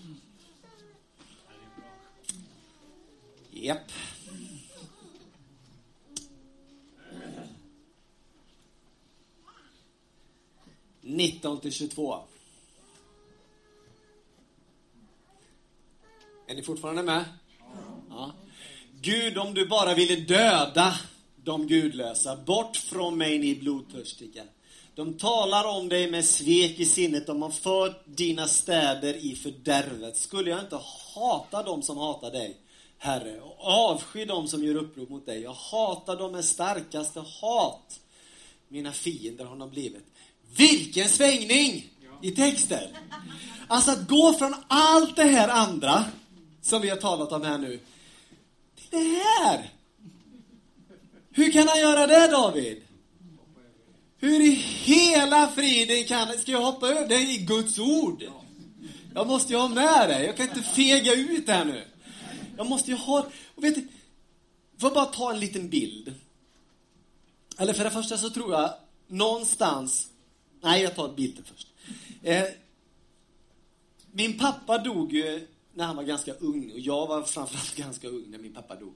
Japp. 3.51 3.91
19 11.03 11.59
till 11.59 11.73
22. 11.73 12.19
Är 16.47 16.55
ni 16.55 16.63
fortfarande 16.63 17.03
med? 17.03 17.25
Ja. 18.09 18.31
Gud, 19.01 19.37
om 19.37 19.53
du 19.53 19.67
bara 19.67 19.93
ville 19.93 20.15
döda 20.15 20.95
de 21.35 21.67
gudlösa, 21.67 22.35
bort 22.35 22.77
från 22.77 23.17
mig 23.17 23.39
ni 23.39 23.55
blodtörstiga. 23.55 24.43
De 24.95 25.13
talar 25.13 25.65
om 25.77 25.89
dig 25.89 26.11
med 26.11 26.25
svek 26.25 26.79
i 26.79 26.85
sinnet, 26.85 27.27
de 27.27 27.41
har 27.41 27.49
fört 27.49 28.01
dina 28.05 28.47
städer 28.47 29.13
i 29.13 29.35
fördärvet. 29.35 30.17
Skulle 30.17 30.49
jag 30.49 30.59
inte 30.59 30.79
hata 31.15 31.63
dem 31.63 31.81
som 31.81 31.97
hatar 31.97 32.31
dig, 32.31 32.57
Herre, 32.97 33.41
och 33.41 33.67
avsky 33.67 34.25
dem 34.25 34.47
som 34.47 34.63
gör 34.63 34.75
uppror 34.75 35.07
mot 35.09 35.25
dig? 35.25 35.41
Jag 35.41 35.53
hatar 35.53 36.15
dem 36.15 36.31
med 36.31 36.45
starkaste 36.45 37.19
hat. 37.41 37.99
Mina 38.67 38.91
fiender 38.91 39.45
har 39.45 39.55
de 39.55 39.69
blivit. 39.69 40.05
Vilken 40.55 41.09
svängning 41.09 41.89
i 42.21 42.31
texten! 42.31 42.89
Alltså 43.67 43.91
att 43.91 44.07
gå 44.07 44.33
från 44.33 44.55
allt 44.67 45.15
det 45.15 45.23
här 45.23 45.47
andra 45.47 46.05
som 46.61 46.81
vi 46.81 46.89
har 46.89 46.97
talat 46.97 47.31
om 47.31 47.41
här 47.41 47.57
nu 47.57 47.79
till 48.75 48.99
det 48.99 49.23
här. 49.43 49.69
Hur 51.31 51.51
kan 51.51 51.67
han 51.67 51.79
göra 51.79 52.07
det, 52.07 52.27
David? 52.27 52.83
Hur 54.17 54.41
i 54.41 54.49
hela 54.83 55.47
friden 55.47 56.03
kan... 56.03 56.37
Ska 56.37 56.51
jag 56.51 56.61
hoppa 56.61 56.87
över? 56.87 57.07
Det 57.07 57.15
är 57.15 57.45
Guds 57.45 57.79
ord. 57.79 58.23
Jag 59.13 59.27
måste 59.27 59.53
ju 59.53 59.59
ha 59.59 59.67
med 59.67 60.09
det. 60.09 60.25
Jag 60.25 60.37
kan 60.37 60.49
inte 60.49 60.61
fega 60.61 61.13
ut 61.13 61.47
här 61.47 61.65
nu. 61.65 61.83
Jag 62.57 62.67
måste 62.67 62.91
ju 62.91 62.97
ha... 62.97 63.25
Och 63.55 63.63
vet 63.63 63.75
du, 63.75 63.87
får 64.77 64.91
bara 64.91 65.05
ta 65.05 65.33
en 65.33 65.39
liten 65.39 65.69
bild. 65.69 66.13
Eller 67.57 67.73
för 67.73 67.83
det 67.83 67.91
första 67.91 68.17
så 68.17 68.29
tror 68.29 68.53
jag 68.53 68.73
någonstans 69.07 70.07
Nej, 70.63 70.83
jag 70.83 70.95
tar 70.95 71.13
bilden 71.13 71.43
först. 71.43 71.67
Eh, 72.21 72.43
min 74.11 74.39
pappa 74.39 74.77
dog 74.77 75.13
ju 75.13 75.47
när 75.73 75.85
han 75.85 75.95
var 75.95 76.03
ganska 76.03 76.33
ung 76.33 76.71
och 76.71 76.79
jag 76.79 77.07
var 77.07 77.23
framförallt 77.23 77.75
ganska 77.77 78.07
ung 78.07 78.23
när 78.27 78.37
min 78.37 78.53
pappa 78.53 78.75
dog. 78.75 78.93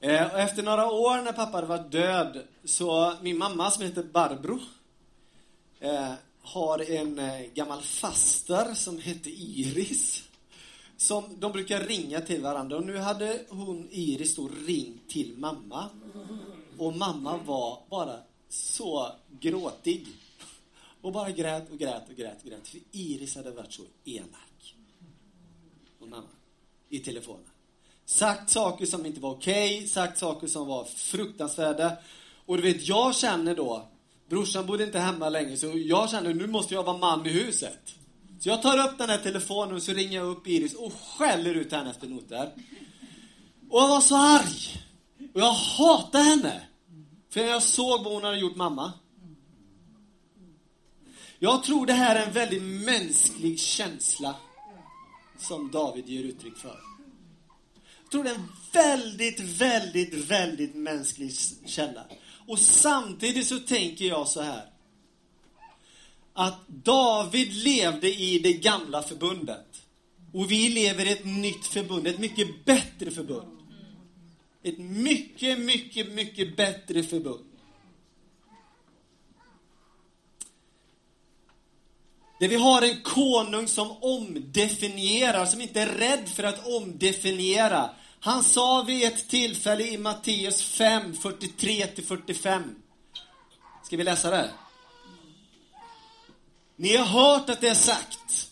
Eh, 0.00 0.32
och 0.32 0.38
efter 0.38 0.62
några 0.62 0.90
år 0.90 1.22
när 1.22 1.32
pappa 1.32 1.62
var 1.62 1.78
död 1.78 2.42
så 2.64 3.14
min 3.22 3.38
mamma 3.38 3.70
som 3.70 3.82
heter 3.82 4.02
Barbro 4.02 4.60
eh, 5.80 6.12
har 6.42 6.90
en 6.90 7.18
eh, 7.18 7.40
gammal 7.54 7.82
faster 7.82 8.74
som 8.74 8.98
hette 8.98 9.30
Iris. 9.30 10.22
Som 10.96 11.24
de 11.38 11.52
brukar 11.52 11.80
ringa 11.80 12.20
till 12.20 12.42
varandra 12.42 12.76
och 12.76 12.86
nu 12.86 12.96
hade 12.96 13.40
hon, 13.48 13.88
Iris, 13.90 14.36
då 14.36 14.48
ringt 14.66 15.08
till 15.08 15.34
mamma. 15.38 15.88
Och 16.78 16.96
mamma 16.96 17.36
var 17.36 17.78
bara 17.90 18.16
så 18.48 19.12
gråtig. 19.40 20.06
Och 21.02 21.12
bara 21.12 21.30
grät 21.30 21.70
och 21.70 21.78
grät 21.78 22.08
och 22.08 22.16
grät 22.16 22.42
och 22.42 22.50
grät. 22.50 22.68
För 22.68 22.80
Iris 22.92 23.36
hade 23.36 23.50
varit 23.50 23.72
så 23.72 23.82
elak. 24.04 24.76
Och 26.00 26.08
mamma. 26.08 26.28
I 26.88 26.98
telefonen. 26.98 27.44
Sagt 28.06 28.50
saker 28.50 28.86
som 28.86 29.06
inte 29.06 29.20
var 29.20 29.30
okej, 29.30 29.76
okay, 29.76 29.88
sagt 29.88 30.18
saker 30.18 30.46
som 30.46 30.66
var 30.66 30.84
fruktansvärda. 30.84 31.96
Och 32.46 32.56
du 32.56 32.62
vet, 32.62 32.88
jag 32.88 33.16
känner 33.16 33.56
då, 33.56 33.88
brorsan 34.28 34.66
bodde 34.66 34.84
inte 34.84 34.98
hemma 34.98 35.28
längre, 35.28 35.56
så 35.56 35.72
jag 35.74 36.10
känner 36.10 36.34
nu 36.34 36.46
måste 36.46 36.74
jag 36.74 36.82
vara 36.82 36.98
man 36.98 37.26
i 37.26 37.28
huset. 37.28 37.94
Så 38.40 38.48
jag 38.48 38.62
tar 38.62 38.88
upp 38.88 38.98
den 38.98 39.10
här 39.10 39.18
telefonen 39.18 39.74
och 39.74 39.82
så 39.82 39.92
ringer 39.92 40.16
jag 40.16 40.26
upp 40.26 40.46
Iris 40.46 40.74
och 40.74 40.92
skäller 40.92 41.54
ut 41.54 41.72
henne 41.72 41.90
efter 41.90 42.08
noter. 42.08 42.52
Och 43.70 43.80
jag 43.82 43.88
var 43.88 44.00
så 44.00 44.16
arg. 44.16 44.84
Och 45.34 45.40
jag 45.40 45.52
hatade 45.52 46.24
henne. 46.24 46.62
För 47.30 47.40
jag 47.40 47.62
såg 47.62 48.04
vad 48.04 48.14
hon 48.14 48.24
hade 48.24 48.38
gjort 48.38 48.56
mamma. 48.56 48.92
Jag 51.44 51.64
tror 51.64 51.86
det 51.86 51.92
här 51.92 52.16
är 52.16 52.26
en 52.26 52.32
väldigt 52.32 52.62
mänsklig 52.62 53.60
känsla 53.60 54.36
som 55.38 55.70
David 55.70 56.08
ger 56.08 56.24
uttryck 56.24 56.56
för. 56.56 56.80
Jag 58.02 58.10
tror 58.10 58.24
det 58.24 58.30
är 58.30 58.34
en 58.34 58.48
väldigt, 58.72 59.40
väldigt, 59.40 60.14
väldigt 60.14 60.74
mänsklig 60.74 61.32
källa. 61.66 62.04
Och 62.46 62.58
samtidigt 62.58 63.46
så 63.46 63.58
tänker 63.58 64.04
jag 64.04 64.28
så 64.28 64.42
här. 64.42 64.66
Att 66.32 66.68
David 66.68 67.52
levde 67.52 68.14
i 68.14 68.38
det 68.38 68.52
gamla 68.52 69.02
förbundet. 69.02 69.82
Och 70.32 70.50
vi 70.50 70.68
lever 70.68 71.06
i 71.06 71.12
ett 71.12 71.26
nytt 71.26 71.66
förbund, 71.66 72.06
ett 72.06 72.18
mycket 72.18 72.64
bättre 72.64 73.10
förbund. 73.10 73.58
Ett 74.62 74.78
mycket, 74.78 75.58
mycket, 75.58 76.12
mycket 76.12 76.56
bättre 76.56 77.02
förbund. 77.02 77.51
Där 82.42 82.48
vi 82.48 82.56
har 82.56 82.82
en 82.82 83.02
konung 83.02 83.68
som 83.68 83.96
omdefinierar, 84.00 85.46
som 85.46 85.60
inte 85.60 85.80
är 85.80 85.86
rädd 85.86 86.28
för 86.28 86.44
att 86.44 86.66
omdefiniera. 86.66 87.90
Han 88.20 88.44
sa 88.44 88.84
vid 88.86 89.04
ett 89.04 89.28
tillfälle 89.28 89.84
i 89.84 89.98
Matteus 89.98 90.62
5, 90.62 91.12
43-45. 91.12 92.74
Ska 93.84 93.96
vi 93.96 94.04
läsa 94.04 94.30
det? 94.30 94.50
Ni 96.76 96.96
har 96.96 97.06
hört 97.06 97.50
att 97.50 97.60
det 97.60 97.68
är 97.68 97.74
sagt. 97.74 98.50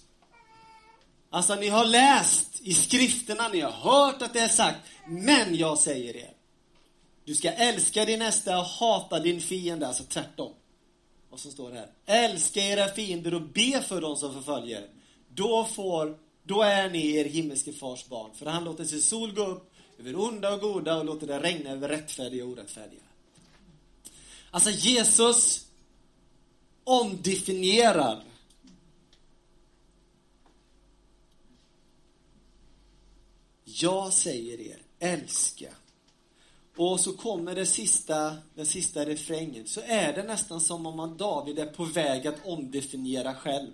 Alltså, 1.30 1.55
ni 1.55 1.68
har 1.68 1.84
läst 1.84 2.61
i 2.61 2.74
skrifterna, 2.74 3.49
ni 3.49 3.61
har 3.61 3.72
hört 3.72 4.22
att 4.22 4.32
det 4.32 4.41
är 4.41 4.49
sagt. 4.49 4.78
Men 5.09 5.55
jag 5.55 5.78
säger 5.78 6.16
er. 6.16 6.32
Du 7.24 7.34
ska 7.34 7.51
älska 7.51 8.05
din 8.05 8.18
nästa 8.18 8.59
och 8.59 8.64
hata 8.64 9.20
din 9.20 9.41
fiende, 9.41 9.86
alltså 9.86 10.05
tvärtom 10.05 10.53
och 11.31 11.41
som 11.41 11.53
står 11.53 11.72
här. 11.72 11.91
Älska 12.07 12.61
era 12.61 12.89
fiender 12.89 13.35
och 13.35 13.43
be 13.43 13.83
för 13.83 14.01
dem 14.01 14.16
som 14.16 14.35
förföljer. 14.35 14.89
Då 15.28 15.64
får, 15.64 16.18
då 16.43 16.62
är 16.62 16.91
ni 16.91 17.16
er 17.16 17.24
himmelske 17.24 17.72
fars 17.72 18.07
barn. 18.07 18.31
För 18.35 18.47
han 18.47 18.64
låter 18.64 18.85
sin 18.85 19.03
sol 19.03 19.35
gå 19.35 19.47
upp 19.47 19.72
över 19.99 20.16
onda 20.16 20.55
och 20.55 20.61
goda 20.61 20.99
och 20.99 21.05
låter 21.05 21.26
det 21.26 21.41
regna 21.41 21.70
över 21.70 21.89
rättfärdiga 21.89 22.45
och 22.45 22.51
orättfärdiga. 22.51 23.01
Alltså 24.51 24.70
Jesus 24.70 25.66
omdefinierar 26.85 28.24
Jag 33.64 34.12
säger 34.12 34.61
er, 34.61 34.83
älska 34.99 35.68
och 36.83 37.01
så 37.01 37.12
kommer 37.12 37.55
det 37.55 37.66
sista, 37.66 38.37
den 38.55 38.66
sista 38.66 39.07
refrängen. 39.07 39.66
Så 39.66 39.81
är 39.85 40.12
det 40.12 40.22
nästan 40.22 40.61
som 40.61 40.87
om 40.87 40.97
man 40.97 41.16
David 41.16 41.59
är 41.59 41.66
på 41.66 41.85
väg 41.85 42.26
att 42.26 42.47
omdefiniera 42.47 43.35
själv. 43.35 43.70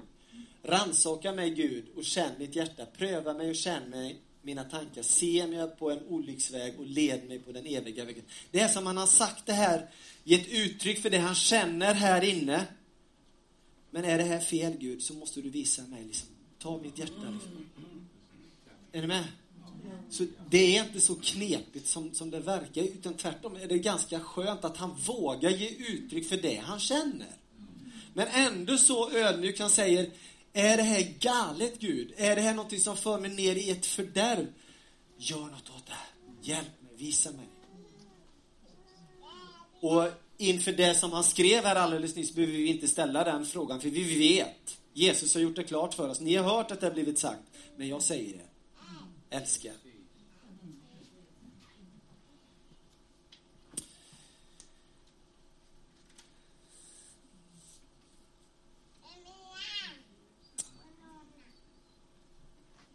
Ransaka 0.63 1.33
mig 1.33 1.51
Gud 1.51 1.85
och 1.97 2.05
känn 2.05 2.31
mitt 2.39 2.57
hjärta. 2.57 2.87
Pröva 2.87 3.35
mig 3.35 3.51
och 3.51 3.57
känn 3.57 3.91
mig 3.91 4.21
mina 4.43 4.65
tankar. 4.65 5.03
Se 5.03 5.47
mig 5.47 5.69
på 5.79 5.91
en 5.91 6.07
olycksväg 6.09 6.81
och 6.81 6.87
led 6.87 7.29
mig 7.29 7.39
på 7.39 7.53
den 7.53 7.67
eviga 7.67 8.05
vägen. 8.05 8.25
Det 8.51 8.61
är 8.61 8.69
som 8.69 8.87
han 8.87 8.97
har 8.97 9.07
sagt 9.07 9.47
det 9.47 9.53
här, 9.53 9.91
gett 10.25 10.49
uttryck 10.49 10.99
för 10.99 11.11
det 11.11 11.19
han 11.19 11.35
känner 11.35 11.95
här 11.95 12.25
inne. 12.25 12.67
Men 13.91 14.05
är 14.05 14.19
det 14.19 14.25
här 14.25 14.41
fel 14.41 14.77
Gud 14.79 15.03
så 15.03 15.15
måste 15.15 15.41
du 15.41 15.51
visa 15.51 15.83
mig 15.83 16.05
liksom. 16.05 16.29
Ta 16.59 16.79
mitt 16.79 16.99
hjärta 16.99 17.31
liksom. 17.33 17.67
Är 18.93 19.01
ni 19.01 19.07
med? 19.07 19.25
Så 20.11 20.27
det 20.51 20.77
är 20.77 20.85
inte 20.85 21.01
så 21.01 21.15
knepigt 21.15 21.87
som, 21.87 22.15
som 22.15 22.31
det 22.31 22.41
verkar, 22.41 22.83
utan 22.83 23.15
tvärtom 23.15 23.57
är 23.57 23.69
det 23.69 23.79
ganska 23.79 24.21
skönt 24.21 24.65
att 24.65 24.77
han 24.77 24.97
vågar 25.07 25.51
ge 25.51 25.69
uttryck 25.69 26.29
för 26.29 26.37
det 26.37 26.57
han 26.57 26.81
känner. 26.81 27.37
Men 28.15 28.29
ändå 28.29 28.79
så 28.79 29.11
ödmjuk 29.11 29.61
han 29.61 29.71
säger, 29.71 30.11
är 30.53 30.77
det 30.77 30.83
här 30.83 31.15
galet 31.21 31.81
Gud? 31.81 32.13
Är 32.17 32.37
det 32.37 32.43
här 32.43 32.55
någonting 32.55 32.81
som 32.81 32.97
för 32.97 33.21
mig 33.21 33.31
ner 33.31 33.57
i 33.57 33.71
ett 33.71 33.87
fördärv? 33.87 34.47
Gör 35.19 35.41
något 35.41 35.71
åt 35.77 35.87
det. 35.87 36.49
Hjälp 36.51 36.83
mig, 36.83 36.93
visa 36.97 37.31
mig. 37.31 37.47
Och 39.81 40.09
inför 40.39 40.73
det 40.73 40.95
som 40.95 41.13
han 41.13 41.25
skrev 41.25 41.65
här 41.65 41.77
alldeles 41.77 42.17
nyss 42.17 42.35
behöver 42.35 42.55
vi 42.55 42.67
inte 42.67 42.89
ställa 42.89 43.25
den 43.25 43.47
frågan, 43.47 43.81
för 43.81 43.91
vi 43.91 44.19
vet. 44.19 44.79
Jesus 44.93 45.35
har 45.35 45.41
gjort 45.41 45.57
det 45.57 45.65
klart 45.65 45.95
för 45.95 46.09
oss. 46.09 46.21
Ni 46.21 46.37
har 46.37 46.57
hört 46.57 46.71
att 46.71 46.81
det 46.81 46.87
har 46.87 46.95
blivit 46.95 47.19
sagt, 47.19 47.43
men 47.77 47.89
jag 47.89 48.03
säger 48.03 48.33
det. 48.33 49.37
Älska. 49.37 49.73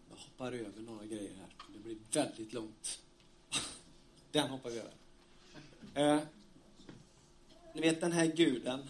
Jag 0.09 0.30
hoppar 0.41 0.57
över 0.57 0.81
några 0.81 1.05
grejer 1.05 1.33
här. 1.39 1.49
Det 1.73 1.79
blir 1.79 1.97
väldigt 2.11 2.53
långt. 2.53 2.99
Den 4.31 4.49
hoppar 4.49 4.69
vi 4.69 4.79
över. 4.79 4.93
Eh, 5.95 6.23
ni 7.73 7.81
vet 7.81 8.01
den 8.01 8.11
här 8.11 8.25
guden 8.25 8.89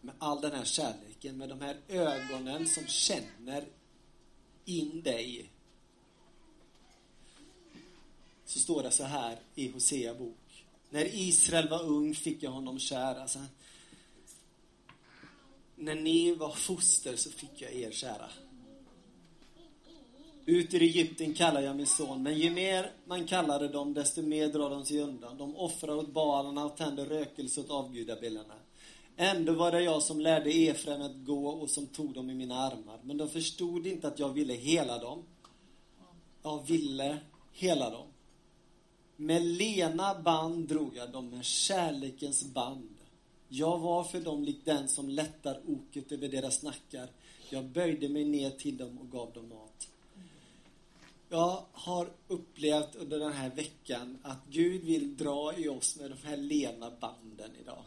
med 0.00 0.14
all 0.18 0.40
den 0.40 0.52
här 0.52 0.64
kärleken, 0.64 1.36
med 1.36 1.48
de 1.48 1.60
här 1.60 1.76
ögonen 1.88 2.68
som 2.68 2.86
känner 2.86 3.64
in 4.64 5.02
dig. 5.02 5.50
Så 8.44 8.58
står 8.58 8.82
det 8.82 8.90
så 8.90 9.04
här 9.04 9.38
i 9.54 9.68
Hosea 9.68 10.14
bok. 10.14 10.64
När 10.90 11.04
Israel 11.14 11.68
var 11.68 11.82
ung 11.82 12.14
fick 12.14 12.42
jag 12.42 12.50
honom 12.50 12.78
kär. 12.78 13.14
Alltså, 13.14 13.38
när 15.76 15.94
ni 15.94 16.34
var 16.34 16.52
foster 16.52 17.16
så 17.16 17.30
fick 17.30 17.60
jag 17.60 17.72
er 17.72 17.90
kära. 17.90 18.30
Ut 20.46 20.74
ur 20.74 20.82
Egypten 20.82 21.34
kallar 21.34 21.60
jag 21.60 21.76
min 21.76 21.86
son, 21.86 22.22
men 22.22 22.38
ju 22.38 22.50
mer 22.50 22.90
man 23.04 23.26
kallade 23.26 23.68
dem, 23.68 23.94
desto 23.94 24.22
mer 24.22 24.48
drar 24.48 24.70
de 24.70 24.84
sig 24.84 25.00
undan. 25.00 25.38
De 25.38 25.56
offrar 25.56 25.94
åt 25.94 26.12
balarna 26.12 26.64
och 26.64 26.76
tänder 26.76 27.06
rökelse 27.06 27.60
åt 27.60 27.70
avgudabilderna. 27.70 28.54
Ändå 29.16 29.52
var 29.52 29.72
det 29.72 29.82
jag 29.82 30.02
som 30.02 30.20
lärde 30.20 30.50
Efraim 30.50 31.02
att 31.02 31.24
gå 31.24 31.48
och 31.48 31.70
som 31.70 31.86
tog 31.86 32.14
dem 32.14 32.30
i 32.30 32.34
mina 32.34 32.56
armar. 32.56 32.98
Men 33.02 33.16
de 33.16 33.28
förstod 33.28 33.86
inte 33.86 34.08
att 34.08 34.18
jag 34.18 34.28
ville 34.28 34.54
hela 34.54 34.98
dem. 34.98 35.22
Jag 36.42 36.66
ville 36.66 37.18
hela 37.52 37.90
dem. 37.90 38.06
Med 39.16 39.42
lena 39.42 40.14
band 40.22 40.68
drog 40.68 40.96
jag 40.96 41.10
dem, 41.10 41.30
med 41.30 41.44
kärlekens 41.44 42.44
band. 42.44 42.96
Jag 43.48 43.78
var 43.78 44.04
för 44.04 44.20
dem 44.20 44.44
lik 44.44 44.60
den 44.64 44.88
som 44.88 45.08
lättar 45.08 45.60
oket 45.66 46.12
över 46.12 46.28
deras 46.28 46.62
nackar. 46.62 47.08
Jag 47.50 47.64
böjde 47.64 48.08
mig 48.08 48.24
ner 48.24 48.50
till 48.50 48.76
dem 48.76 48.98
och 48.98 49.10
gav 49.10 49.32
dem 49.32 49.48
mat. 49.48 49.88
Jag 51.32 51.64
har 51.72 52.12
upplevt 52.28 52.94
under 52.94 53.18
den 53.18 53.32
här 53.32 53.50
veckan 53.50 54.18
att 54.22 54.38
Gud 54.50 54.84
vill 54.84 55.16
dra 55.16 55.58
i 55.58 55.68
oss 55.68 55.96
med 55.96 56.10
de 56.10 56.28
här 56.28 56.36
lena 56.36 56.90
banden 57.00 57.50
idag. 57.60 57.82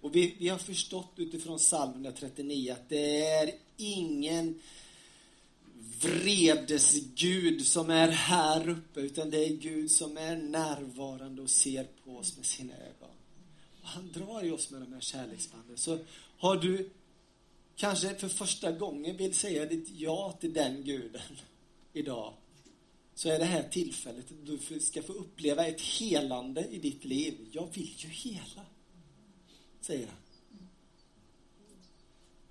Och 0.00 0.16
vi, 0.16 0.34
vi 0.38 0.48
har 0.48 0.58
förstått 0.58 1.12
utifrån 1.16 1.58
psalm 1.58 1.92
139 1.92 2.72
att 2.72 2.88
det 2.88 3.26
är 3.26 3.50
ingen 3.76 4.60
vredesgud 6.00 7.66
som 7.66 7.90
är 7.90 8.08
här 8.08 8.68
uppe, 8.68 9.00
utan 9.00 9.30
det 9.30 9.44
är 9.44 9.56
Gud 9.56 9.90
som 9.90 10.16
är 10.16 10.36
närvarande 10.36 11.42
och 11.42 11.50
ser 11.50 11.86
på 12.04 12.16
oss 12.16 12.36
med 12.36 12.46
sina 12.46 12.74
ögon. 12.74 13.16
Och 13.82 13.88
han 13.88 14.12
drar 14.12 14.44
i 14.44 14.50
oss 14.50 14.70
med 14.70 14.80
de 14.80 14.92
här 14.92 15.00
kärleksbanden. 15.00 15.76
Så 15.76 15.98
har 16.38 16.56
du 16.56 16.90
kanske 17.82 18.14
för 18.14 18.28
första 18.28 18.72
gången 18.72 19.16
vill 19.16 19.34
säga 19.34 19.66
ditt 19.66 19.88
ja 19.90 20.36
till 20.40 20.52
den 20.52 20.84
guden 20.84 21.36
idag, 21.92 22.34
så 23.14 23.28
är 23.28 23.38
det 23.38 23.44
här 23.44 23.62
tillfället 23.62 24.26
du 24.44 24.80
ska 24.80 25.02
få 25.02 25.12
uppleva 25.12 25.66
ett 25.66 25.80
helande 25.80 26.66
i 26.70 26.78
ditt 26.78 27.04
liv. 27.04 27.48
Jag 27.52 27.68
vill 27.74 27.94
ju 27.96 28.08
hela 28.08 28.66
säger 29.80 30.06
han. 30.06 30.16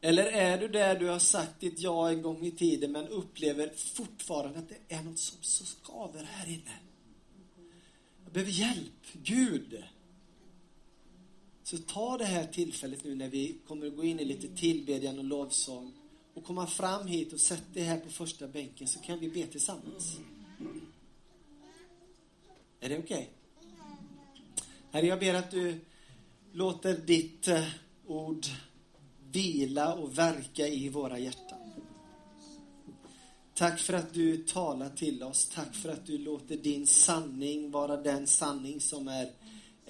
Eller 0.01 0.23
är 0.23 0.57
du 0.57 0.67
där 0.67 0.99
du 0.99 1.07
har 1.07 1.19
sagt 1.19 1.59
ditt 1.59 1.79
ja 1.79 2.09
en 2.09 2.21
gång 2.21 2.45
i 2.45 2.51
tiden 2.51 2.91
men 2.91 3.07
upplever 3.07 3.71
fortfarande 3.75 4.59
att 4.59 4.69
det 4.69 4.95
är 4.95 5.03
något 5.03 5.19
som 5.19 5.37
så 5.41 5.65
skaver 5.65 6.23
här 6.23 6.49
inne? 6.49 6.79
Jag 8.23 8.33
behöver 8.33 8.51
hjälp, 8.51 9.13
Gud. 9.13 9.83
Så 11.71 11.77
ta 11.77 12.17
det 12.17 12.25
här 12.25 12.45
tillfället 12.45 13.03
nu 13.03 13.15
när 13.15 13.29
vi 13.29 13.57
kommer 13.67 13.87
att 13.87 13.95
gå 13.95 14.03
in 14.03 14.19
i 14.19 14.25
lite 14.25 14.47
tillbedjan 14.47 15.19
och 15.19 15.23
lovsång 15.23 15.93
och 16.33 16.43
komma 16.43 16.67
fram 16.67 17.07
hit 17.07 17.33
och 17.33 17.39
sätt 17.39 17.63
dig 17.73 17.83
här 17.83 17.99
på 17.99 18.09
första 18.09 18.47
bänken 18.47 18.87
så 18.87 18.99
kan 18.99 19.19
vi 19.19 19.29
be 19.29 19.47
tillsammans. 19.47 20.17
Är 22.79 22.89
det 22.89 22.99
okej? 22.99 23.03
Okay? 23.03 23.25
Herre, 24.91 25.05
jag 25.05 25.19
ber 25.19 25.33
att 25.33 25.51
du 25.51 25.79
låter 26.51 26.97
ditt 26.97 27.47
eh, 27.47 27.67
ord 28.07 28.45
vila 29.31 29.93
och 29.93 30.17
verka 30.17 30.67
i 30.67 30.89
våra 30.89 31.19
hjärtan. 31.19 31.59
Tack 33.53 33.79
för 33.79 33.93
att 33.93 34.13
du 34.13 34.37
talar 34.37 34.89
till 34.89 35.23
oss. 35.23 35.49
Tack 35.55 35.75
för 35.75 35.89
att 35.89 36.05
du 36.05 36.17
låter 36.17 36.57
din 36.57 36.87
sanning 36.87 37.71
vara 37.71 37.97
den 37.97 38.27
sanning 38.27 38.81
som 38.81 39.07
är, 39.07 39.23
är 39.23 39.31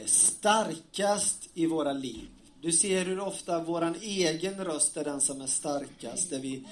starkast 0.06 1.49
i 1.54 1.66
våra 1.66 1.93
liv. 1.93 2.28
Du 2.62 2.72
ser 2.72 3.06
hur 3.06 3.20
ofta 3.20 3.64
våran 3.64 3.95
egen 4.02 4.66
röst 4.66 4.97
är 4.97 5.04
den 5.04 5.22
som 5.22 5.41
är 5.41 5.47
starkast. 5.47 6.30
Där 6.30 6.39
vi, 6.39 6.64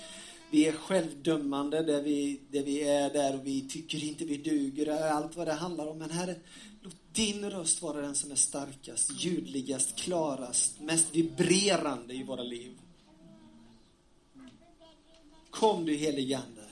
vi 0.51 0.67
är 0.67 0.71
självdömande, 0.71 1.83
där 1.83 2.01
vi, 2.01 2.39
där 2.51 2.63
vi 2.63 2.83
är 2.83 3.09
där 3.09 3.35
och 3.35 3.47
vi 3.47 3.69
tycker 3.69 4.03
inte 4.03 4.25
vi 4.25 4.37
duger, 4.37 5.11
allt 5.11 5.37
vad 5.37 5.47
det 5.47 5.53
handlar 5.53 5.87
om. 5.87 5.97
Men 5.97 6.09
Herre, 6.09 6.35
Låt 6.81 6.95
din 7.13 7.49
röst 7.49 7.81
vara 7.81 8.01
den 8.01 8.15
som 8.15 8.31
är 8.31 8.35
starkast, 8.35 9.11
ljudligast, 9.11 9.95
klarast, 9.95 10.79
mest 10.79 11.15
vibrerande 11.15 12.13
i 12.13 12.23
våra 12.23 12.43
liv. 12.43 12.71
Kom 15.49 15.85
du 15.85 15.95
helige 15.95 16.37
Ande 16.37 16.65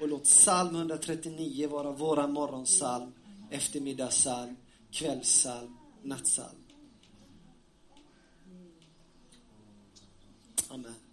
och 0.00 0.08
låt 0.08 0.24
psalm 0.24 0.76
139 0.76 1.68
vara 1.68 1.90
våran 1.90 2.32
morgonsalm, 2.32 3.12
eftermiddagssalm, 3.50 4.56
kvällssalm, 4.94 5.76
nattsalm. 6.02 6.56
Amen. 10.70 11.03